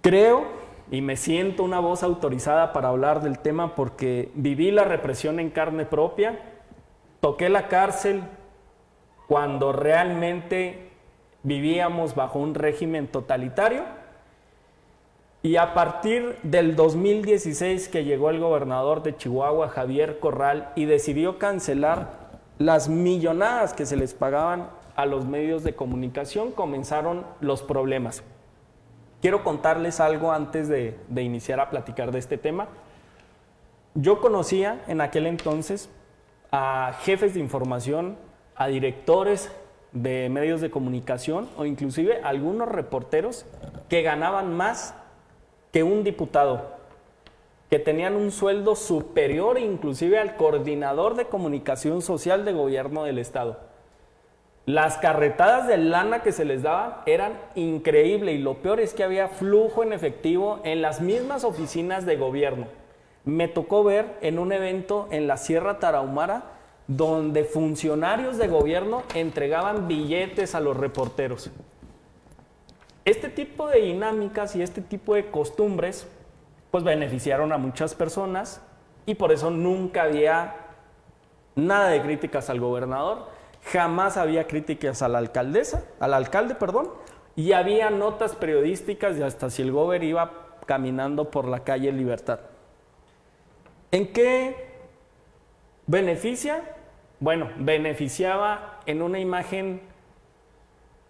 Creo 0.00 0.44
y 0.90 1.00
me 1.00 1.16
siento 1.16 1.62
una 1.62 1.80
voz 1.80 2.02
autorizada 2.02 2.72
para 2.72 2.88
hablar 2.88 3.22
del 3.22 3.38
tema 3.38 3.74
porque 3.74 4.30
viví 4.34 4.70
la 4.70 4.84
represión 4.84 5.40
en 5.40 5.50
carne 5.50 5.86
propia, 5.86 6.38
toqué 7.20 7.48
la 7.48 7.68
cárcel 7.68 8.22
cuando 9.26 9.72
realmente 9.72 10.90
vivíamos 11.42 12.14
bajo 12.14 12.38
un 12.38 12.54
régimen 12.54 13.08
totalitario 13.08 13.82
y 15.44 15.58
a 15.58 15.74
partir 15.74 16.38
del 16.42 16.74
2016 16.74 17.90
que 17.90 18.02
llegó 18.02 18.30
el 18.30 18.40
gobernador 18.40 19.02
de 19.02 19.14
Chihuahua, 19.14 19.68
Javier 19.68 20.18
Corral, 20.18 20.72
y 20.74 20.86
decidió 20.86 21.38
cancelar 21.38 22.30
las 22.56 22.88
millonadas 22.88 23.74
que 23.74 23.84
se 23.84 23.96
les 23.96 24.14
pagaban 24.14 24.70
a 24.96 25.04
los 25.04 25.26
medios 25.26 25.62
de 25.62 25.74
comunicación, 25.74 26.50
comenzaron 26.50 27.26
los 27.42 27.60
problemas. 27.62 28.22
Quiero 29.20 29.44
contarles 29.44 30.00
algo 30.00 30.32
antes 30.32 30.66
de, 30.66 30.96
de 31.08 31.22
iniciar 31.22 31.60
a 31.60 31.68
platicar 31.68 32.10
de 32.10 32.20
este 32.20 32.38
tema. 32.38 32.68
Yo 33.92 34.22
conocía 34.22 34.82
en 34.88 35.02
aquel 35.02 35.26
entonces 35.26 35.90
a 36.52 36.94
jefes 37.02 37.34
de 37.34 37.40
información, 37.40 38.16
a 38.56 38.68
directores 38.68 39.52
de 39.92 40.26
medios 40.30 40.62
de 40.62 40.70
comunicación 40.70 41.50
o 41.58 41.66
inclusive 41.66 42.22
algunos 42.22 42.66
reporteros 42.66 43.44
que 43.90 44.00
ganaban 44.00 44.56
más 44.56 44.94
que 45.74 45.82
un 45.82 46.04
diputado, 46.04 46.68
que 47.68 47.80
tenían 47.80 48.14
un 48.14 48.30
sueldo 48.30 48.76
superior 48.76 49.58
inclusive 49.58 50.20
al 50.20 50.36
coordinador 50.36 51.16
de 51.16 51.24
comunicación 51.24 52.00
social 52.00 52.44
de 52.44 52.52
gobierno 52.52 53.02
del 53.02 53.18
Estado. 53.18 53.58
Las 54.66 54.98
carretadas 54.98 55.66
de 55.66 55.78
lana 55.78 56.22
que 56.22 56.30
se 56.30 56.44
les 56.44 56.62
daban 56.62 56.98
eran 57.06 57.32
increíbles 57.56 58.36
y 58.36 58.38
lo 58.38 58.58
peor 58.58 58.78
es 58.78 58.94
que 58.94 59.02
había 59.02 59.26
flujo 59.26 59.82
en 59.82 59.92
efectivo 59.92 60.60
en 60.62 60.80
las 60.80 61.00
mismas 61.00 61.42
oficinas 61.42 62.06
de 62.06 62.18
gobierno. 62.18 62.68
Me 63.24 63.48
tocó 63.48 63.82
ver 63.82 64.16
en 64.20 64.38
un 64.38 64.52
evento 64.52 65.08
en 65.10 65.26
la 65.26 65.38
Sierra 65.38 65.80
Tarahumara 65.80 66.52
donde 66.86 67.42
funcionarios 67.42 68.38
de 68.38 68.46
gobierno 68.46 69.02
entregaban 69.16 69.88
billetes 69.88 70.54
a 70.54 70.60
los 70.60 70.76
reporteros. 70.76 71.50
Este 73.04 73.28
tipo 73.28 73.68
de 73.68 73.80
dinámicas 73.80 74.56
y 74.56 74.62
este 74.62 74.80
tipo 74.80 75.14
de 75.14 75.30
costumbres 75.30 76.08
pues 76.70 76.82
beneficiaron 76.84 77.52
a 77.52 77.58
muchas 77.58 77.94
personas 77.94 78.62
y 79.06 79.14
por 79.14 79.30
eso 79.30 79.50
nunca 79.50 80.04
había 80.04 80.56
nada 81.54 81.88
de 81.90 82.02
críticas 82.02 82.50
al 82.50 82.60
gobernador, 82.60 83.28
jamás 83.62 84.16
había 84.16 84.46
críticas 84.46 85.02
a 85.02 85.08
la 85.08 85.18
alcaldesa, 85.18 85.84
al 86.00 86.14
alcalde, 86.14 86.54
perdón, 86.54 86.90
y 87.36 87.52
había 87.52 87.90
notas 87.90 88.34
periodísticas 88.34 89.16
de 89.16 89.24
hasta 89.24 89.50
si 89.50 89.62
el 89.62 89.72
gober 89.72 90.02
iba 90.02 90.56
caminando 90.66 91.30
por 91.30 91.46
la 91.46 91.60
calle 91.60 91.92
Libertad. 91.92 92.40
¿En 93.90 94.12
qué 94.12 94.68
beneficia? 95.86 96.62
Bueno, 97.20 97.50
beneficiaba 97.56 98.80
en 98.86 99.02
una 99.02 99.18
imagen 99.18 99.80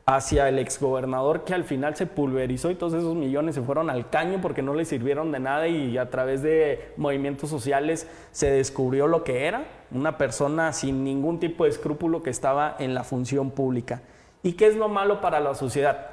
hacia 0.06 0.48
el 0.48 0.58
exgobernador 0.58 1.44
que 1.44 1.54
al 1.54 1.64
final 1.64 1.96
se 1.96 2.06
pulverizó 2.06 2.70
y 2.70 2.74
todos 2.74 2.92
esos 2.92 3.14
millones 3.14 3.54
se 3.54 3.62
fueron 3.62 3.88
al 3.88 4.10
caño 4.10 4.40
porque 4.42 4.60
no 4.60 4.74
le 4.74 4.84
sirvieron 4.84 5.32
de 5.32 5.40
nada 5.40 5.66
y 5.66 5.96
a 5.96 6.10
través 6.10 6.42
de 6.42 6.92
movimientos 6.98 7.48
sociales 7.48 8.06
se 8.30 8.50
descubrió 8.50 9.06
lo 9.06 9.24
que 9.24 9.46
era, 9.46 9.64
una 9.90 10.18
persona 10.18 10.72
sin 10.74 11.04
ningún 11.04 11.40
tipo 11.40 11.64
de 11.64 11.70
escrúpulo 11.70 12.22
que 12.22 12.30
estaba 12.30 12.76
en 12.78 12.92
la 12.92 13.02
función 13.02 13.50
pública. 13.50 14.02
¿Y 14.42 14.52
qué 14.52 14.66
es 14.66 14.76
lo 14.76 14.90
malo 14.90 15.22
para 15.22 15.40
la 15.40 15.54
sociedad? 15.54 16.10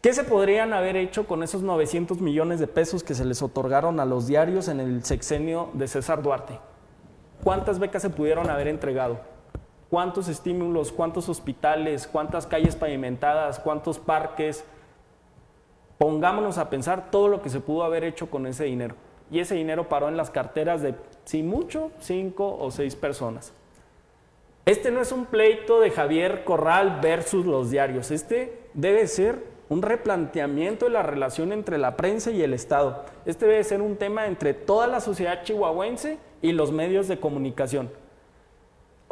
¿Qué 0.00 0.12
se 0.12 0.22
podrían 0.22 0.72
haber 0.72 0.96
hecho 0.96 1.26
con 1.26 1.42
esos 1.42 1.62
900 1.62 2.20
millones 2.20 2.60
de 2.60 2.68
pesos 2.68 3.02
que 3.02 3.14
se 3.14 3.24
les 3.24 3.42
otorgaron 3.42 3.98
a 3.98 4.04
los 4.04 4.28
diarios 4.28 4.68
en 4.68 4.78
el 4.78 5.04
sexenio 5.04 5.70
de 5.74 5.88
César 5.88 6.22
Duarte? 6.22 6.58
¿Cuántas 7.42 7.80
becas 7.80 8.02
se 8.02 8.10
pudieron 8.10 8.50
haber 8.50 8.68
entregado? 8.68 9.31
Cuántos 9.92 10.28
estímulos, 10.28 10.90
cuántos 10.90 11.28
hospitales, 11.28 12.08
cuántas 12.10 12.46
calles 12.46 12.76
pavimentadas, 12.76 13.58
cuántos 13.58 13.98
parques. 13.98 14.64
Pongámonos 15.98 16.56
a 16.56 16.70
pensar 16.70 17.10
todo 17.10 17.28
lo 17.28 17.42
que 17.42 17.50
se 17.50 17.60
pudo 17.60 17.84
haber 17.84 18.02
hecho 18.02 18.30
con 18.30 18.46
ese 18.46 18.64
dinero. 18.64 18.94
Y 19.30 19.40
ese 19.40 19.54
dinero 19.54 19.90
paró 19.90 20.08
en 20.08 20.16
las 20.16 20.30
carteras 20.30 20.80
de, 20.80 20.94
si 21.26 21.42
mucho, 21.42 21.90
cinco 22.00 22.56
o 22.58 22.70
seis 22.70 22.96
personas. 22.96 23.52
Este 24.64 24.90
no 24.90 25.02
es 25.02 25.12
un 25.12 25.26
pleito 25.26 25.78
de 25.78 25.90
Javier 25.90 26.42
Corral 26.44 27.00
versus 27.02 27.44
los 27.44 27.70
diarios. 27.70 28.10
Este 28.10 28.62
debe 28.72 29.06
ser 29.06 29.44
un 29.68 29.82
replanteamiento 29.82 30.86
de 30.86 30.92
la 30.92 31.02
relación 31.02 31.52
entre 31.52 31.76
la 31.76 31.98
prensa 31.98 32.30
y 32.30 32.40
el 32.40 32.54
Estado. 32.54 33.04
Este 33.26 33.44
debe 33.44 33.62
ser 33.62 33.82
un 33.82 33.96
tema 33.96 34.26
entre 34.26 34.54
toda 34.54 34.86
la 34.86 35.00
sociedad 35.00 35.42
chihuahuense 35.42 36.16
y 36.40 36.52
los 36.52 36.72
medios 36.72 37.08
de 37.08 37.20
comunicación. 37.20 37.90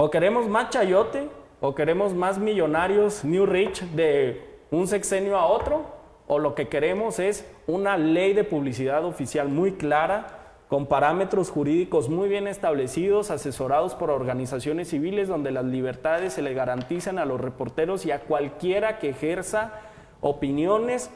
O 0.03 0.11
queremos 0.11 0.49
más 0.49 0.71
chayote, 0.71 1.29
o 1.61 1.75
queremos 1.75 2.15
más 2.15 2.39
millonarios, 2.39 3.23
New 3.23 3.45
Rich, 3.45 3.83
de 3.91 4.43
un 4.71 4.87
sexenio 4.87 5.37
a 5.37 5.45
otro, 5.45 5.85
o 6.27 6.39
lo 6.39 6.55
que 6.55 6.69
queremos 6.69 7.19
es 7.19 7.47
una 7.67 7.99
ley 7.99 8.33
de 8.33 8.43
publicidad 8.43 9.05
oficial 9.05 9.51
muy 9.51 9.73
clara, 9.73 10.39
con 10.71 10.87
parámetros 10.87 11.51
jurídicos 11.51 12.09
muy 12.09 12.31
bien 12.31 12.49
establecidos, 12.49 13.31
asesorados 13.31 13.95
por 13.95 14.09
organizaciones 14.09 14.89
civiles, 14.89 15.29
donde 15.29 15.51
las 15.51 15.67
libertades 15.67 16.33
se 16.33 16.41
le 16.41 16.55
garantizan 16.55 17.19
a 17.19 17.27
los 17.27 17.39
reporteros 17.39 18.07
y 18.07 18.11
a 18.11 18.21
cualquiera 18.21 19.01
que 19.01 19.11
ejerza 19.11 19.83
opiniones 20.23 21.11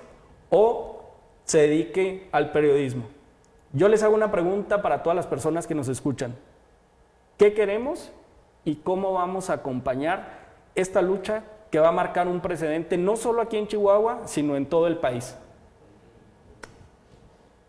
o 0.50 1.04
se 1.44 1.60
dedique 1.60 2.28
al 2.32 2.52
periodismo. 2.52 3.04
Yo 3.72 3.88
les 3.88 4.02
hago 4.02 4.14
una 4.14 4.30
pregunta 4.30 4.82
para 4.82 5.02
todas 5.02 5.16
las 5.16 5.26
personas 5.26 5.66
que 5.66 5.74
nos 5.74 5.88
escuchan. 5.88 6.36
¿Qué 7.38 7.54
queremos? 7.54 8.12
Y 8.64 8.76
cómo 8.76 9.12
vamos 9.12 9.50
a 9.50 9.54
acompañar 9.54 10.44
esta 10.74 11.02
lucha 11.02 11.42
que 11.70 11.78
va 11.78 11.88
a 11.88 11.92
marcar 11.92 12.28
un 12.28 12.40
precedente 12.40 12.96
no 12.96 13.16
solo 13.16 13.42
aquí 13.42 13.56
en 13.56 13.66
Chihuahua, 13.66 14.22
sino 14.26 14.56
en 14.56 14.66
todo 14.66 14.86
el 14.86 14.98
país. 14.98 15.36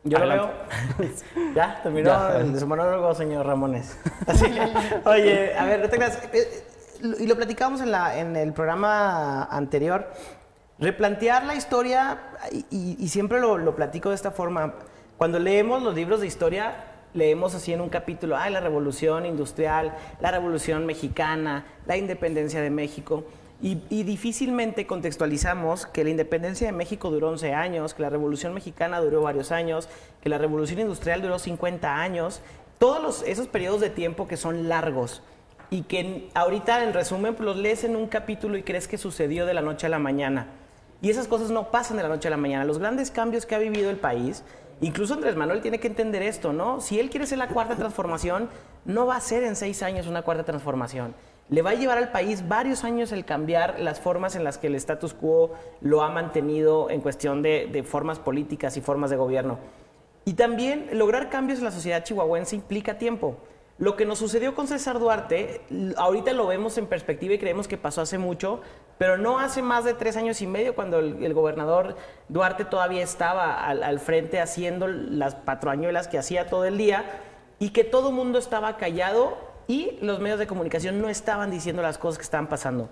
Yo 0.04 0.20
lo 0.20 0.28
veo. 0.28 0.50
ya, 1.56 1.80
terminó 1.82 2.30
el 2.36 2.60
su 2.60 2.68
monólogo, 2.68 3.16
señor 3.16 3.48
Ramones. 3.48 3.98
oye, 5.06 5.58
a 5.58 5.66
ver, 5.66 5.80
no. 5.80 6.06
Eh, 6.34 6.68
y 7.20 7.26
lo 7.26 7.36
platicamos 7.36 7.82
en, 7.82 7.92
la, 7.92 8.18
en 8.20 8.36
el 8.36 8.54
programa 8.54 9.46
anterior. 9.46 10.12
Replantear 10.78 11.46
la 11.46 11.56
historia, 11.56 12.20
y, 12.70 13.08
siempre 13.08 13.40
lo, 13.40 13.58
lo 13.58 13.76
platico 13.76 14.10
de 14.10 14.16
esta 14.16 14.30
forma. 14.30 14.76
Cuando 15.18 15.40
leemos 15.40 15.82
los 15.82 15.96
libros 15.96 16.22
de 16.22 16.28
historia, 16.28 16.76
leemos 17.16 17.56
así 17.56 17.74
en 17.74 17.82
un 17.82 17.90
capítulo, 17.90 18.38
ay, 18.38 18.52
la 18.52 18.60
revolución 18.60 19.26
industrial, 19.26 19.96
la 20.20 20.32
revolución 20.32 20.86
mexicana, 20.86 21.66
la 21.88 21.98
independencia 21.98 22.62
de 22.62 22.70
México. 22.70 23.24
Y, 23.62 24.04
difícilmente 24.04 24.86
contextualizamos 24.86 25.86
que 25.86 26.04
la 26.04 26.10
independencia 26.10 26.68
de 26.68 26.74
México 26.74 27.10
duró 27.10 27.30
11 27.30 27.54
años, 27.54 27.94
que 27.94 28.02
la 28.02 28.10
revolución 28.10 28.54
mexicana 28.54 29.00
duró 29.00 29.22
varios 29.22 29.52
años, 29.52 29.88
que 30.22 30.30
la 30.30 30.38
revolución 30.38 30.80
industrial 30.80 31.22
duró 31.22 31.40
50 31.40 32.00
años. 32.00 32.42
Todos 32.80 33.24
esos 33.26 33.48
periodos 33.48 33.80
de 33.80 33.90
tiempo 33.90 34.28
que 34.28 34.36
son 34.36 34.68
largos 34.68 35.24
y 35.70 35.84
que 35.84 36.30
ahorita 36.34 36.84
en 36.84 36.94
resumen 36.94 37.34
pues, 37.34 37.46
los 37.46 37.58
lees 37.58 37.86
en 37.86 37.96
un 37.96 38.08
capítulo 38.08 38.58
y 38.58 38.64
crees 38.64 38.88
que 38.90 38.98
sucedió 38.98 39.46
de 39.46 39.54
la 39.54 39.62
noche 39.62 39.88
a 39.88 39.90
la 39.90 40.00
mañana. 40.00 40.48
Y 41.02 41.10
esas 41.10 41.28
cosas 41.28 41.50
no 41.50 41.72
pasan 41.72 41.98
de 41.98 42.04
la 42.04 42.10
noche 42.10 42.28
a 42.28 42.32
la 42.32 42.38
mañana. 42.38 42.66
Los 42.66 42.78
grandes 42.78 43.10
cambios 43.10 43.46
que 43.46 43.56
ha 43.56 43.60
vivido 43.60 43.90
el 43.90 43.98
país 43.98 44.44
Incluso 44.82 45.14
Andrés 45.14 45.36
Manuel 45.36 45.62
tiene 45.62 45.80
que 45.80 45.88
entender 45.88 46.22
esto, 46.22 46.52
¿no? 46.52 46.82
Si 46.82 47.00
él 47.00 47.10
quiere 47.10 47.26
ser 47.26 47.38
la 47.38 47.48
cuarta 47.48 47.76
transformación, 47.76 48.50
no 48.84 49.06
va 49.06 49.16
a 49.16 49.22
ser 49.22 49.44
en 49.44 49.56
seis 49.56 49.82
años 49.82 50.08
una 50.08 50.22
cuarta 50.22 50.44
transformación. 50.44 51.16
Le 51.48 51.62
va 51.62 51.72
a 51.72 51.76
llevar 51.76 51.98
al 51.98 52.12
país 52.12 52.48
varios 52.48 52.84
años 52.84 53.12
el 53.12 53.24
cambiar 53.24 53.80
las 53.80 54.00
formas 54.00 54.36
en 54.36 54.44
las 54.44 54.58
que 54.58 54.68
el 54.68 54.76
status 54.76 55.14
quo 55.14 55.54
lo 55.80 56.02
ha 56.02 56.10
mantenido 56.10 56.90
en 56.90 57.02
cuestión 57.02 57.42
de, 57.42 57.86
formas 57.88 58.20
políticas 58.20 58.76
y 58.78 58.82
formas 58.82 59.12
de 59.12 59.16
gobierno. 59.16 59.60
Y 60.26 60.34
también 60.34 60.90
lograr 60.94 61.30
cambios 61.30 61.60
en 61.60 61.66
la 61.66 61.72
sociedad 61.72 62.04
chihuahuense 62.04 62.56
implica 62.56 62.98
tiempo. 62.98 63.38
Lo 63.78 63.98
que 63.98 64.06
nos 64.06 64.20
sucedió 64.20 64.56
con 64.56 64.68
César 64.68 65.00
Duarte, 65.00 65.62
ahorita 65.98 66.32
lo 66.32 66.48
vemos 66.48 66.78
en 66.78 66.88
perspectiva 66.88 67.34
y 67.34 67.40
creemos 67.40 67.68
que 67.68 67.76
pasó 67.78 68.00
hace 68.00 68.18
mucho, 68.18 68.62
pero 68.98 69.18
no 69.18 69.38
hace 69.38 69.62
más 69.62 69.84
de 69.84 69.94
tres 69.94 70.16
años 70.16 70.42
y 70.42 70.48
medio 70.48 70.76
cuando 70.76 71.00
el, 71.00 71.34
gobernador 71.34 71.98
Duarte 72.30 72.64
todavía 72.64 73.04
estaba 73.04 73.68
al, 73.68 74.00
frente 74.00 74.40
haciendo 74.40 74.88
las 74.88 75.36
patroañuelas 75.36 76.08
que 76.08 76.18
hacía 76.18 76.48
todo 76.48 76.64
el 76.64 76.78
día 76.78 77.04
y 77.60 77.72
que 77.72 77.84
todo 77.84 78.10
el 78.10 78.16
mundo 78.16 78.40
estaba 78.40 78.78
callado 78.78 79.38
y 79.68 79.98
los 80.02 80.22
medios 80.22 80.40
de 80.40 80.48
comunicación 80.48 81.02
no 81.02 81.10
estaban 81.10 81.52
diciendo 81.52 81.82
las 81.82 81.98
cosas 81.98 82.18
que 82.18 82.24
estaban 82.24 82.48
pasando. 82.48 82.88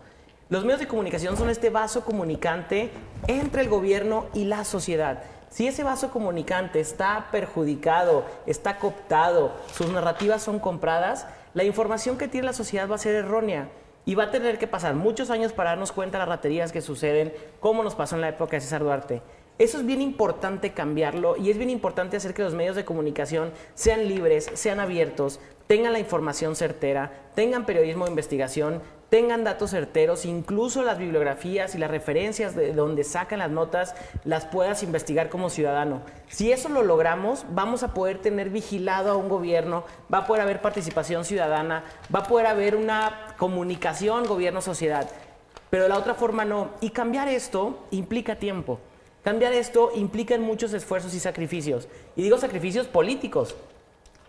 Los 0.49 0.65
medios 0.65 0.81
de 0.81 0.87
comunicación 0.87 1.37
son 1.37 1.49
este 1.49 1.69
vaso 1.69 2.03
comunicante 2.03 2.91
entre 3.27 3.61
el 3.61 3.69
gobierno 3.69 4.25
y 4.33 4.43
la 4.43 4.65
sociedad. 4.65 5.23
Si 5.53 5.67
ese 5.67 5.83
vaso 5.83 6.09
comunicante 6.09 6.79
está 6.79 7.27
perjudicado, 7.31 8.25
está 8.47 8.79
cooptado, 8.79 9.51
sus 9.71 9.87
narrativas 9.87 10.41
son 10.41 10.57
compradas, 10.57 11.27
la 11.53 11.63
información 11.63 12.17
que 12.17 12.27
tiene 12.27 12.47
la 12.47 12.53
sociedad 12.53 12.89
va 12.89 12.95
a 12.95 12.97
ser 12.97 13.13
errónea. 13.13 13.69
Y 14.03 14.15
va 14.15 14.23
a 14.23 14.31
tener 14.31 14.57
que 14.57 14.65
pasar 14.65 14.95
muchos 14.95 15.29
años 15.29 15.53
para 15.53 15.69
darnos 15.69 15.91
cuenta 15.91 16.17
de 16.17 16.21
las 16.23 16.29
raterías 16.29 16.71
que 16.71 16.81
suceden, 16.81 17.31
como 17.59 17.83
nos 17.83 17.93
pasó 17.93 18.15
en 18.15 18.21
la 18.21 18.29
época 18.29 18.55
de 18.55 18.61
César 18.61 18.81
Duarte. 18.81 19.21
Eso 19.59 19.77
es 19.77 19.85
bien 19.85 20.01
importante 20.01 20.73
cambiarlo 20.73 21.37
y 21.37 21.51
es 21.51 21.59
bien 21.59 21.69
importante 21.69 22.17
hacer 22.17 22.33
que 22.33 22.41
los 22.41 22.55
medios 22.55 22.75
de 22.75 22.83
comunicación 22.83 23.51
sean 23.75 24.07
libres, 24.07 24.49
sean 24.55 24.79
abiertos, 24.79 25.39
tengan 25.67 25.93
la 25.93 25.99
información 25.99 26.55
certera, 26.55 27.29
tengan 27.35 27.67
periodismo 27.67 28.05
de 28.05 28.11
investigación, 28.11 28.81
tengan 29.13 29.43
datos 29.43 29.69
certeros, 29.69 30.25
incluso 30.25 30.81
las 30.81 30.97
bibliografías 30.97 31.75
y 31.75 31.77
las 31.77 31.91
referencias 31.91 32.55
de 32.55 32.73
donde 32.73 33.03
sacan 33.03 33.37
las 33.37 33.51
notas, 33.51 33.93
las 34.23 34.47
puedas 34.47 34.81
investigar 34.81 35.29
como 35.29 35.51
ciudadano. 35.51 36.01
Si 36.29 36.51
eso 36.51 36.67
lo 36.67 36.81
logramos, 36.81 37.45
vamos 37.51 37.83
a 37.83 37.93
poder 37.93 38.17
tener 38.17 38.49
vigilado 38.49 39.11
a 39.11 39.15
un 39.15 39.29
gobierno, 39.29 39.83
va 40.11 40.17
a 40.17 40.25
poder 40.25 40.41
haber 40.41 40.63
participación 40.63 41.25
ciudadana, 41.25 41.83
va 42.11 42.21
a 42.21 42.23
poder 42.23 42.47
haber 42.47 42.75
una 42.75 43.35
comunicación 43.37 44.25
gobierno-sociedad. 44.25 45.07
Pero 45.69 45.87
la 45.87 45.99
otra 45.99 46.15
forma 46.15 46.43
no. 46.43 46.71
Y 46.81 46.89
cambiar 46.89 47.27
esto 47.27 47.85
implica 47.91 48.37
tiempo. 48.37 48.79
Cambiar 49.23 49.53
esto 49.53 49.91
implica 49.93 50.35
muchos 50.39 50.73
esfuerzos 50.73 51.13
y 51.13 51.19
sacrificios. 51.19 51.87
Y 52.15 52.23
digo 52.23 52.39
sacrificios 52.39 52.87
políticos. 52.87 53.55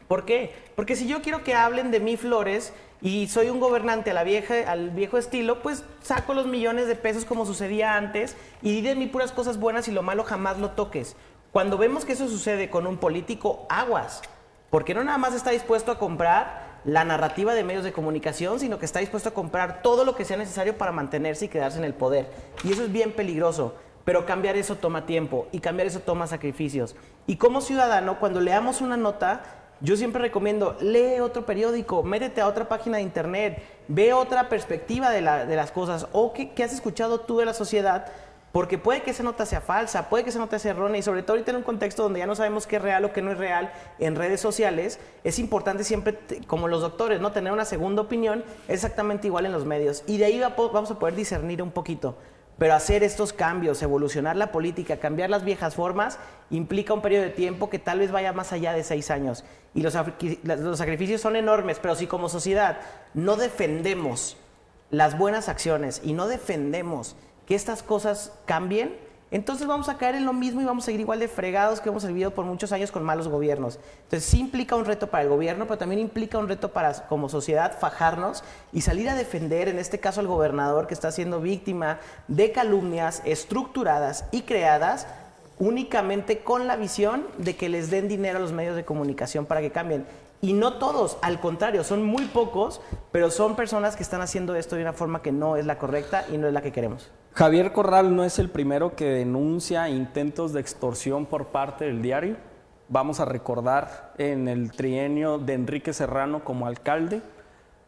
¿Por 0.09 0.27
qué? 0.27 0.53
Porque 0.77 0.95
si 0.95 1.07
yo 1.07 1.23
quiero 1.23 1.43
que 1.43 1.55
hablen 1.55 1.91
de 1.91 2.01
mí 2.01 2.19
flores 2.19 2.75
y 3.05 3.29
soy 3.29 3.51
un 3.51 3.61
gobernante 3.61 4.13
a 4.13 4.15
la 4.15 4.25
vieja, 4.25 4.55
al 4.67 4.89
viejo 4.89 5.19
estilo, 5.19 5.61
pues 5.61 5.85
saco 6.03 6.33
los 6.33 6.47
millones 6.47 6.89
de 6.89 6.97
pesos 6.97 7.27
como 7.27 7.45
sucedía 7.45 7.97
antes 7.97 8.35
y 8.63 8.73
di 8.73 8.81
de 8.81 8.95
mí 8.95 9.07
puras 9.07 9.31
cosas 9.31 9.61
buenas 9.61 9.89
y 9.89 9.93
lo 9.93 10.03
malo 10.03 10.25
jamás 10.25 10.59
lo 10.59 10.71
toques. 10.71 11.15
Cuando 11.53 11.77
vemos 11.77 12.07
que 12.07 12.15
eso 12.15 12.29
sucede 12.29 12.71
con 12.71 12.87
un 12.87 12.97
político, 12.97 13.67
aguas. 13.69 14.23
Porque 14.71 14.95
no 14.95 15.05
nada 15.05 15.19
más 15.19 15.35
está 15.35 15.51
dispuesto 15.51 15.93
a 15.93 15.99
comprar 15.99 16.81
la 16.87 17.05
narrativa 17.05 17.55
de 17.55 17.63
medios 17.63 17.85
de 17.85 17.93
comunicación, 17.93 18.59
sino 18.59 18.79
que 18.79 18.87
está 18.87 19.01
dispuesto 19.01 19.29
a 19.29 19.35
comprar 19.35 19.83
todo 19.83 20.07
lo 20.07 20.17
que 20.17 20.25
sea 20.25 20.39
necesario 20.39 20.79
para 20.79 20.91
mantenerse 20.91 21.45
y 21.45 21.49
quedarse 21.49 21.77
en 21.77 21.85
el 21.85 21.93
poder. 21.93 22.31
Y 22.65 22.73
eso 22.73 22.85
es 22.85 22.91
bien 22.91 23.13
peligroso. 23.13 23.75
Pero 24.07 24.25
cambiar 24.25 24.57
eso 24.57 24.77
toma 24.77 25.05
tiempo 25.05 25.47
y 25.53 25.61
cambiar 25.61 25.89
eso 25.89 26.01
toma 26.01 26.27
sacrificios. 26.27 26.97
Y 27.27 27.37
como 27.37 27.61
ciudadano, 27.61 28.19
cuando 28.19 28.41
leamos 28.41 28.81
una 28.81 28.97
nota, 28.97 29.43
yo 29.81 29.97
siempre 29.97 30.23
recomiendo, 30.23 30.77
lee 30.81 31.21
otro 31.21 31.45
periódico, 31.45 32.03
métete 32.03 32.41
a 32.41 32.49
otra 32.49 32.69
página 32.69 32.99
de 32.99 33.03
internet, 33.03 33.63
ve 33.89 34.13
otra 34.13 34.49
perspectiva 34.49 35.11
de, 35.11 35.21
las 35.21 35.71
cosas 35.73 36.07
o 36.13 36.33
qué, 36.33 36.53
has 36.63 36.73
escuchado 36.73 37.21
tú 37.21 37.39
de 37.39 37.45
la 37.45 37.55
sociedad, 37.55 38.07
porque 38.53 38.79
puede 38.79 39.03
que 39.03 39.11
esa 39.11 39.25
nota 39.25 39.45
sea 39.47 39.61
falsa, 39.61 40.09
puede 40.09 40.23
que 40.23 40.31
esa 40.31 40.39
nota 40.39 40.59
sea 40.59 40.71
errónea 40.71 40.99
y 40.99 41.03
sobre 41.03 41.23
todo 41.23 41.33
ahorita 41.33 41.51
en 41.51 41.57
un 41.59 41.63
contexto 41.65 42.05
donde 42.05 42.21
ya 42.21 42.27
no 42.27 42.37
sabemos 42.37 42.67
qué 42.67 42.77
es 42.77 42.83
real 42.83 43.05
o 43.05 43.13
qué 43.13 43.21
no 43.21 43.33
es 43.33 43.39
real 43.39 43.73
en 43.99 44.15
redes 44.15 44.41
sociales, 44.41 45.01
es 45.25 45.39
importante 45.39 45.83
siempre, 45.83 46.19
como 46.47 46.69
los 46.69 46.81
doctores, 46.81 47.21
no 47.21 47.33
tener 47.33 47.53
una 47.53 47.65
segunda 47.65 48.03
opinión 48.03 48.45
exactamente 48.69 49.27
igual 49.27 49.45
en 49.45 49.53
los 49.53 49.65
medios 49.65 50.05
y 50.07 50.19
de 50.19 50.27
ahí 50.27 50.41
vamos 50.41 50.91
a 50.91 50.99
poder 50.99 51.17
discernir 51.17 51.63
un 51.63 51.73
poquito. 51.73 52.17
Pero 52.59 52.75
hacer 52.75 53.03
estos 53.03 53.33
cambios, 53.33 53.83
evolucionar 53.83 54.37
la 54.37 54.53
política, 54.53 54.99
cambiar 54.99 55.31
las 55.31 55.45
viejas 55.45 55.75
formas, 55.75 56.19
implica 56.51 56.95
un 56.95 57.03
periodo 57.03 57.25
de 57.25 57.31
tiempo 57.31 57.69
que 57.69 57.79
tal 57.79 57.99
vez 57.99 58.13
vaya 58.13 58.33
más 58.33 58.53
allá 58.53 58.73
de 58.73 58.85
seis 58.85 59.11
años. 59.11 59.45
Y 59.75 59.83
los, 59.83 59.97
los 60.45 60.79
sacrificios 60.79 61.21
son 61.21 61.37
enormes, 61.37 61.79
pero 61.81 61.97
si 61.97 62.07
como 62.07 62.29
sociedad 62.29 62.79
no 63.13 63.37
defendemos 63.37 64.37
las 64.91 65.19
buenas 65.19 65.49
acciones 65.49 66.01
y 66.05 66.13
no 66.13 66.29
defendemos 66.29 67.17
que 67.47 67.55
estas 67.55 67.83
cosas 67.83 68.33
cambien, 68.47 68.97
entonces 69.35 69.67
vamos 69.67 69.89
a 69.89 69.97
caer 69.99 70.15
en 70.15 70.27
lo 70.27 70.33
mismo 70.33 70.61
y 70.61 70.65
vamos 70.65 70.85
a 70.85 70.87
seguir 70.87 71.01
igual 71.01 71.19
de 71.19 71.27
fregados 71.27 71.81
que 71.81 71.89
hemos 71.89 72.07
vivido 72.07 72.31
por 72.31 72.45
muchos 72.45 72.71
años 72.71 72.93
con 72.93 73.03
malos 73.03 73.27
gobiernos. 73.27 73.81
Entonces 74.05 74.23
sí 74.31 74.39
implica 74.39 74.77
un 74.77 74.85
reto 74.85 75.09
para 75.09 75.25
el 75.25 75.29
gobierno, 75.29 75.65
pero 75.65 75.77
también 75.77 76.01
implica 76.01 76.39
un 76.39 76.47
reto 76.47 76.73
para 76.73 76.93
como 77.09 77.29
sociedad 77.29 77.77
fajarnos 77.77 78.45
y 78.73 78.83
salir 78.83 79.09
a 79.09 79.17
defender, 79.17 79.67
en 79.67 79.81
este 79.81 79.99
caso 79.99 80.21
al 80.21 80.29
gobernador 80.29 80.87
que 80.87 80.95
está 80.95 81.11
siendo 81.11 81.41
víctima 81.41 81.99
de 82.29 82.53
calumnias 82.53 83.23
estructuradas 83.25 84.27
y 84.31 84.43
creadas 84.43 85.09
únicamente 85.59 86.39
con 86.39 86.69
la 86.69 86.77
visión 86.77 87.27
de 87.37 87.57
que 87.57 87.69
les 87.69 87.91
den 87.91 88.07
dinero 88.07 88.39
a 88.39 88.41
los 88.41 88.53
medios 88.53 88.77
de 88.77 88.85
comunicación 88.85 89.47
para 89.47 89.61
que 89.61 89.73
cambien. 89.73 90.07
Y 90.45 90.53
no 90.53 90.75
todos, 90.75 91.17
al 91.23 91.41
contrario, 91.41 91.85
son 91.85 92.03
muy 92.03 92.27
pocos, 92.27 92.83
pero 93.11 93.31
son 93.31 93.57
personas 93.57 93.97
que 93.97 94.03
están 94.03 94.21
haciendo 94.21 94.55
esto 94.57 94.77
de 94.77 94.83
una 94.83 94.93
forma 94.93 95.23
que 95.23 95.33
no 95.33 95.57
es 95.57 95.65
la 95.65 95.79
correcta 95.79 96.27
y 96.31 96.37
no 96.37 96.47
es 96.47 96.53
la 96.53 96.61
que 96.61 96.71
queremos. 96.71 97.11
Javier 97.33 97.73
Corral 97.73 98.15
no 98.15 98.25
es 98.25 98.39
el 98.39 98.51
primero 98.51 98.95
que 98.95 99.07
denuncia 99.07 99.89
intentos 99.89 100.53
de 100.53 100.61
extorsión 100.61 101.25
por 101.25 101.47
parte 101.47 101.87
del 101.87 102.03
diario. 102.03 102.37
Vamos 102.91 103.21
a 103.21 103.25
recordar 103.25 104.13
en 104.19 104.47
el 104.47 104.71
trienio 104.73 105.39
de 105.39 105.55
Enrique 105.55 105.95
Serrano 105.95 106.45
como 106.45 106.67
alcalde, 106.67 107.23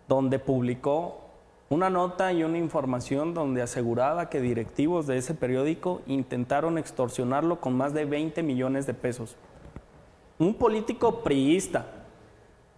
donde 0.09 0.38
publicó 0.38 1.26
una 1.68 1.90
nota 1.90 2.32
y 2.32 2.42
una 2.42 2.57
información 2.57 3.34
donde 3.34 3.61
aseguraba 3.61 4.30
que 4.30 4.40
directivos 4.40 5.07
de 5.07 5.18
ese 5.18 5.34
periódico 5.34 6.00
intentaron 6.07 6.78
extorsionarlo 6.78 7.61
con 7.61 7.76
más 7.76 7.92
de 7.92 8.07
20 8.07 8.42
millones 8.42 8.86
de 8.86 8.94
pesos. 8.94 9.36
Un 10.38 10.54
político 10.54 11.22
priista, 11.22 11.95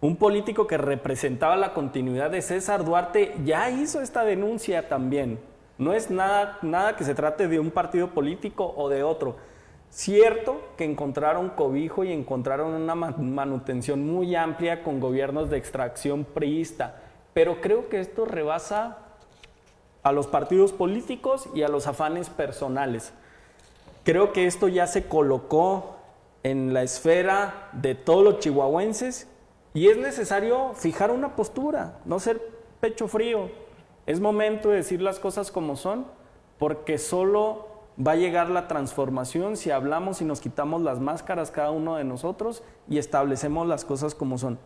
un 0.01 0.15
político 0.15 0.65
que 0.65 0.77
representaba 0.77 1.57
la 1.57 1.73
continuidad 1.73 2.31
de 2.31 2.41
César 2.41 2.85
Duarte, 2.85 3.35
ya 3.43 3.69
hizo 3.69 4.01
esta 4.01 4.23
denuncia 4.23 4.87
también. 4.87 5.39
No 5.77 5.93
es 5.93 6.09
nada, 6.09 6.57
nada 6.61 6.95
que 6.95 7.03
se 7.03 7.15
trate 7.15 7.47
de 7.47 7.59
un 7.59 7.71
partido 7.71 8.09
político 8.09 8.73
o 8.77 8.89
de 8.89 9.03
otro. 9.03 9.35
Cierto 9.89 10.61
que 10.77 10.85
encontraron 10.85 11.49
cobijo 11.49 12.03
y 12.03 12.13
encontraron 12.13 12.73
una 12.73 12.95
manutención 12.95 14.05
muy 14.05 14.35
amplia 14.35 14.83
con 14.83 14.99
gobiernos 14.99 15.49
de 15.49 15.57
extracción 15.57 16.25
priista, 16.25 17.01
pero 17.33 17.59
creo 17.59 17.89
que 17.89 17.99
esto 17.99 18.25
rebasa 18.25 18.99
a 20.03 20.11
los 20.11 20.27
partidos 20.27 20.71
políticos 20.71 21.49
y 21.53 21.63
a 21.63 21.67
los 21.69 21.87
afanes 21.87 22.29
personales. 22.29 23.13
Creo 24.03 24.31
que 24.31 24.45
esto 24.45 24.67
ya 24.67 24.87
se 24.87 25.07
colocó 25.07 25.97
en 26.43 26.73
la 26.73 26.83
esfera 26.83 27.69
de 27.73 27.95
todos 27.95 28.23
los 28.23 28.39
chihuahuenses 28.39 29.27
y 29.73 29.87
es 29.87 29.97
necesario 29.97 30.73
fijar 30.73 31.11
una 31.11 31.35
postura, 31.35 31.99
no 32.05 32.19
ser 32.19 32.41
pecho 32.79 33.07
frío. 33.07 33.49
Es 34.05 34.19
momento 34.19 34.69
de 34.69 34.77
decir 34.77 35.01
las 35.01 35.19
cosas 35.19 35.51
como 35.51 35.75
son, 35.75 36.05
porque 36.57 36.97
solo 36.97 37.67
va 38.05 38.13
a 38.13 38.15
llegar 38.15 38.49
la 38.49 38.67
transformación 38.67 39.57
si 39.57 39.71
hablamos 39.71 40.21
y 40.21 40.25
nos 40.25 40.39
quitamos 40.39 40.81
las 40.81 40.99
máscaras 40.99 41.51
cada 41.51 41.71
uno 41.71 41.95
de 41.95 42.03
nosotros 42.03 42.63
y 42.87 42.97
establecemos 42.97 43.67
las 43.67 43.85
cosas 43.85 44.15
como 44.15 44.37
son. 44.37 44.57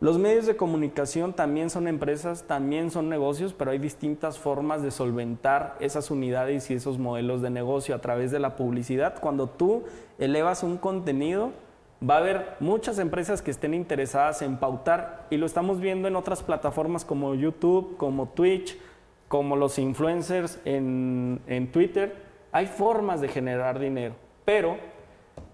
Los 0.00 0.18
medios 0.18 0.46
de 0.46 0.56
comunicación 0.56 1.32
también 1.32 1.70
son 1.70 1.86
empresas, 1.86 2.44
también 2.48 2.90
son 2.90 3.08
negocios, 3.08 3.52
pero 3.52 3.70
hay 3.70 3.78
distintas 3.78 4.36
formas 4.36 4.82
de 4.82 4.90
solventar 4.90 5.76
esas 5.78 6.10
unidades 6.10 6.68
y 6.70 6.74
esos 6.74 6.98
modelos 6.98 7.40
de 7.40 7.50
negocio 7.50 7.94
a 7.94 8.00
través 8.00 8.32
de 8.32 8.40
la 8.40 8.56
publicidad. 8.56 9.20
Cuando 9.20 9.48
tú 9.48 9.84
elevas 10.18 10.64
un 10.64 10.76
contenido, 10.76 11.52
va 12.08 12.16
a 12.16 12.18
haber 12.18 12.56
muchas 12.60 12.98
empresas 12.98 13.42
que 13.42 13.50
estén 13.50 13.74
interesadas 13.74 14.42
en 14.42 14.56
pautar 14.56 15.26
y 15.30 15.36
lo 15.36 15.46
estamos 15.46 15.80
viendo 15.80 16.08
en 16.08 16.16
otras 16.16 16.42
plataformas 16.42 17.04
como 17.04 17.34
YouTube, 17.34 17.96
como 17.96 18.28
Twitch, 18.28 18.76
como 19.28 19.56
los 19.56 19.78
influencers 19.78 20.58
en, 20.64 21.70
Twitter. 21.72 22.14
Hay 22.50 22.66
formas 22.66 23.20
de 23.20 23.28
generar 23.28 23.78
dinero, 23.78 24.14
pero 24.44 24.76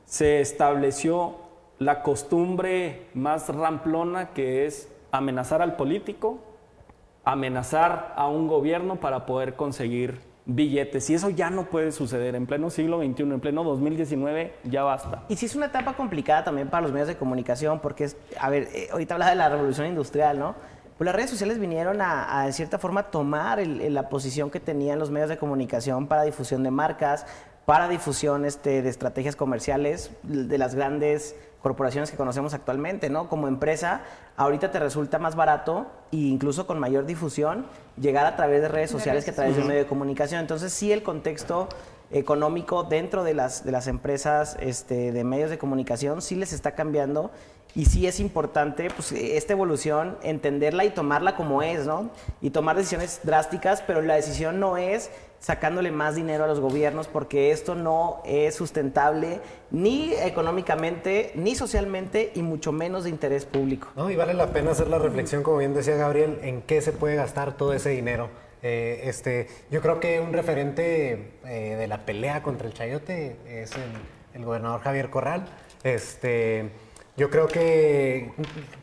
se 0.05 0.41
estableció 0.41 1.37
la 1.79 2.03
costumbre 2.03 3.07
más 3.15 3.49
ramplona 3.49 4.31
que 4.31 4.67
es 4.67 4.93
amenazar 5.13 5.63
al 5.63 5.77
político, 5.77 6.39
amenazar 7.25 8.15
a 8.17 8.27
un 8.27 8.49
gobierno 8.49 8.97
para 8.97 9.27
poder 9.27 9.55
conseguir 9.55 10.28
billetes. 10.49 11.09
Y 11.11 11.15
eso 11.15 11.31
ya 11.31 11.51
no 11.51 11.67
puede 11.67 11.93
suceder 11.93 12.35
en 12.35 12.47
pleno 12.47 12.71
siglo 12.71 12.99
XXI, 12.99 13.23
en 13.23 13.41
pleno 13.41 13.63
2019, 13.63 14.55
ya 14.65 14.83
basta. 14.83 15.25
Y 15.29 15.37
sí 15.37 15.47
es 15.47 15.55
una 15.55 15.67
etapa 15.67 15.93
complicada 15.93 16.43
también 16.43 16.69
para 16.69 16.81
los 16.81 16.91
medios 16.91 17.07
de 17.07 17.17
comunicación, 17.17 17.81
porque 17.81 18.05
es, 18.05 18.17
a 18.41 18.49
ver, 18.51 18.69
eh, 18.75 18.89
ahorita 18.91 19.15
habla 19.15 19.29
de 19.29 19.37
la 19.37 19.49
revolución 19.49 19.87
industrial, 19.87 20.39
¿no? 20.39 20.57
Pues 20.97 21.07
las 21.07 21.15
redes 21.15 21.31
sociales 21.31 21.61
vinieron 21.61 22.01
a, 22.01 22.45
de 22.47 22.53
cierta 22.53 22.79
forma, 22.79 23.05
tomar 23.05 23.65
la 23.65 24.09
posición 24.09 24.51
que 24.51 24.59
tenían 24.59 24.99
los 24.99 25.13
medios 25.13 25.29
de 25.29 25.37
comunicación 25.37 26.09
para 26.09 26.23
difusión 26.25 26.65
de 26.65 26.73
marcas, 26.73 27.25
para 27.67 27.87
difusión 27.87 28.45
este, 28.45 28.83
de 28.83 28.89
estrategias 28.89 29.37
comerciales 29.37 30.11
de 30.25 30.59
las 30.59 30.75
grandes 30.75 31.37
corporaciones 31.63 32.11
que 32.11 32.17
conocemos 32.17 32.55
actualmente, 32.55 33.11
¿no? 33.11 33.29
Como 33.29 33.49
empresa, 33.49 34.03
ahorita 34.37 34.71
te 34.71 34.79
resulta 34.79 35.19
más 35.19 35.35
barato 35.35 35.87
e 36.13 36.17
incluso 36.17 36.67
con 36.67 36.79
mayor 36.79 37.05
difusión 37.07 37.67
llegar 38.01 38.27
a 38.27 38.37
través 38.37 38.63
de 38.63 38.69
redes 38.69 38.91
sociales 38.91 39.25
que 39.25 39.33
a 39.33 39.35
través 39.35 39.57
de 39.57 39.63
un 39.63 39.69
medio 39.69 39.81
de 39.81 39.89
comunicación. 39.89 40.41
Entonces, 40.41 40.73
sí, 40.73 40.93
el 40.93 41.03
contexto 41.03 41.69
económico 42.11 42.85
dentro 42.85 43.25
de 43.25 43.35
las, 43.35 43.65
de 43.65 43.73
las 43.73 43.87
empresas 43.87 44.57
este, 44.61 45.13
de 45.13 45.25
medios 45.25 45.51
de 45.51 45.59
comunicación 45.59 46.23
sí 46.23 46.37
les 46.37 46.53
está 46.53 46.73
cambiando 46.73 47.31
y 47.75 47.85
sí 47.85 48.07
es 48.07 48.19
importante 48.19 48.89
pues, 48.91 49.13
esta 49.13 49.53
evolución, 49.53 50.17
entenderla 50.23 50.85
y 50.85 50.91
tomarla 50.91 51.37
como 51.37 51.63
es, 51.63 51.87
¿no? 51.87 52.11
Y 52.41 52.51
tomar 52.51 52.77
decisiones 52.77 53.21
drásticas, 53.25 53.83
pero 53.87 54.01
la 54.01 54.15
decisión 54.15 54.59
no 54.59 54.79
es 54.79 55.11
sacándole 55.41 55.91
más 55.91 56.15
dinero 56.15 56.45
a 56.45 56.47
los 56.47 56.61
gobiernos 56.61 57.07
porque 57.07 57.53
esto 57.53 57.75
no 57.75 58.23
es 58.25 58.55
sustentable 58.55 59.41
ni 59.71 60.13
económicamente, 60.15 61.33
ni 61.35 61.55
socialmente 61.55 62.33
y 62.35 62.43
mucho 62.43 62.73
menos 62.73 63.05
de 63.05 63.11
interés 63.11 63.45
público. 63.45 63.89
No, 63.97 64.11
y 64.11 64.17
vale 64.17 64.35
la 64.35 64.49
pena 64.53 64.73
hacer 64.73 64.89
la 64.89 64.99
reflexión, 64.99 65.43
como 65.43 65.59
bien 65.59 65.75
decía 65.75 65.97
Gabriel, 65.97 66.41
en 66.43 66.63
qué 66.63 66.81
se 66.81 66.93
puede 66.93 67.17
gastar 67.17 67.57
todo 67.57 67.73
ese 67.73 67.91
dinero. 67.91 68.29
Eh, 68.63 69.03
este, 69.05 69.47
yo 69.71 69.81
creo 69.81 70.01
que 70.01 70.21
un 70.21 70.33
referente 70.33 71.33
eh, 71.47 71.77
de 71.79 71.87
la 71.87 72.05
pelea 72.05 72.43
contra 72.43 72.67
el 72.67 72.75
chayote 72.75 73.37
es 73.47 73.73
el, 73.77 73.93
el 74.35 74.45
gobernador 74.45 74.81
Javier 74.81 75.11
Corral. 75.11 75.47
Este, 75.85 76.71
yo 77.19 77.31
creo 77.31 77.49
que 77.49 78.31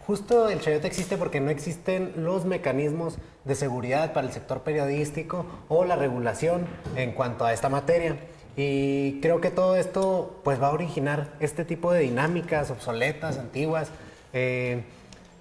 justo 0.05 0.49
el 0.49 0.59
chayote 0.59 0.87
existe 0.87 1.15
porque 1.15 1.39
no 1.39 1.49
existen 1.49 2.11
los 2.17 2.43
mecanismos 2.43 3.17
de 3.45 3.55
seguridad 3.55 4.11
para 4.11 4.27
el 4.27 4.33
sector 4.33 4.61
periodístico 4.61 5.45
o 5.69 5.85
la 5.85 5.95
regulación 5.95 6.67
en 6.97 7.13
cuanto 7.13 7.45
a 7.45 7.53
esta 7.53 7.69
materia. 7.69 8.17
Y 8.57 9.21
creo 9.21 9.39
que 9.39 9.51
todo 9.51 9.77
esto 9.77 10.41
pues 10.43 10.61
va 10.61 10.67
a 10.67 10.71
originar 10.71 11.29
este 11.39 11.63
tipo 11.63 11.93
de 11.93 12.01
dinámicas 12.01 12.71
obsoletas, 12.71 13.37
antiguas. 13.37 13.89
Eh, 14.33 14.83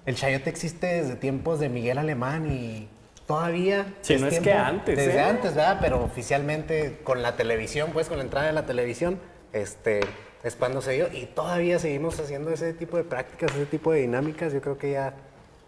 el 0.05 0.15
chayote 0.15 0.49
existe 0.49 0.87
desde 0.87 1.15
tiempos 1.17 1.59
de 1.59 1.67
Miguel 1.67 1.97
Alemán 1.97 2.49
y 2.49 2.87
todavía... 3.27 3.93
Si 4.03 4.15
no 4.15 4.27
es 4.27 4.39
que 4.39 4.53
antes. 4.53 4.95
Desde 4.95 5.17
¿eh? 5.17 5.21
antes, 5.21 5.53
¿verdad? 5.53 5.79
Pero 5.81 6.01
oficialmente 6.01 6.99
con 7.03 7.21
la 7.21 7.35
televisión, 7.35 7.89
pues 7.91 8.07
con 8.07 8.19
la 8.19 8.23
entrada 8.23 8.47
de 8.47 8.53
la 8.53 8.65
televisión, 8.65 9.19
este, 9.51 9.99
es 10.45 10.55
cuando 10.55 10.81
se 10.81 10.91
dio. 10.91 11.07
Y 11.11 11.25
todavía 11.25 11.79
seguimos 11.79 12.19
haciendo 12.19 12.51
ese 12.51 12.73
tipo 12.73 12.97
de 12.97 13.03
prácticas, 13.03 13.51
ese 13.55 13.65
tipo 13.65 13.91
de 13.91 14.01
dinámicas. 14.01 14.53
Yo 14.53 14.61
creo 14.61 14.77
que 14.77 14.91
ya... 14.91 15.15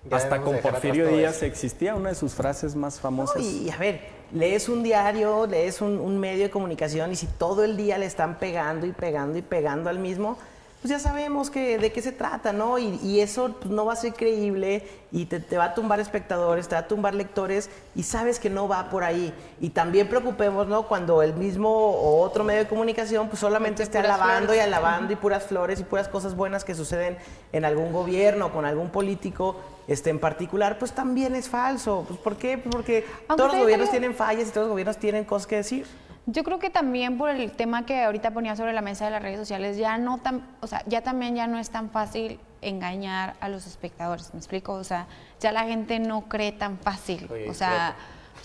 ya 0.08 0.18
Hasta 0.18 0.40
con 0.42 0.60
Porfirio 0.60 1.08
Díaz 1.08 1.38
eso. 1.38 1.46
existía 1.46 1.96
una 1.96 2.10
de 2.10 2.16
sus 2.16 2.36
frases 2.36 2.76
más 2.76 3.00
famosas. 3.00 3.42
No, 3.42 3.42
y 3.42 3.70
a 3.72 3.78
ver, 3.78 4.02
lees 4.32 4.70
un 4.70 4.84
diario, 4.84 5.48
lees 5.48 5.82
un, 5.82 6.00
un 6.00 6.20
medio 6.20 6.44
de 6.44 6.52
comunicación 6.52 7.12
y 7.12 7.16
si 7.16 7.26
todo 7.26 7.64
el 7.64 7.76
día 7.76 7.98
le 7.98 8.06
están 8.06 8.38
pegando 8.38 8.86
y 8.86 8.92
pegando 8.92 9.40
y 9.40 9.42
pegando 9.42 9.90
al 9.90 9.98
mismo, 9.98 10.38
pues 10.82 10.92
ya 10.92 11.00
sabemos 11.00 11.50
que, 11.50 11.80
de 11.80 11.92
qué 11.92 12.02
se 12.02 12.12
trata, 12.12 12.54
¿no? 12.54 12.78
Y, 12.78 13.00
y 13.04 13.20
eso 13.20 13.56
pues, 13.60 13.72
no 13.72 13.86
va 13.86 13.94
a 13.94 13.96
ser 13.96 14.14
creíble 14.14 14.88
y 15.12 15.26
te, 15.26 15.40
te 15.40 15.58
va 15.58 15.66
a 15.66 15.74
tumbar 15.74 16.00
espectadores, 16.00 16.68
te 16.68 16.76
va 16.76 16.82
a 16.82 16.88
tumbar 16.88 17.16
lectores 17.16 17.70
y 17.96 18.04
sabes 18.04 18.40
que 18.40 18.50
no 18.50 18.68
va 18.68 18.90
por 18.90 19.04
ahí. 19.04 19.34
Y 19.60 19.70
también 19.70 20.08
preocupemos, 20.08 20.68
¿no? 20.68 20.84
Cuando 20.88 21.24
el 21.24 21.34
mismo 21.34 21.70
o 21.70 22.22
otro 22.22 22.44
medio 22.44 22.60
de 22.62 22.68
comunicación 22.68 23.28
pues 23.28 23.40
solamente 23.40 23.82
esté 23.82 23.98
alabando 23.98 24.54
flores. 24.54 24.58
y 24.58 24.60
alabando 24.60 25.14
y 25.14 25.16
puras 25.16 25.46
flores 25.46 25.80
y 25.80 25.84
puras 25.84 26.08
cosas 26.08 26.36
buenas 26.36 26.64
que 26.64 26.76
suceden 26.76 27.18
en 27.54 27.66
algún 27.66 27.92
gobierno, 27.92 28.54
con 28.54 28.66
algún 28.66 28.90
político 28.90 29.56
este, 29.88 30.10
en 30.12 30.20
particular, 30.20 30.78
pues 30.78 30.92
también 30.92 31.36
es 31.36 31.50
falso. 31.50 32.06
Pues, 32.08 32.20
¿Por 32.20 32.36
qué? 32.36 32.58
Pues 32.58 32.76
porque 32.76 33.06
Aunque 33.28 33.28
todos 33.28 33.40
los 33.40 33.52
¿sabes 33.52 33.62
gobiernos 33.64 33.90
tienen 33.90 34.14
fallas 34.14 34.48
y 34.48 34.52
todos 34.52 34.68
los 34.68 34.72
gobiernos 34.72 34.98
tienen 34.98 35.24
cosas 35.24 35.48
que 35.48 35.56
decir. 35.56 35.88
Yo 36.30 36.44
creo 36.44 36.60
que 36.60 36.70
también 36.70 37.18
por 37.18 37.30
el 37.30 37.52
tema 37.54 37.86
que 37.86 38.04
ahorita 38.04 38.32
ponía 38.32 38.58
sobre 38.58 38.74
la 38.74 38.82
mesa 38.82 39.06
de 39.06 39.12
las 39.12 39.22
redes 39.22 39.40
sociales, 39.40 39.78
ya 39.78 39.98
no 39.98 40.18
tan, 40.18 40.46
o 40.60 40.68
sea, 40.68 40.84
ya 40.86 41.02
también 41.02 41.36
ya 41.36 41.48
no 41.48 41.58
es 41.58 41.70
tan 41.70 41.90
fácil 41.90 42.38
engañar 42.62 43.36
a 43.40 43.48
los 43.48 43.66
espectadores, 43.66 44.34
¿me 44.34 44.40
explico? 44.40 44.74
O 44.74 44.84
sea, 44.84 45.08
ya 45.40 45.54
la 45.54 45.64
gente 45.64 46.00
no 46.00 46.28
cree 46.28 46.52
tan 46.52 46.80
fácil. 46.80 47.30
Oye, 47.32 47.50
o 47.50 47.54
sea, 47.54 47.96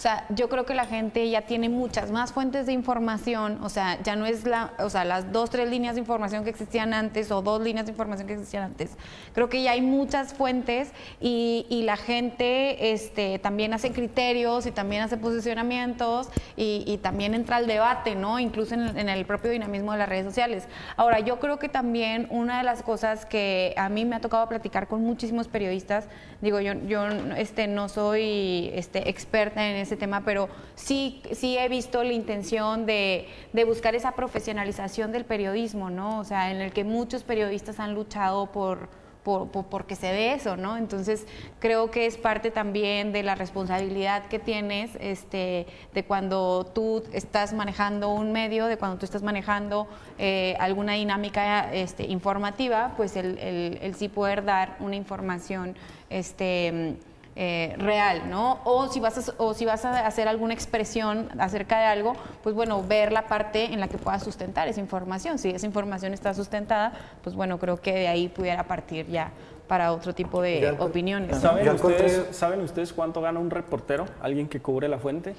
sea, 0.02 0.26
yo 0.30 0.48
creo 0.48 0.66
que 0.66 0.74
la 0.74 0.84
gente 0.84 1.30
ya 1.30 1.42
tiene 1.42 1.68
muchas 1.68 2.10
más 2.10 2.32
fuentes 2.32 2.66
de 2.66 2.72
información, 2.72 3.58
o 3.62 3.68
sea, 3.68 4.02
ya 4.02 4.16
no 4.16 4.26
es 4.26 4.44
la, 4.44 4.72
o 4.78 4.90
sea, 4.90 5.04
las 5.04 5.32
dos, 5.32 5.50
tres 5.50 5.70
líneas 5.70 5.94
de 5.94 6.00
información 6.00 6.42
que 6.44 6.50
existían 6.50 6.92
antes 6.92 7.30
o 7.30 7.40
dos 7.40 7.62
líneas 7.62 7.86
de 7.86 7.92
información 7.92 8.26
que 8.26 8.34
existían 8.34 8.64
antes. 8.64 8.96
Creo 9.32 9.48
que 9.48 9.62
ya 9.62 9.72
hay 9.72 9.80
muchas 9.80 10.34
fuentes 10.34 10.92
y, 11.20 11.66
y 11.68 11.82
la 11.84 11.96
gente 11.96 12.92
este, 12.92 13.38
también 13.38 13.74
hace 13.74 13.92
criterios 13.92 14.66
y 14.66 14.72
también 14.72 15.02
hace 15.02 15.16
posicionamientos 15.16 16.28
y, 16.56 16.84
y 16.86 16.98
también 16.98 17.34
entra 17.34 17.56
al 17.56 17.66
debate, 17.66 18.14
¿no? 18.14 18.40
Incluso 18.40 18.74
en, 18.74 18.98
en 18.98 19.08
el 19.08 19.24
propio 19.24 19.50
dinamismo 19.50 19.92
de 19.92 19.98
las 19.98 20.08
redes 20.08 20.24
sociales. 20.24 20.66
Ahora, 20.96 21.20
yo 21.20 21.38
creo 21.38 21.58
que 21.58 21.68
también 21.68 22.26
una 22.30 22.58
de 22.58 22.64
las 22.64 22.82
cosas 22.82 23.24
que 23.24 23.74
a 23.76 23.88
mí 23.88 24.04
me 24.04 24.16
ha 24.16 24.20
tocado 24.20 24.48
platicar 24.48 24.88
con 24.88 25.02
muchísimos 25.02 25.48
periodistas, 25.48 26.08
digo, 26.40 26.60
yo, 26.60 26.74
yo 26.86 27.06
este, 27.36 27.68
no 27.68 27.88
soy 27.88 28.70
este, 28.74 29.08
experta 29.08 29.70
en 29.70 29.76
ese 29.76 29.91
tema, 29.96 30.22
pero 30.24 30.48
sí, 30.74 31.22
sí 31.32 31.56
he 31.58 31.68
visto 31.68 32.02
la 32.04 32.12
intención 32.12 32.86
de, 32.86 33.28
de 33.52 33.64
buscar 33.64 33.94
esa 33.94 34.12
profesionalización 34.12 35.12
del 35.12 35.24
periodismo, 35.24 35.90
¿no? 35.90 36.18
O 36.20 36.24
sea, 36.24 36.50
en 36.50 36.60
el 36.60 36.72
que 36.72 36.84
muchos 36.84 37.22
periodistas 37.22 37.80
han 37.80 37.94
luchado 37.94 38.46
por, 38.52 38.88
por, 39.22 39.48
se 39.94 40.08
dé 40.08 40.32
eso, 40.32 40.56
¿no? 40.56 40.76
Entonces, 40.76 41.26
creo 41.60 41.92
que 41.92 42.06
es 42.06 42.16
parte 42.16 42.50
también 42.50 43.12
de 43.12 43.22
la 43.22 43.36
responsabilidad 43.36 44.26
que 44.26 44.40
tienes 44.40 44.90
este, 45.00 45.66
de 45.94 46.04
cuando 46.04 46.66
tú 46.74 47.04
estás 47.12 47.52
manejando 47.52 48.08
un 48.08 48.32
medio, 48.32 48.66
de 48.66 48.76
cuando 48.78 48.98
tú 48.98 49.04
estás 49.04 49.22
manejando 49.22 49.86
eh, 50.18 50.56
alguna 50.58 50.94
dinámica 50.94 51.72
este, 51.72 52.04
informativa, 52.04 52.94
pues 52.96 53.14
el, 53.16 53.38
el- 53.38 53.78
el 53.80 53.94
sí 53.94 54.08
poder 54.08 54.44
dar 54.44 54.76
una 54.80 54.96
información 54.96 55.76
este, 56.10 56.96
eh, 57.34 57.74
real, 57.78 58.28
¿no? 58.28 58.60
O 58.64 58.88
si, 58.88 59.00
vas 59.00 59.28
a, 59.28 59.32
o 59.38 59.54
si 59.54 59.64
vas 59.64 59.84
a 59.84 60.06
hacer 60.06 60.28
alguna 60.28 60.52
expresión 60.54 61.28
acerca 61.38 61.78
de 61.80 61.86
algo, 61.86 62.12
pues 62.42 62.54
bueno, 62.54 62.82
ver 62.82 63.10
la 63.12 63.26
parte 63.26 63.64
en 63.72 63.80
la 63.80 63.88
que 63.88 63.96
puedas 63.98 64.22
sustentar 64.22 64.68
esa 64.68 64.80
información. 64.80 65.38
Si 65.38 65.48
esa 65.50 65.66
información 65.66 66.12
está 66.12 66.34
sustentada, 66.34 66.92
pues 67.22 67.34
bueno, 67.34 67.58
creo 67.58 67.80
que 67.80 67.92
de 67.94 68.08
ahí 68.08 68.28
pudiera 68.28 68.64
partir 68.64 69.06
ya 69.06 69.30
para 69.66 69.92
otro 69.92 70.14
tipo 70.14 70.42
de 70.42 70.60
Ya, 70.60 70.72
opiniones. 70.84 71.38
¿Saben, 71.38 71.64
Yo 71.64 71.72
ustedes, 71.74 72.18
encontré- 72.18 72.32
¿Saben 72.34 72.60
ustedes 72.60 72.92
cuánto 72.92 73.22
gana 73.22 73.40
un 73.40 73.50
reportero? 73.50 74.04
Alguien 74.20 74.46
que 74.48 74.60
cubre 74.60 74.86
la 74.88 74.98
fuente. 74.98 75.34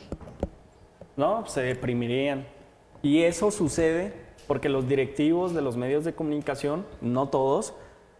No, 1.16 1.46
se 1.46 1.62
deprimirían. 1.62 2.46
Y 3.04 3.24
eso 3.24 3.52
sucede 3.52 4.14
porque 4.48 4.70
los 4.70 4.88
directivos 4.88 5.54
de 5.54 5.62
los 5.62 5.78
medios 5.78 6.04
de 6.04 6.14
comunicación, 6.16 6.86
no 7.02 7.28
todos, 7.30 7.74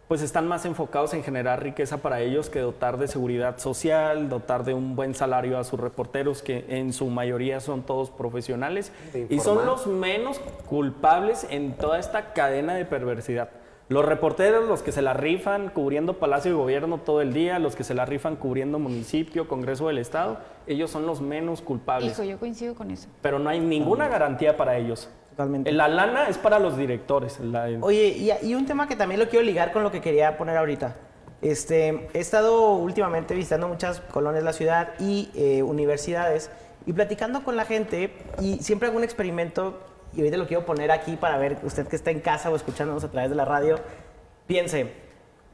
pues 0.08 0.22
están 0.22 0.48
más 0.48 0.66
enfocados 0.66 1.14
en 1.14 1.24
generar 1.24 1.64
riqueza 1.64 1.98
para 1.98 2.22
ellos 2.22 2.50
que 2.50 2.60
dotar 2.60 2.98
de 2.98 3.08
seguridad 3.08 3.58
social, 3.58 4.30
dotar 4.30 4.64
de 4.64 4.74
un 4.74 4.96
buen 4.96 5.16
salario 5.16 5.58
a 5.58 5.64
sus 5.64 5.80
reporteros, 5.80 6.42
que 6.42 6.66
en 6.70 6.94
su 6.94 7.08
mayoría 7.08 7.60
son 7.60 7.84
todos 7.84 8.10
profesionales 8.10 8.92
y 9.30 9.40
son 9.40 9.66
los 9.66 9.88
menos 9.88 10.40
culpables 10.68 11.48
en 11.50 11.74
toda 11.74 12.00
esta 12.00 12.34
cadena 12.34 12.76
de 12.76 12.86
perversidad. 12.86 13.50
Los 13.90 14.06
reporteros, 14.06 14.68
los 14.68 14.82
que 14.82 14.92
se 14.92 15.02
la 15.02 15.14
rifan 15.14 15.70
cubriendo 15.70 16.14
Palacio 16.18 16.52
de 16.52 16.58
Gobierno 16.58 17.00
todo 17.00 17.22
el 17.22 17.34
día, 17.34 17.60
los 17.60 17.76
que 17.76 17.84
se 17.84 17.94
la 17.94 18.06
rifan 18.06 18.38
cubriendo 18.38 18.80
municipio, 18.80 19.48
Congreso 19.48 19.88
del 19.88 19.98
Estado, 19.98 20.38
ellos 20.68 20.90
son 20.90 21.06
los 21.06 21.22
menos 21.22 21.62
culpables. 21.62 22.14
Hijo, 22.14 22.24
yo 22.24 22.40
coincido 22.40 22.76
con 22.76 22.92
eso. 22.92 23.10
Pero 23.22 23.40
no 23.40 23.50
hay 23.50 23.60
ninguna 23.60 24.08
garantía 24.08 24.56
para 24.56 24.78
ellos. 24.78 25.10
Totalmente. 25.34 25.72
La 25.72 25.88
lana 25.88 26.28
es 26.30 26.38
para 26.38 26.60
los 26.60 26.78
directores. 26.78 27.40
la- 27.40 27.68
Oye, 27.82 28.08
y, 28.10 28.32
y 28.48 28.54
un 28.56 28.66
tema 28.68 28.88
que 28.88 28.96
también 28.96 29.20
lo 29.20 29.28
quiero 29.30 29.44
ligar 29.44 29.72
con 29.74 29.82
lo 29.82 29.92
que 29.92 30.00
quería 30.00 30.38
poner 30.38 30.58
ahorita. 30.58 30.96
Este, 31.42 32.08
he 32.14 32.20
estado 32.20 32.74
últimamente 32.76 33.34
visitando 33.34 33.68
muchas 33.68 34.00
colonias 34.00 34.44
de 34.44 34.46
la 34.46 34.54
ciudad 34.54 34.90
y 35.00 35.30
eh, 35.36 35.64
universidades 35.64 36.52
y 36.86 36.94
platicando 36.94 37.44
con 37.44 37.56
la 37.56 37.66
gente 37.66 38.14
y 38.40 38.60
siempre 38.60 38.88
hago 38.88 38.98
un 38.98 39.04
experimento 39.04 39.80
y 40.14 40.20
ahorita 40.20 40.38
lo 40.38 40.48
quiero 40.48 40.66
poner 40.66 40.92
aquí 40.92 41.16
para 41.18 41.38
ver 41.38 41.58
usted 41.64 41.88
que 41.88 41.96
está 41.96 42.12
en 42.12 42.20
casa 42.22 42.50
o 42.52 42.56
escuchándonos 42.56 43.04
a 43.04 43.10
través 43.12 43.30
de 43.30 43.36
la 43.36 43.44
radio, 43.46 43.78
piense, 44.48 44.94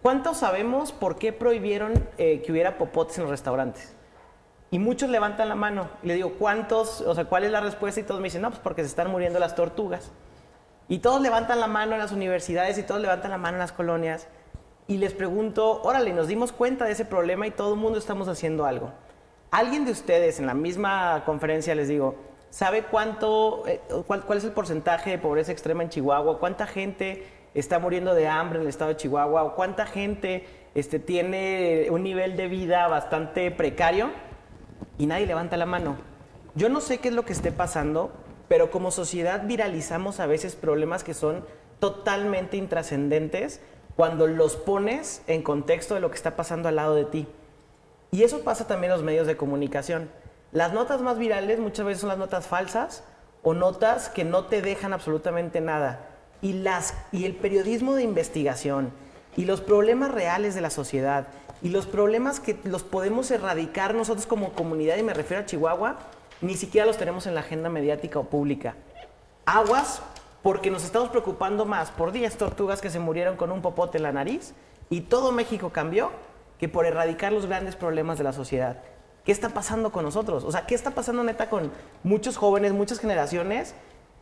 ¿cuántos 0.04 0.38
sabemos 0.38 0.92
por 0.92 1.18
qué 1.18 1.32
prohibieron 1.34 1.94
eh, 2.18 2.42
que 2.46 2.52
hubiera 2.52 2.78
popotes 2.78 3.18
en 3.18 3.24
los 3.24 3.32
restaurantes? 3.32 3.96
Y 4.72 4.80
muchos 4.80 5.10
levantan 5.10 5.50
la 5.50 5.56
mano. 5.56 5.90
Le 6.04 6.14
digo, 6.14 6.34
¿cuántos? 6.38 7.02
O 7.02 7.16
sea, 7.16 7.26
¿cuál 7.26 7.44
es 7.44 7.52
la 7.52 7.60
respuesta? 7.60 8.00
Y 8.00 8.04
todos 8.04 8.22
me 8.22 8.26
dicen, 8.26 8.42
no, 8.42 8.50
pues 8.50 8.62
porque 8.62 8.84
se 8.84 8.88
están 8.88 9.10
muriendo 9.10 9.40
las 9.40 9.56
tortugas. 9.56 10.12
Y 10.88 11.00
todos 11.00 11.22
levantan 11.22 11.60
la 11.60 11.68
mano 11.68 11.94
en 11.94 12.00
las 12.00 12.12
universidades 12.12 12.78
y 12.78 12.84
todos 12.84 13.02
levantan 13.02 13.32
la 13.32 13.38
mano 13.38 13.56
en 13.56 13.60
las 13.60 13.72
colonias. 13.72 14.28
Y 14.88 14.98
les 14.98 15.14
pregunto, 15.14 15.82
órale, 15.84 16.14
nos 16.14 16.28
dimos 16.28 16.52
cuenta 16.52 16.86
de 16.86 16.94
ese 16.94 17.06
problema 17.06 17.46
y 17.46 17.52
todo 17.52 17.74
el 17.74 17.80
mundo 17.80 18.00
estamos 18.00 18.28
haciendo 18.28 18.66
algo. 18.66 18.92
¿Alguien 19.52 19.86
de 19.86 19.92
ustedes 19.92 20.40
en 20.40 20.48
la 20.48 20.54
misma 20.54 21.24
conferencia, 21.26 21.76
les 21.76 21.88
digo, 21.88 22.16
sabe 22.50 22.84
cuánto, 22.84 23.68
eh, 23.68 23.82
cuál, 24.08 24.24
cuál 24.24 24.40
es 24.40 24.44
el 24.44 24.52
porcentaje 24.52 25.12
de 25.12 25.18
pobreza 25.18 25.52
extrema 25.52 25.84
en 25.84 25.90
Chihuahua? 25.90 26.40
¿Cuánta 26.40 26.66
gente 26.66 27.28
está 27.54 27.80
muriendo 27.80 28.14
de 28.14 28.28
hambre 28.28 28.58
en 28.58 28.64
el 28.64 28.70
estado 28.70 28.90
de 28.90 28.98
Chihuahua? 28.98 29.44
¿O 29.44 29.56
cuánta 29.56 29.86
gente 29.86 30.48
este, 30.76 31.00
tiene 31.00 31.88
un 31.90 32.04
nivel 32.04 32.36
de 32.36 32.48
vida 32.48 32.88
bastante 32.88 33.52
precario? 33.52 34.10
Y 34.98 35.06
nadie 35.06 35.26
levanta 35.26 35.58
la 35.58 35.66
mano. 35.66 35.96
Yo 36.56 36.70
no 36.70 36.82
sé 36.82 36.98
qué 36.98 37.10
es 37.10 37.14
lo 37.14 37.26
que 37.26 37.34
esté 37.34 37.52
pasando, 37.52 38.12
pero 38.48 38.72
como 38.72 38.92
sociedad 38.92 39.44
viralizamos 39.46 40.20
a 40.20 40.26
veces 40.26 40.56
problemas 40.56 41.04
que 41.04 41.14
son 41.14 41.46
totalmente 41.80 42.58
intrascendentes 42.58 43.62
cuando 43.96 44.28
los 44.28 44.56
pones 44.56 45.22
en 45.28 45.44
contexto 45.44 45.94
de 45.94 46.02
lo 46.02 46.10
que 46.10 46.18
está 46.18 46.36
pasando 46.36 46.70
al 46.70 46.78
lado 46.78 46.96
de 46.96 47.06
ti. 47.06 47.28
Y 48.12 48.24
eso 48.24 48.42
pasa 48.44 48.66
también 48.66 48.92
en 48.92 48.98
los 48.98 49.06
medios 49.06 49.28
de 49.28 49.38
comunicación. 49.38 50.10
Las 50.52 50.74
notas 50.74 51.02
más 51.02 51.18
virales 51.18 51.60
muchas 51.60 51.86
veces 51.86 52.02
son 52.02 52.10
las 52.10 52.18
notas 52.18 52.48
falsas 52.48 53.04
o 53.44 53.54
notas 53.54 54.10
que 54.10 54.26
no 54.26 54.46
te 54.46 54.62
dejan 54.62 54.94
absolutamente 54.94 55.62
nada. 55.62 56.08
Y, 56.42 56.54
las, 56.54 56.96
y 57.12 57.26
el 57.26 57.36
periodismo 57.36 57.96
de 57.96 58.04
investigación 58.04 58.92
y 59.36 59.46
los 59.46 59.62
problemas 59.62 60.12
reales 60.12 60.56
de 60.56 60.62
la 60.62 60.70
sociedad 60.70 61.28
y 61.62 61.70
los 61.70 61.86
problemas 61.86 62.40
que 62.40 62.58
los 62.64 62.84
podemos 62.84 63.30
erradicar 63.32 63.94
nosotros 63.94 64.26
como 64.26 64.54
comunidad, 64.54 64.98
y 64.98 65.04
me 65.04 65.14
refiero 65.14 65.44
a 65.44 65.46
Chihuahua, 65.46 65.98
ni 66.42 66.56
siquiera 66.56 66.88
los 66.88 66.98
tenemos 66.98 67.28
en 67.28 67.36
la 67.36 67.42
agenda 67.42 67.70
mediática 67.70 68.20
o 68.20 68.24
pública. 68.24 68.76
Aguas, 69.46 70.02
porque 70.42 70.72
nos 70.72 70.84
estamos 70.84 71.10
preocupando 71.10 71.66
más 71.66 71.92
por 71.92 72.12
10 72.12 72.38
tortugas 72.38 72.82
que 72.82 72.90
se 72.90 73.00
murieron 73.00 73.36
con 73.36 73.52
un 73.52 73.62
popote 73.62 73.98
en 73.98 74.04
la 74.04 74.12
nariz 74.12 74.54
y 74.90 75.02
todo 75.02 75.32
México 75.32 75.72
cambió 75.72 76.12
que 76.60 76.70
por 76.70 76.86
erradicar 76.86 77.32
los 77.34 77.46
grandes 77.46 77.76
problemas 77.76 78.18
de 78.18 78.24
la 78.24 78.34
sociedad. 78.34 78.82
¿Qué 79.26 79.32
está 79.32 79.50
pasando 79.50 79.92
con 79.92 80.06
nosotros? 80.06 80.44
O 80.44 80.52
sea, 80.52 80.66
¿qué 80.66 80.76
está 80.76 80.92
pasando 80.92 81.24
neta 81.24 81.50
con 81.50 81.72
muchos 82.04 82.38
jóvenes, 82.38 82.74
muchas 82.74 83.00
generaciones 83.00 83.76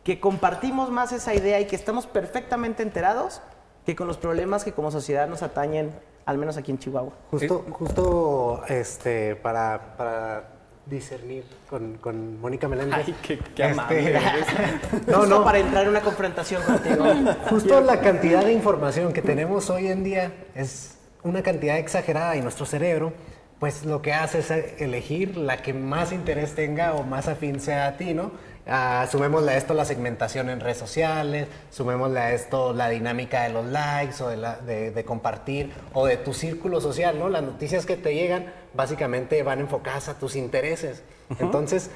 que 0.04 0.20
compartimos 0.20 0.90
más 0.90 1.12
esa 1.12 1.34
idea 1.34 1.60
y 1.60 1.66
que 1.66 1.76
estamos 1.76 2.06
perfectamente 2.06 2.82
enterados 2.82 3.40
que 3.86 3.96
con 3.96 4.06
los 4.06 4.18
problemas 4.18 4.64
que 4.64 4.72
como 4.72 4.90
sociedad 4.90 5.28
nos 5.28 5.42
atañen, 5.42 5.92
al 6.28 6.36
menos 6.36 6.58
aquí 6.58 6.70
en 6.70 6.78
Chihuahua? 6.78 7.12
Justo, 7.30 7.64
justo 7.70 8.60
este, 8.68 9.34
para, 9.34 9.96
para 9.96 10.44
discernir 10.84 11.44
con, 11.70 11.94
con 11.96 12.38
Mónica 12.38 12.68
Meléndez. 12.68 12.98
Ay, 13.06 13.14
qué, 13.22 13.38
qué 13.38 13.62
Este, 13.62 13.64
amable. 13.64 14.14
No, 15.06 15.24
no, 15.24 15.42
para 15.42 15.58
entrar 15.58 15.84
en 15.84 15.88
una 15.88 16.02
confrontación 16.02 16.62
contigo. 16.62 17.06
Justo 17.48 17.80
la 17.80 18.02
cantidad 18.02 18.44
de 18.44 18.52
información 18.52 19.14
que 19.14 19.22
tenemos 19.22 19.70
hoy 19.70 19.86
en 19.86 20.04
día 20.04 20.32
es 20.54 20.98
una 21.22 21.42
cantidad 21.42 21.78
exagerada 21.78 22.36
y 22.36 22.42
nuestro 22.42 22.66
cerebro, 22.66 23.14
pues 23.58 23.86
lo 23.86 24.02
que 24.02 24.12
hace 24.12 24.40
es 24.40 24.50
elegir 24.50 25.38
la 25.38 25.62
que 25.62 25.72
más 25.72 26.12
interés 26.12 26.54
tenga 26.54 26.92
o 26.92 27.04
más 27.04 27.26
afín 27.26 27.58
sea 27.58 27.86
a 27.86 27.96
ti, 27.96 28.12
¿no? 28.12 28.32
Ah, 28.70 29.06
sumémosle 29.10 29.52
a 29.52 29.56
esto 29.56 29.72
la 29.72 29.86
segmentación 29.86 30.50
en 30.50 30.60
redes 30.60 30.76
sociales, 30.76 31.48
sumémosle 31.70 32.20
a 32.20 32.32
esto 32.34 32.74
la 32.74 32.90
dinámica 32.90 33.44
de 33.44 33.48
los 33.48 33.64
likes 33.66 34.22
o 34.22 34.28
de, 34.28 34.36
la- 34.36 34.56
de- 34.58 34.90
de 34.90 35.04
compartir 35.04 35.72
o 35.94 36.04
de 36.06 36.18
tu 36.18 36.34
círculo 36.34 36.80
social, 36.80 37.18
¿no? 37.18 37.30
Las 37.30 37.42
noticias 37.42 37.86
que 37.86 37.96
te 37.96 38.14
llegan 38.14 38.52
básicamente 38.74 39.42
van 39.42 39.60
enfocadas 39.60 40.08
a 40.10 40.18
tus 40.18 40.36
intereses. 40.36 41.02
Entonces, 41.40 41.90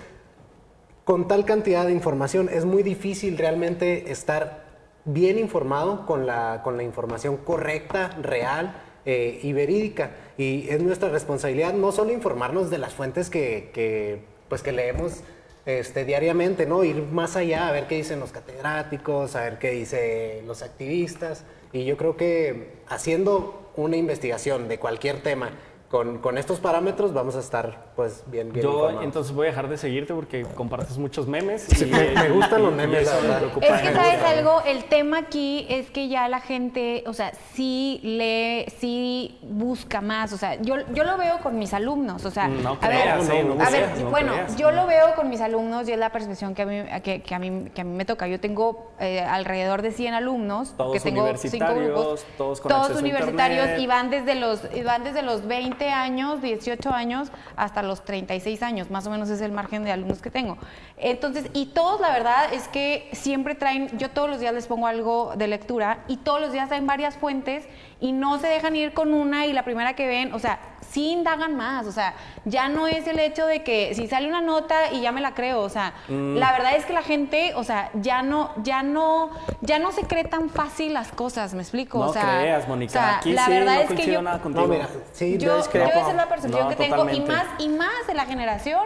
con 1.04 1.28
tal 1.28 1.44
cantidad 1.44 1.84
de 1.84 1.92
información 1.92 2.48
es 2.50 2.64
muy 2.64 2.82
difícil 2.82 3.36
realmente 3.36 4.10
estar 4.10 4.62
bien 5.04 5.38
informado 5.38 6.06
con 6.06 6.26
la, 6.26 6.60
con 6.64 6.76
la 6.76 6.84
información 6.84 7.36
correcta, 7.36 8.16
real 8.22 8.74
eh, 9.04 9.40
y 9.42 9.52
verídica. 9.52 10.12
Y 10.38 10.68
es 10.70 10.80
nuestra 10.80 11.08
responsabilidad 11.10 11.74
no 11.74 11.92
solo 11.92 12.12
informarnos 12.12 12.70
de 12.70 12.78
las 12.78 12.94
fuentes 12.94 13.28
que, 13.28 13.70
que, 13.74 14.24
pues, 14.48 14.62
que 14.62 14.72
leemos 14.72 15.20
este, 15.66 16.04
diariamente, 16.04 16.66
¿no? 16.66 16.84
ir 16.84 17.02
más 17.02 17.36
allá, 17.36 17.68
a 17.68 17.72
ver 17.72 17.86
qué 17.86 17.96
dicen 17.96 18.20
los 18.20 18.32
catedráticos, 18.32 19.36
a 19.36 19.42
ver 19.42 19.58
qué 19.58 19.70
dicen 19.70 20.46
los 20.46 20.62
activistas. 20.62 21.44
Y 21.72 21.84
yo 21.84 21.96
creo 21.96 22.16
que 22.16 22.72
haciendo 22.88 23.70
una 23.76 23.96
investigación 23.96 24.68
de 24.68 24.78
cualquier 24.78 25.22
tema 25.22 25.50
con, 25.92 26.18
con 26.20 26.38
estos 26.38 26.58
parámetros 26.58 27.12
vamos 27.12 27.36
a 27.36 27.40
estar 27.40 27.76
pues 27.96 28.24
bien, 28.26 28.50
bien 28.50 28.64
Yo 28.64 28.70
informados. 28.72 29.04
entonces 29.04 29.34
voy 29.34 29.46
a 29.46 29.50
dejar 29.50 29.68
de 29.68 29.76
seguirte 29.76 30.14
porque 30.14 30.42
compartes 30.54 30.96
muchos 30.96 31.26
memes. 31.28 31.64
Sí, 31.64 31.84
me- 31.84 32.12
me 32.12 32.30
gustan 32.30 32.62
los 32.62 32.72
memes, 32.72 33.04
la 33.06 33.38
me 33.60 33.66
Es 33.66 33.82
que 33.82 33.92
sabes 33.92 34.22
algo, 34.24 34.62
el 34.64 34.84
tema 34.84 35.18
aquí 35.18 35.66
es 35.68 35.90
que 35.90 36.08
ya 36.08 36.28
la 36.28 36.40
gente, 36.40 37.04
o 37.06 37.12
sea, 37.12 37.32
sí 37.52 38.00
lee, 38.02 38.64
sí 38.78 39.38
busca 39.42 40.00
más, 40.00 40.32
o 40.32 40.38
sea, 40.38 40.54
yo, 40.62 40.76
yo 40.94 41.04
lo 41.04 41.18
veo 41.18 41.40
con 41.40 41.58
mis 41.58 41.74
alumnos, 41.74 42.24
o 42.24 42.30
sea, 42.30 42.48
No 42.48 42.78
a 42.80 42.88
ver, 42.88 43.02
creas, 43.02 43.28
eh, 43.28 43.44
no 43.44 43.62
a 43.62 43.68
ver, 43.68 43.88
no 44.00 44.08
bueno, 44.10 44.32
creas. 44.32 44.56
yo 44.56 44.70
lo 44.72 44.86
veo 44.86 45.14
con 45.14 45.28
mis 45.28 45.42
alumnos 45.42 45.86
y 45.90 45.92
es 45.92 45.98
la 45.98 46.10
percepción 46.10 46.54
que 46.54 46.62
a 46.62 46.66
mí, 46.66 46.82
que, 47.02 47.20
que 47.20 47.34
a 47.34 47.38
mí, 47.38 47.68
que 47.74 47.82
a 47.82 47.84
mí 47.84 47.94
me 47.94 48.06
toca. 48.06 48.26
Yo 48.28 48.40
tengo 48.40 48.92
eh, 48.98 49.20
alrededor 49.20 49.82
de 49.82 49.92
100 49.92 50.14
alumnos, 50.14 50.74
Todos 50.74 50.94
que 50.94 51.00
tengo 51.00 51.20
cinco 51.36 51.66
universitarios, 51.66 51.84
grupos, 51.84 52.26
todos 52.38 52.60
con 52.62 52.72
a 52.72 52.86
universitarios 52.86 53.78
y 53.78 53.86
van 53.86 54.08
desde 54.08 54.36
los 54.36 54.62
y 54.74 54.80
van 54.82 55.04
desde 55.04 55.20
los 55.20 55.46
20 55.46 55.81
años, 55.88 56.42
18 56.42 56.90
años 56.90 57.30
hasta 57.56 57.82
los 57.82 58.04
36 58.04 58.62
años, 58.62 58.90
más 58.90 59.06
o 59.06 59.10
menos 59.10 59.30
es 59.30 59.40
el 59.40 59.52
margen 59.52 59.84
de 59.84 59.92
alumnos 59.92 60.22
que 60.22 60.30
tengo. 60.30 60.58
Entonces, 60.96 61.46
y 61.52 61.66
todos 61.66 62.00
la 62.00 62.10
verdad 62.10 62.52
es 62.52 62.68
que 62.68 63.08
siempre 63.12 63.54
traen, 63.54 63.96
yo 63.98 64.10
todos 64.10 64.28
los 64.28 64.40
días 64.40 64.54
les 64.54 64.66
pongo 64.66 64.86
algo 64.86 65.34
de 65.36 65.48
lectura 65.48 66.04
y 66.08 66.18
todos 66.18 66.40
los 66.40 66.52
días 66.52 66.68
traen 66.68 66.86
varias 66.86 67.16
fuentes 67.16 67.64
y 68.02 68.10
no 68.12 68.38
se 68.38 68.48
dejan 68.48 68.74
ir 68.76 68.92
con 68.92 69.14
una 69.14 69.46
y 69.46 69.52
la 69.52 69.62
primera 69.62 69.94
que 69.94 70.06
ven, 70.08 70.34
o 70.34 70.38
sea, 70.40 70.58
sí 70.90 71.12
indagan 71.12 71.56
más, 71.56 71.86
o 71.86 71.92
sea, 71.92 72.14
ya 72.44 72.68
no 72.68 72.86
es 72.88 73.06
el 73.06 73.18
hecho 73.20 73.46
de 73.46 73.62
que 73.62 73.94
si 73.94 74.08
sale 74.08 74.28
una 74.28 74.40
nota 74.42 74.90
y 74.92 75.00
ya 75.00 75.12
me 75.12 75.20
la 75.22 75.32
creo, 75.34 75.60
o 75.60 75.68
sea, 75.70 75.94
Mm. 76.08 76.34
la 76.36 76.50
verdad 76.52 76.74
es 76.76 76.84
que 76.84 76.92
la 76.92 77.02
gente, 77.02 77.52
o 77.54 77.62
sea, 77.64 77.90
ya 77.94 78.22
no, 78.22 78.50
ya 78.64 78.82
no, 78.82 79.30
ya 79.60 79.78
no 79.78 79.92
se 79.92 80.02
cree 80.02 80.24
tan 80.24 80.50
fácil 80.50 80.92
las 80.92 81.12
cosas, 81.12 81.54
¿me 81.54 81.62
explico? 81.62 81.98
No 82.00 82.10
o 82.10 82.12
sea, 82.12 82.22
creas, 82.40 82.68
Mónica. 82.68 82.90
o 82.90 82.92
sea, 83.02 83.16
Aquí 83.18 83.32
la 83.32 83.44
sí 83.46 83.50
verdad 83.52 83.74
no 83.76 83.80
es 83.80 83.90
que 84.00 84.12
yo, 84.12 84.20
nada 84.20 84.38
contigo. 84.40 84.66
No, 84.66 84.72
mira, 84.74 84.88
sí, 85.12 85.38
yo, 85.38 85.56
yo 85.56 85.58
esa 85.84 86.10
es 86.10 86.14
la 86.16 86.28
percepción 86.28 86.62
No, 86.64 86.68
que 86.70 86.76
tengo 86.76 87.08
y 87.08 87.20
más 87.20 87.44
y 87.58 87.68
más 87.68 88.06
de 88.08 88.14
la 88.14 88.26
generación 88.26 88.84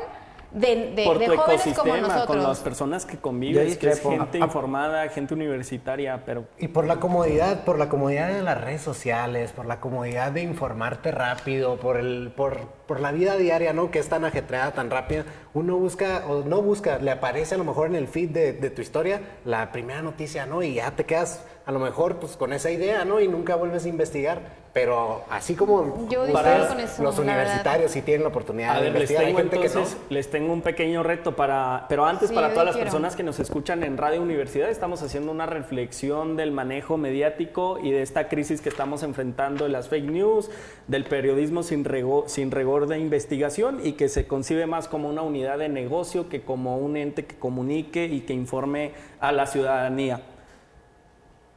de, 0.52 0.92
de, 0.92 1.04
por 1.04 1.18
de 1.18 1.26
tu 1.26 1.36
jóvenes 1.36 1.62
como 1.62 1.94
ecosistema, 1.94 1.98
nosotros. 1.98 2.26
con 2.26 2.42
las 2.42 2.60
personas 2.60 3.06
que 3.06 3.18
convives, 3.18 3.76
que 3.76 3.90
es 3.90 4.00
gente 4.00 4.38
informada, 4.38 5.08
gente 5.08 5.34
universitaria, 5.34 6.22
pero 6.24 6.44
Y 6.58 6.68
por 6.68 6.86
la 6.86 6.96
comodidad, 6.96 7.64
por 7.64 7.78
la 7.78 7.88
comodidad 7.88 8.28
de 8.28 8.42
las 8.42 8.60
redes 8.60 8.82
sociales, 8.82 9.52
por 9.52 9.66
la 9.66 9.80
comodidad 9.80 10.32
de 10.32 10.42
informarte 10.42 11.10
rápido, 11.10 11.76
por 11.76 11.96
el, 11.96 12.32
por, 12.34 12.60
por 12.86 13.00
la 13.00 13.12
vida 13.12 13.36
diaria, 13.36 13.72
¿no? 13.72 13.90
Que 13.90 13.98
es 13.98 14.08
tan 14.08 14.24
ajetreada, 14.24 14.72
tan 14.72 14.90
rápida. 14.90 15.24
Uno 15.54 15.76
busca, 15.76 16.24
o 16.28 16.42
no 16.44 16.62
busca, 16.62 16.98
le 16.98 17.10
aparece 17.10 17.54
a 17.54 17.58
lo 17.58 17.64
mejor 17.64 17.86
en 17.88 17.94
el 17.96 18.08
feed 18.08 18.30
de, 18.30 18.52
de 18.52 18.70
tu 18.70 18.82
historia 18.82 19.20
la 19.44 19.72
primera 19.72 20.02
noticia, 20.02 20.46
¿no? 20.46 20.62
Y 20.62 20.74
ya 20.74 20.90
te 20.92 21.04
quedas 21.04 21.44
a 21.64 21.72
lo 21.72 21.80
mejor 21.80 22.16
pues 22.16 22.36
con 22.36 22.52
esa 22.52 22.70
idea, 22.70 23.04
¿no? 23.04 23.20
Y 23.20 23.26
nunca 23.28 23.56
vuelves 23.56 23.84
a 23.84 23.88
investigar. 23.88 24.66
Pero 24.76 25.24
así 25.30 25.54
como 25.54 26.06
Yo 26.10 26.30
para 26.34 26.68
con 26.68 26.78
eso, 26.80 27.02
los 27.02 27.18
universitarios 27.18 27.90
sí 27.92 28.02
tienen 28.02 28.24
la 28.24 28.28
oportunidad 28.28 28.72
A 28.76 28.80
de 28.80 28.90
ver, 28.90 28.92
les 28.92 29.10
investigar, 29.10 29.24
hay 29.24 29.28
tengo 29.28 29.38
gente 29.38 29.56
que 29.56 29.68
no. 29.74 29.80
entonces, 29.80 29.96
les 30.10 30.30
tengo 30.30 30.52
un 30.52 30.60
pequeño 30.60 31.02
reto 31.02 31.34
para, 31.34 31.86
pero 31.88 32.04
antes 32.04 32.28
Sí, 32.28 32.34
para 32.34 32.50
todas 32.50 32.66
las 32.66 32.74
quiero. 32.76 32.84
personas 32.90 33.16
que 33.16 33.22
nos 33.22 33.38
escuchan 33.40 33.82
en 33.84 33.96
Radio 33.96 34.20
Universidad, 34.20 34.68
estamos 34.68 35.00
haciendo 35.02 35.32
una 35.32 35.46
reflexión 35.46 36.36
del 36.36 36.52
manejo 36.52 36.98
mediático 36.98 37.78
y 37.82 37.90
de 37.90 38.02
esta 38.02 38.28
crisis 38.28 38.60
que 38.60 38.68
estamos 38.68 39.02
enfrentando 39.02 39.64
de 39.64 39.70
las 39.70 39.88
fake 39.88 40.10
news, 40.10 40.50
del 40.88 41.04
periodismo 41.04 41.62
sin, 41.62 41.82
rego- 41.82 42.28
sin 42.28 42.50
rigor 42.50 42.75
de 42.86 42.98
investigación 42.98 43.80
y 43.82 43.92
que 43.92 44.10
se 44.10 44.26
concibe 44.26 44.66
más 44.66 44.88
como 44.88 45.08
una 45.08 45.22
unidad 45.22 45.56
de 45.58 45.70
negocio 45.70 46.28
que 46.28 46.42
como 46.42 46.76
un 46.76 46.98
ente 46.98 47.24
que 47.24 47.36
comunique 47.36 48.04
y 48.04 48.20
que 48.20 48.34
informe 48.34 48.92
a 49.20 49.32
la 49.32 49.46
ciudadanía. 49.46 50.20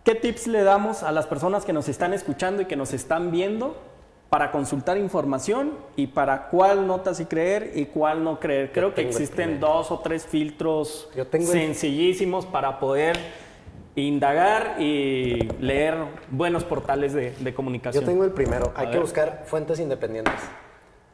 ¿Qué 0.06 0.16
tips 0.16 0.48
le 0.48 0.64
damos 0.64 1.04
a 1.04 1.12
las 1.12 1.28
personas 1.28 1.66
que 1.66 1.74
nos 1.74 1.90
están 1.90 2.14
escuchando 2.14 2.62
y 2.62 2.66
que 2.66 2.78
nos 2.78 2.94
están 2.94 3.32
viendo 3.32 3.76
para 4.30 4.52
consultar 4.52 4.98
información 4.98 5.74
y 5.96 6.08
para 6.08 6.48
cuál 6.50 6.88
nota 6.88 7.14
sí 7.14 7.26
creer 7.26 7.74
y 7.76 7.86
cuál 7.88 8.24
no 8.24 8.40
creer? 8.40 8.72
Creo 8.72 8.94
que 8.94 9.02
existen 9.02 9.60
dos 9.60 9.92
o 9.92 10.00
tres 10.00 10.26
filtros 10.26 11.10
tengo 11.30 11.52
el- 11.52 11.60
sencillísimos 11.60 12.46
para 12.46 12.80
poder 12.80 13.18
indagar 13.96 14.80
y 14.80 15.50
leer 15.60 15.96
buenos 16.32 16.64
portales 16.64 17.14
de, 17.14 17.32
de 17.32 17.54
comunicación. 17.54 18.04
Yo 18.04 18.10
tengo 18.10 18.24
el 18.24 18.32
primero. 18.32 18.72
Hay 18.76 18.86
A 18.88 18.90
que 18.92 18.98
ver. 18.98 19.02
buscar 19.02 19.44
fuentes 19.46 19.80
independientes 19.80 20.34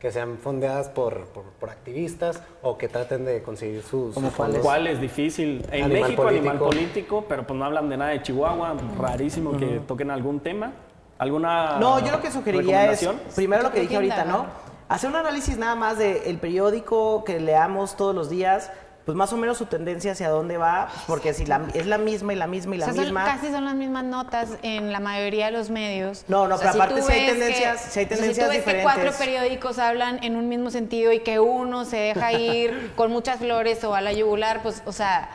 que 0.05 0.11
sean 0.11 0.37
fondeadas 0.37 0.89
por, 0.89 1.25
por, 1.29 1.45
por 1.45 1.71
activistas 1.71 2.39
o 2.61 2.77
que 2.77 2.87
traten 2.87 3.25
de 3.25 3.41
conseguir 3.41 3.81
sus 3.81 4.13
sus 4.13 4.23
fondos. 4.33 4.59
¿Cuál 4.59 4.85
es 4.85 5.01
difícil? 5.01 5.65
En 5.71 5.85
Animal 5.85 6.03
México, 6.03 6.27
animal 6.27 6.59
político. 6.59 7.25
pero 7.27 7.47
pues 7.47 7.57
no 7.57 7.65
hablan 7.65 7.89
de 7.89 7.97
nada 7.97 8.11
de 8.11 8.21
Chihuahua. 8.21 8.75
Rarísimo 8.99 9.57
que 9.57 9.81
toquen 9.87 10.11
algún 10.11 10.41
tema. 10.41 10.73
¿Alguna 11.17 11.79
No, 11.79 11.97
yo 12.05 12.11
lo 12.11 12.21
que 12.21 12.29
sugeriría 12.29 12.91
es, 12.91 13.09
primero 13.35 13.63
lo 13.63 13.71
que 13.71 13.81
dije 13.81 13.95
ahorita, 13.95 14.25
¿no? 14.25 14.45
Hacer 14.89 15.09
un 15.09 15.15
análisis 15.15 15.57
nada 15.57 15.73
más 15.73 15.97
del 15.97 16.37
periódico 16.37 17.23
que 17.23 17.39
leamos 17.39 17.97
todos 17.97 18.13
los 18.13 18.29
días, 18.29 18.71
pues 19.05 19.15
más 19.15 19.31
o 19.33 19.37
menos 19.37 19.57
su 19.59 19.67
tendencia 19.67 20.13
hacia 20.13 20.29
dónde 20.29 20.57
va, 20.57 20.89
porque 21.05 21.33
si 21.33 21.45
la- 21.45 21.61
es 21.75 21.85
la 21.85 21.97
misma 21.99 22.33
y 22.33 22.35
la 22.35 22.47
misma 22.47 22.75
y 22.75 22.79
la 22.79 22.85
O 22.85 22.87
sea, 22.87 22.95
son- 22.95 23.03
misma... 23.05 23.23
casi 23.25 23.51
son 23.51 23.65
las 23.65 23.75
mismas 23.75 24.03
notas 24.03 24.49
en 24.63 24.91
la 24.91 24.99
mayoría 24.99 25.45
de 25.45 25.51
los 25.51 25.69
medios. 25.69 26.25
No, 26.27 26.47
no, 26.47 26.55
O 26.55 26.57
sea, 26.57 26.71
pero 26.71 26.83
aparte 26.83 27.01
si 27.03 27.11
hay 27.11 27.27
tendencias- 27.27 27.83
que- 27.83 27.89
si 27.91 27.99
hay 27.99 28.05
o 28.05 28.09
sea, 28.09 28.17
tendencias 28.17 28.47
tú 28.47 28.53
ves 28.55 28.63
que 28.63 28.81
cuatro 28.81 29.11
periódicos 29.17 29.77
hablan 29.77 30.23
en 30.23 30.35
un 30.35 30.49
mismo 30.49 30.71
sentido 30.71 31.11
y 31.13 31.19
que 31.19 31.39
uno 31.39 31.85
se 31.85 31.97
deja 31.97 32.33
ir 32.33 32.93
con 32.95 33.11
muchas 33.11 33.37
flores 33.39 33.83
o 33.83 33.93
a 33.93 34.01
la 34.01 34.11
yugular, 34.11 34.61
pues, 34.63 34.81
o 34.87 34.91
sea, 34.91 35.29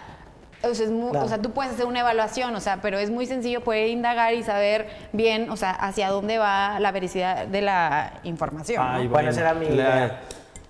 o 0.62 0.74
sea, 0.74 0.84
es 0.86 0.90
mu- 0.90 1.10
Claro. 1.12 1.26
o 1.26 1.28
sea, 1.28 1.38
tú 1.40 1.52
puedes 1.52 1.72
hacer 1.72 1.86
una 1.86 2.00
evaluación, 2.00 2.54
o 2.56 2.60
sea, 2.60 2.80
pero 2.82 2.98
es 2.98 3.08
muy 3.10 3.26
sencillo 3.26 3.62
poder 3.62 3.88
indagar 3.88 4.34
y 4.34 4.42
saber 4.42 4.88
bien, 5.12 5.48
o 5.48 5.56
sea, 5.56 5.70
hacia 5.70 6.08
dónde 6.10 6.38
va 6.38 6.78
la 6.80 6.90
veracidad 6.90 7.46
de 7.46 7.62
la 7.62 8.14
información. 8.24 8.84
¿no? 8.84 8.92
Ay, 8.98 9.06
Bueno, 9.06 9.30
esa 9.30 9.40
era 9.42 9.54
mi 9.54 9.66
la, 9.68 9.74
idea. 9.74 10.20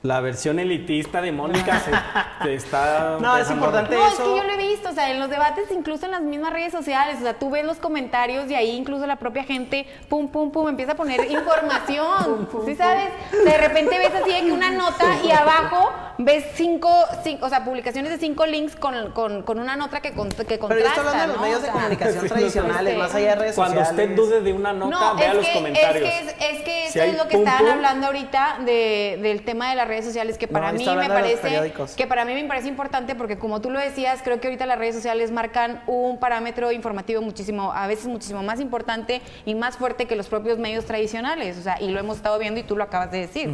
La 0.02 0.20
versión 0.20 0.58
elitista 0.58 1.20
de 1.20 1.30
Mónica 1.30 1.78
se, 1.80 1.90
se 2.44 2.54
está. 2.54 3.18
No, 3.20 3.36
es 3.36 3.50
empezando 3.50 3.50
a- 3.50 3.54
importante 3.82 3.94
No, 3.96 4.06
es 4.06 4.12
eso. 4.14 4.22
que 4.24 4.36
yo 4.38 4.44
lo 4.44 4.52
he 4.54 4.56
visto, 4.56 4.88
o 4.88 4.92
sea, 4.92 5.10
en 5.10 5.20
los 5.20 5.28
debates, 5.28 5.70
incluso 5.70 6.06
en 6.06 6.12
las 6.12 6.22
mismas 6.22 6.52
redes 6.54 6.72
sociales, 6.72 7.16
o 7.18 7.22
sea, 7.22 7.34
tú 7.38 7.50
ves 7.50 7.64
los 7.66 7.76
comentarios 7.78 8.50
y 8.50 8.54
ahí 8.54 8.70
incluso 8.70 9.06
la 9.06 9.16
propia 9.16 9.44
gente, 9.44 9.86
pum, 10.08 10.28
pum, 10.28 10.50
pum, 10.52 10.68
empieza 10.68 10.92
a 10.92 10.94
poner 10.96 11.30
información, 11.30 12.48
¿sí 12.64 12.74
sabes? 12.76 13.10
De 13.44 13.56
repente 13.58 13.98
ves 13.98 14.12
así 14.14 14.32
de 14.32 14.40
que 14.40 14.52
una 14.52 14.70
nota 14.70 15.04
y 15.24 15.30
abajo 15.32 15.92
ves 16.18 16.44
cinco, 16.54 16.90
cinco 17.22 17.46
o 17.46 17.48
sea, 17.48 17.64
publicaciones 17.64 18.10
de 18.10 18.18
cinco 18.18 18.46
links 18.46 18.76
con, 18.76 19.12
con, 19.12 19.42
con 19.42 19.58
una 19.58 19.76
nota 19.76 20.00
que, 20.00 20.12
con- 20.12 20.28
que 20.30 20.58
contrasta, 20.58 20.68
Pero 20.68 20.80
yo 20.80 20.86
estoy 20.88 21.06
hablando 21.06 21.20
de 21.20 21.26
los 21.28 21.36
¿no? 21.36 21.42
medios 21.42 21.58
O 21.60 21.62
de 21.66 21.70
comunicación 21.72 22.22
Sí, 22.22 22.28
tradicionales, 22.28 22.96
más 22.98 23.14
allá 23.14 23.28
de 23.30 23.34
redes 23.36 23.54
Cuando 23.54 23.80
sociales. 23.84 24.10
usted 24.10 24.16
dude 24.16 24.40
de 24.40 24.52
una 24.52 24.72
nota, 24.72 24.90
No, 24.98 25.14
vea 25.16 25.28
es 25.30 25.34
los 25.36 25.46
que, 25.46 25.52
comentarios. 25.52 26.08
Es 26.08 26.10
que, 26.10 26.18
es, 26.18 26.56
es 26.58 26.62
que 26.62 26.88
Si 26.90 26.98
eso 26.98 27.10
es 27.10 27.16
lo 27.16 27.24
que 27.28 27.36
pum, 27.36 27.40
estaban 27.46 27.64
pum, 27.66 27.72
hablando 27.74 28.06
ahorita 28.06 28.56
de, 28.64 29.18
del 29.22 29.42
tema 29.44 29.70
de 29.70 29.76
las 29.76 29.88
redes 29.90 30.04
sociales 30.04 30.38
que 30.38 30.48
para 30.48 30.72
mí 30.72 30.86
me 30.86 31.08
parece 31.08 31.72
que 31.96 32.06
para 32.06 32.24
mí 32.24 32.34
me 32.34 32.44
parece 32.44 32.68
importante 32.68 33.14
porque 33.14 33.38
como 33.38 33.60
tú 33.60 33.70
lo 33.70 33.78
decías, 33.78 34.20
creo 34.22 34.40
que 34.40 34.48
ahorita 34.48 34.64
las 34.66 34.78
redes 34.78 34.94
sociales 34.94 35.30
marcan 35.30 35.82
un 35.86 36.18
parámetro 36.18 36.72
informativo 36.72 37.20
muchísimo, 37.20 37.72
a 37.72 37.86
veces 37.86 38.06
muchísimo 38.06 38.42
más 38.42 38.60
importante 38.60 39.20
y 39.44 39.54
más 39.54 39.76
fuerte 39.76 40.06
que 40.06 40.16
los 40.16 40.28
propios 40.28 40.58
medios 40.58 40.84
tradicionales, 40.84 41.58
o 41.58 41.62
sea, 41.62 41.80
y 41.80 41.90
lo 41.90 42.00
hemos 42.00 42.16
estado 42.16 42.38
viendo 42.38 42.60
y 42.60 42.62
tú 42.62 42.76
lo 42.76 42.84
acabas 42.84 43.10
de 43.10 43.18
decir. 43.18 43.50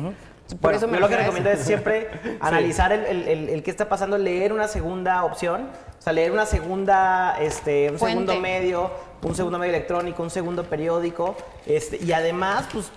Por 0.60 0.74
eso 0.74 0.86
me 0.86 0.94
yo 0.94 1.00
lo 1.00 1.08
que 1.08 1.16
recomiendo 1.16 1.50
es 1.50 1.60
siempre 1.60 2.08
analizar 2.40 2.92
el, 2.92 3.04
el, 3.04 3.48
el, 3.48 3.62
qué 3.64 3.70
está 3.70 3.88
pasando, 3.88 4.16
leer 4.16 4.52
una 4.52 4.68
segunda 4.68 5.24
opción, 5.24 5.68
o 5.98 6.02
sea, 6.02 6.12
leer 6.12 6.30
una 6.30 6.46
segunda, 6.46 7.36
este, 7.40 7.90
un 7.90 7.98
segundo 7.98 8.40
medio, 8.40 8.92
un 9.22 9.34
segundo 9.34 9.58
medio 9.58 9.74
electrónico, 9.74 10.22
un 10.22 10.30
segundo 10.30 10.62
periódico, 10.64 11.36
este, 11.66 11.96
y 11.96 12.12
además, 12.12 12.68
pues 12.72 12.92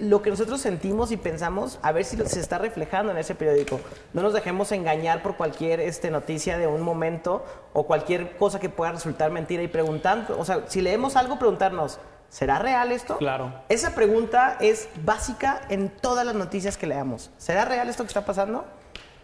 lo 0.00 0.22
que 0.22 0.30
nosotros 0.30 0.60
sentimos 0.60 1.12
y 1.12 1.16
pensamos, 1.16 1.78
a 1.82 1.92
ver 1.92 2.04
si 2.04 2.16
se 2.16 2.40
está 2.40 2.58
reflejando 2.58 3.12
en 3.12 3.18
ese 3.18 3.34
periódico. 3.34 3.80
No 4.12 4.22
nos 4.22 4.32
dejemos 4.32 4.72
engañar 4.72 5.22
por 5.22 5.36
cualquier 5.36 5.80
este, 5.80 6.10
noticia 6.10 6.58
de 6.58 6.66
un 6.66 6.82
momento 6.82 7.44
o 7.72 7.86
cualquier 7.86 8.36
cosa 8.36 8.60
que 8.60 8.68
pueda 8.68 8.92
resultar 8.92 9.30
mentira 9.30 9.62
y 9.62 9.68
preguntando, 9.68 10.38
o 10.38 10.44
sea, 10.44 10.64
si 10.68 10.80
leemos 10.80 11.16
algo, 11.16 11.38
preguntarnos, 11.38 11.98
¿Será 12.30 12.60
real 12.60 12.92
esto? 12.92 13.18
Claro. 13.18 13.52
Esa 13.68 13.92
pregunta 13.96 14.56
es 14.60 14.88
básica 15.04 15.62
en 15.68 15.88
todas 15.88 16.24
las 16.24 16.36
noticias 16.36 16.76
que 16.76 16.86
leamos. 16.86 17.28
¿Será 17.38 17.64
real 17.64 17.88
esto 17.88 18.04
que 18.04 18.08
está 18.08 18.24
pasando? 18.24 18.64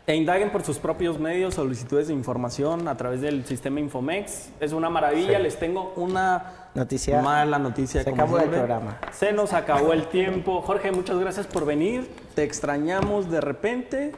E 0.08 0.14
indaguen 0.14 0.50
por 0.50 0.64
sus 0.64 0.78
propios 0.78 1.18
medios 1.18 1.54
solicitudes 1.54 2.08
de 2.08 2.14
información 2.14 2.86
a 2.86 2.96
través 2.96 3.20
del 3.20 3.44
sistema 3.44 3.78
Infomex. 3.80 4.50
Es 4.60 4.72
una 4.72 4.90
maravilla. 4.90 5.38
Les 5.38 5.58
tengo 5.58 5.92
una 5.96 6.65
noticia. 6.76 7.20
mala 7.22 7.58
noticia. 7.58 8.02
Se 8.02 8.10
acabó 8.10 8.38
el 8.38 8.50
programa. 8.50 9.00
Se 9.12 9.32
nos 9.32 9.52
acabó 9.52 9.92
el 9.92 10.06
tiempo. 10.06 10.62
Jorge, 10.62 10.92
muchas 10.92 11.18
gracias 11.18 11.46
por 11.46 11.64
venir. 11.64 12.08
Te 12.34 12.44
extrañamos 12.44 13.30
de 13.30 13.40
repente. 13.40 14.12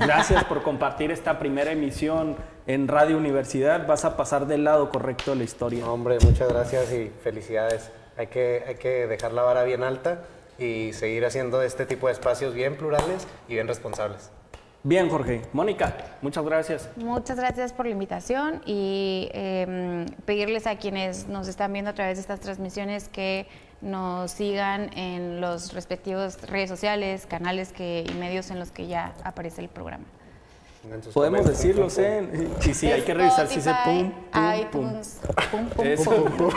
Gracias 0.00 0.44
por 0.44 0.62
compartir 0.62 1.10
esta 1.10 1.38
primera 1.38 1.70
emisión 1.70 2.36
en 2.66 2.88
Radio 2.88 3.16
Universidad. 3.16 3.86
Vas 3.86 4.04
a 4.04 4.16
pasar 4.16 4.46
del 4.46 4.64
lado 4.64 4.90
correcto 4.90 5.30
de 5.30 5.36
la 5.38 5.44
historia. 5.44 5.88
Hombre, 5.88 6.18
muchas 6.24 6.48
gracias 6.48 6.92
y 6.92 7.12
felicidades. 7.22 7.90
Hay 8.16 8.26
que, 8.26 8.64
hay 8.66 8.74
que 8.76 9.06
dejar 9.06 9.32
la 9.32 9.42
vara 9.42 9.62
bien 9.62 9.82
alta 9.82 10.22
y 10.58 10.92
seguir 10.92 11.24
haciendo 11.24 11.62
este 11.62 11.86
tipo 11.86 12.06
de 12.06 12.14
espacios 12.14 12.54
bien 12.54 12.76
plurales 12.76 13.26
y 13.48 13.54
bien 13.54 13.68
responsables. 13.68 14.30
Bien, 14.86 15.08
Jorge. 15.08 15.42
Mónica, 15.52 15.96
muchas 16.22 16.44
gracias. 16.44 16.88
Muchas 16.94 17.36
gracias 17.36 17.72
por 17.72 17.86
la 17.86 17.90
invitación 17.90 18.62
y 18.64 19.28
em, 19.32 20.06
pedirles 20.24 20.68
a 20.68 20.76
quienes 20.76 21.26
nos 21.26 21.48
están 21.48 21.72
viendo 21.72 21.90
a 21.90 21.94
través 21.94 22.18
de 22.18 22.20
estas 22.20 22.38
transmisiones 22.38 23.08
que 23.08 23.48
nos 23.80 24.30
sigan 24.30 24.96
en 24.96 25.40
los 25.40 25.72
respectivos 25.72 26.40
redes 26.42 26.68
sociales, 26.68 27.26
canales 27.26 27.72
que, 27.72 28.04
y 28.08 28.14
medios 28.14 28.52
en 28.52 28.60
los 28.60 28.70
que 28.70 28.86
ya 28.86 29.16
aparece 29.24 29.60
el 29.60 29.68
programa. 29.68 30.04
Podemos 31.12 31.46
decirlo, 31.46 31.88
¿eh? 31.98 32.48
Sí, 32.60 32.74
sí, 32.74 32.90
hay 32.90 33.02
que 33.02 33.14
revisar 33.14 33.46
si 33.48 33.60
se 33.60 33.72
pum, 33.84 34.12
pum, 34.30 34.70
pum. 34.70 35.66
pum, 36.04 36.32
pum, 36.36 36.50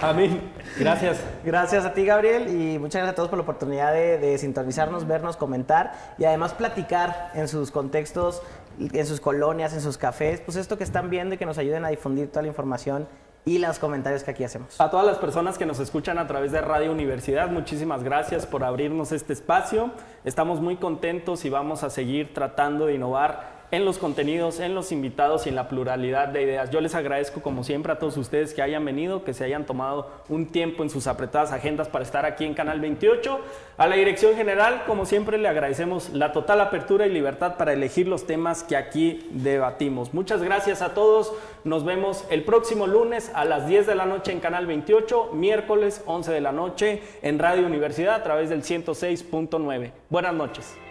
Amén. 0.00 0.52
Gracias. 0.78 1.18
Gracias 1.44 1.84
a 1.84 1.92
ti, 1.92 2.04
Gabriel, 2.04 2.48
y 2.48 2.78
muchas 2.78 3.00
gracias 3.00 3.12
a 3.12 3.14
todos 3.14 3.28
por 3.28 3.38
la 3.38 3.42
oportunidad 3.42 3.92
de, 3.92 4.18
de 4.18 4.38
sintonizarnos, 4.38 5.06
vernos, 5.06 5.36
comentar 5.36 5.92
y 6.18 6.24
además 6.24 6.54
platicar 6.54 7.30
en 7.34 7.48
sus 7.48 7.70
contextos, 7.70 8.42
en 8.78 9.06
sus 9.06 9.20
colonias, 9.20 9.72
en 9.74 9.80
sus 9.80 9.98
cafés, 9.98 10.40
pues 10.40 10.56
esto 10.56 10.78
que 10.78 10.84
están 10.84 11.10
viendo 11.10 11.34
y 11.34 11.38
que 11.38 11.46
nos 11.46 11.58
ayuden 11.58 11.84
a 11.84 11.88
difundir 11.88 12.28
toda 12.28 12.42
la 12.42 12.48
información 12.48 13.06
y 13.44 13.58
los 13.58 13.78
comentarios 13.78 14.22
que 14.24 14.30
aquí 14.30 14.44
hacemos. 14.44 14.80
A 14.80 14.90
todas 14.90 15.06
las 15.06 15.18
personas 15.18 15.58
que 15.58 15.66
nos 15.66 15.78
escuchan 15.78 16.18
a 16.18 16.26
través 16.26 16.52
de 16.52 16.60
Radio 16.60 16.92
Universidad, 16.92 17.48
muchísimas 17.48 18.02
gracias 18.02 18.46
por 18.46 18.64
abrirnos 18.64 19.12
este 19.12 19.32
espacio. 19.32 19.90
Estamos 20.24 20.60
muy 20.60 20.76
contentos 20.76 21.44
y 21.44 21.50
vamos 21.50 21.82
a 21.82 21.90
seguir 21.90 22.32
tratando 22.32 22.86
de 22.86 22.94
innovar 22.94 23.53
en 23.70 23.84
los 23.84 23.98
contenidos, 23.98 24.60
en 24.60 24.74
los 24.74 24.92
invitados 24.92 25.46
y 25.46 25.48
en 25.48 25.54
la 25.54 25.68
pluralidad 25.68 26.28
de 26.28 26.42
ideas. 26.42 26.70
Yo 26.70 26.80
les 26.80 26.94
agradezco 26.94 27.42
como 27.42 27.64
siempre 27.64 27.92
a 27.92 27.98
todos 27.98 28.16
ustedes 28.16 28.54
que 28.54 28.62
hayan 28.62 28.84
venido, 28.84 29.24
que 29.24 29.34
se 29.34 29.44
hayan 29.44 29.66
tomado 29.66 30.10
un 30.28 30.46
tiempo 30.46 30.82
en 30.82 30.90
sus 30.90 31.06
apretadas 31.06 31.52
agendas 31.52 31.88
para 31.88 32.04
estar 32.04 32.24
aquí 32.24 32.44
en 32.44 32.54
Canal 32.54 32.80
28. 32.80 33.40
A 33.76 33.86
la 33.86 33.96
dirección 33.96 34.36
general, 34.36 34.84
como 34.86 35.06
siempre, 35.06 35.38
le 35.38 35.48
agradecemos 35.48 36.10
la 36.10 36.32
total 36.32 36.60
apertura 36.60 37.06
y 37.06 37.10
libertad 37.10 37.56
para 37.56 37.72
elegir 37.72 38.06
los 38.06 38.26
temas 38.26 38.62
que 38.62 38.76
aquí 38.76 39.28
debatimos. 39.32 40.14
Muchas 40.14 40.42
gracias 40.42 40.82
a 40.82 40.94
todos. 40.94 41.32
Nos 41.64 41.84
vemos 41.84 42.24
el 42.30 42.44
próximo 42.44 42.86
lunes 42.86 43.30
a 43.34 43.44
las 43.44 43.66
10 43.66 43.86
de 43.86 43.94
la 43.94 44.06
noche 44.06 44.32
en 44.32 44.40
Canal 44.40 44.66
28, 44.66 45.30
miércoles 45.32 46.02
11 46.06 46.32
de 46.32 46.40
la 46.40 46.52
noche 46.52 47.02
en 47.22 47.38
Radio 47.38 47.66
Universidad 47.66 48.14
a 48.14 48.22
través 48.22 48.50
del 48.50 48.62
106.9. 48.62 49.92
Buenas 50.10 50.34
noches 50.34 50.83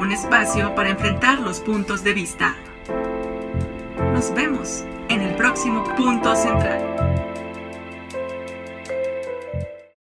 un 0.00 0.12
espacio 0.12 0.74
para 0.74 0.90
enfrentar 0.90 1.40
los 1.40 1.60
puntos 1.60 2.02
de 2.04 2.14
vista. 2.14 2.54
Nos 4.12 4.34
vemos 4.34 4.84
en 5.08 5.20
el 5.20 5.34
próximo 5.34 5.84
punto 5.96 6.34
central. 6.34 7.11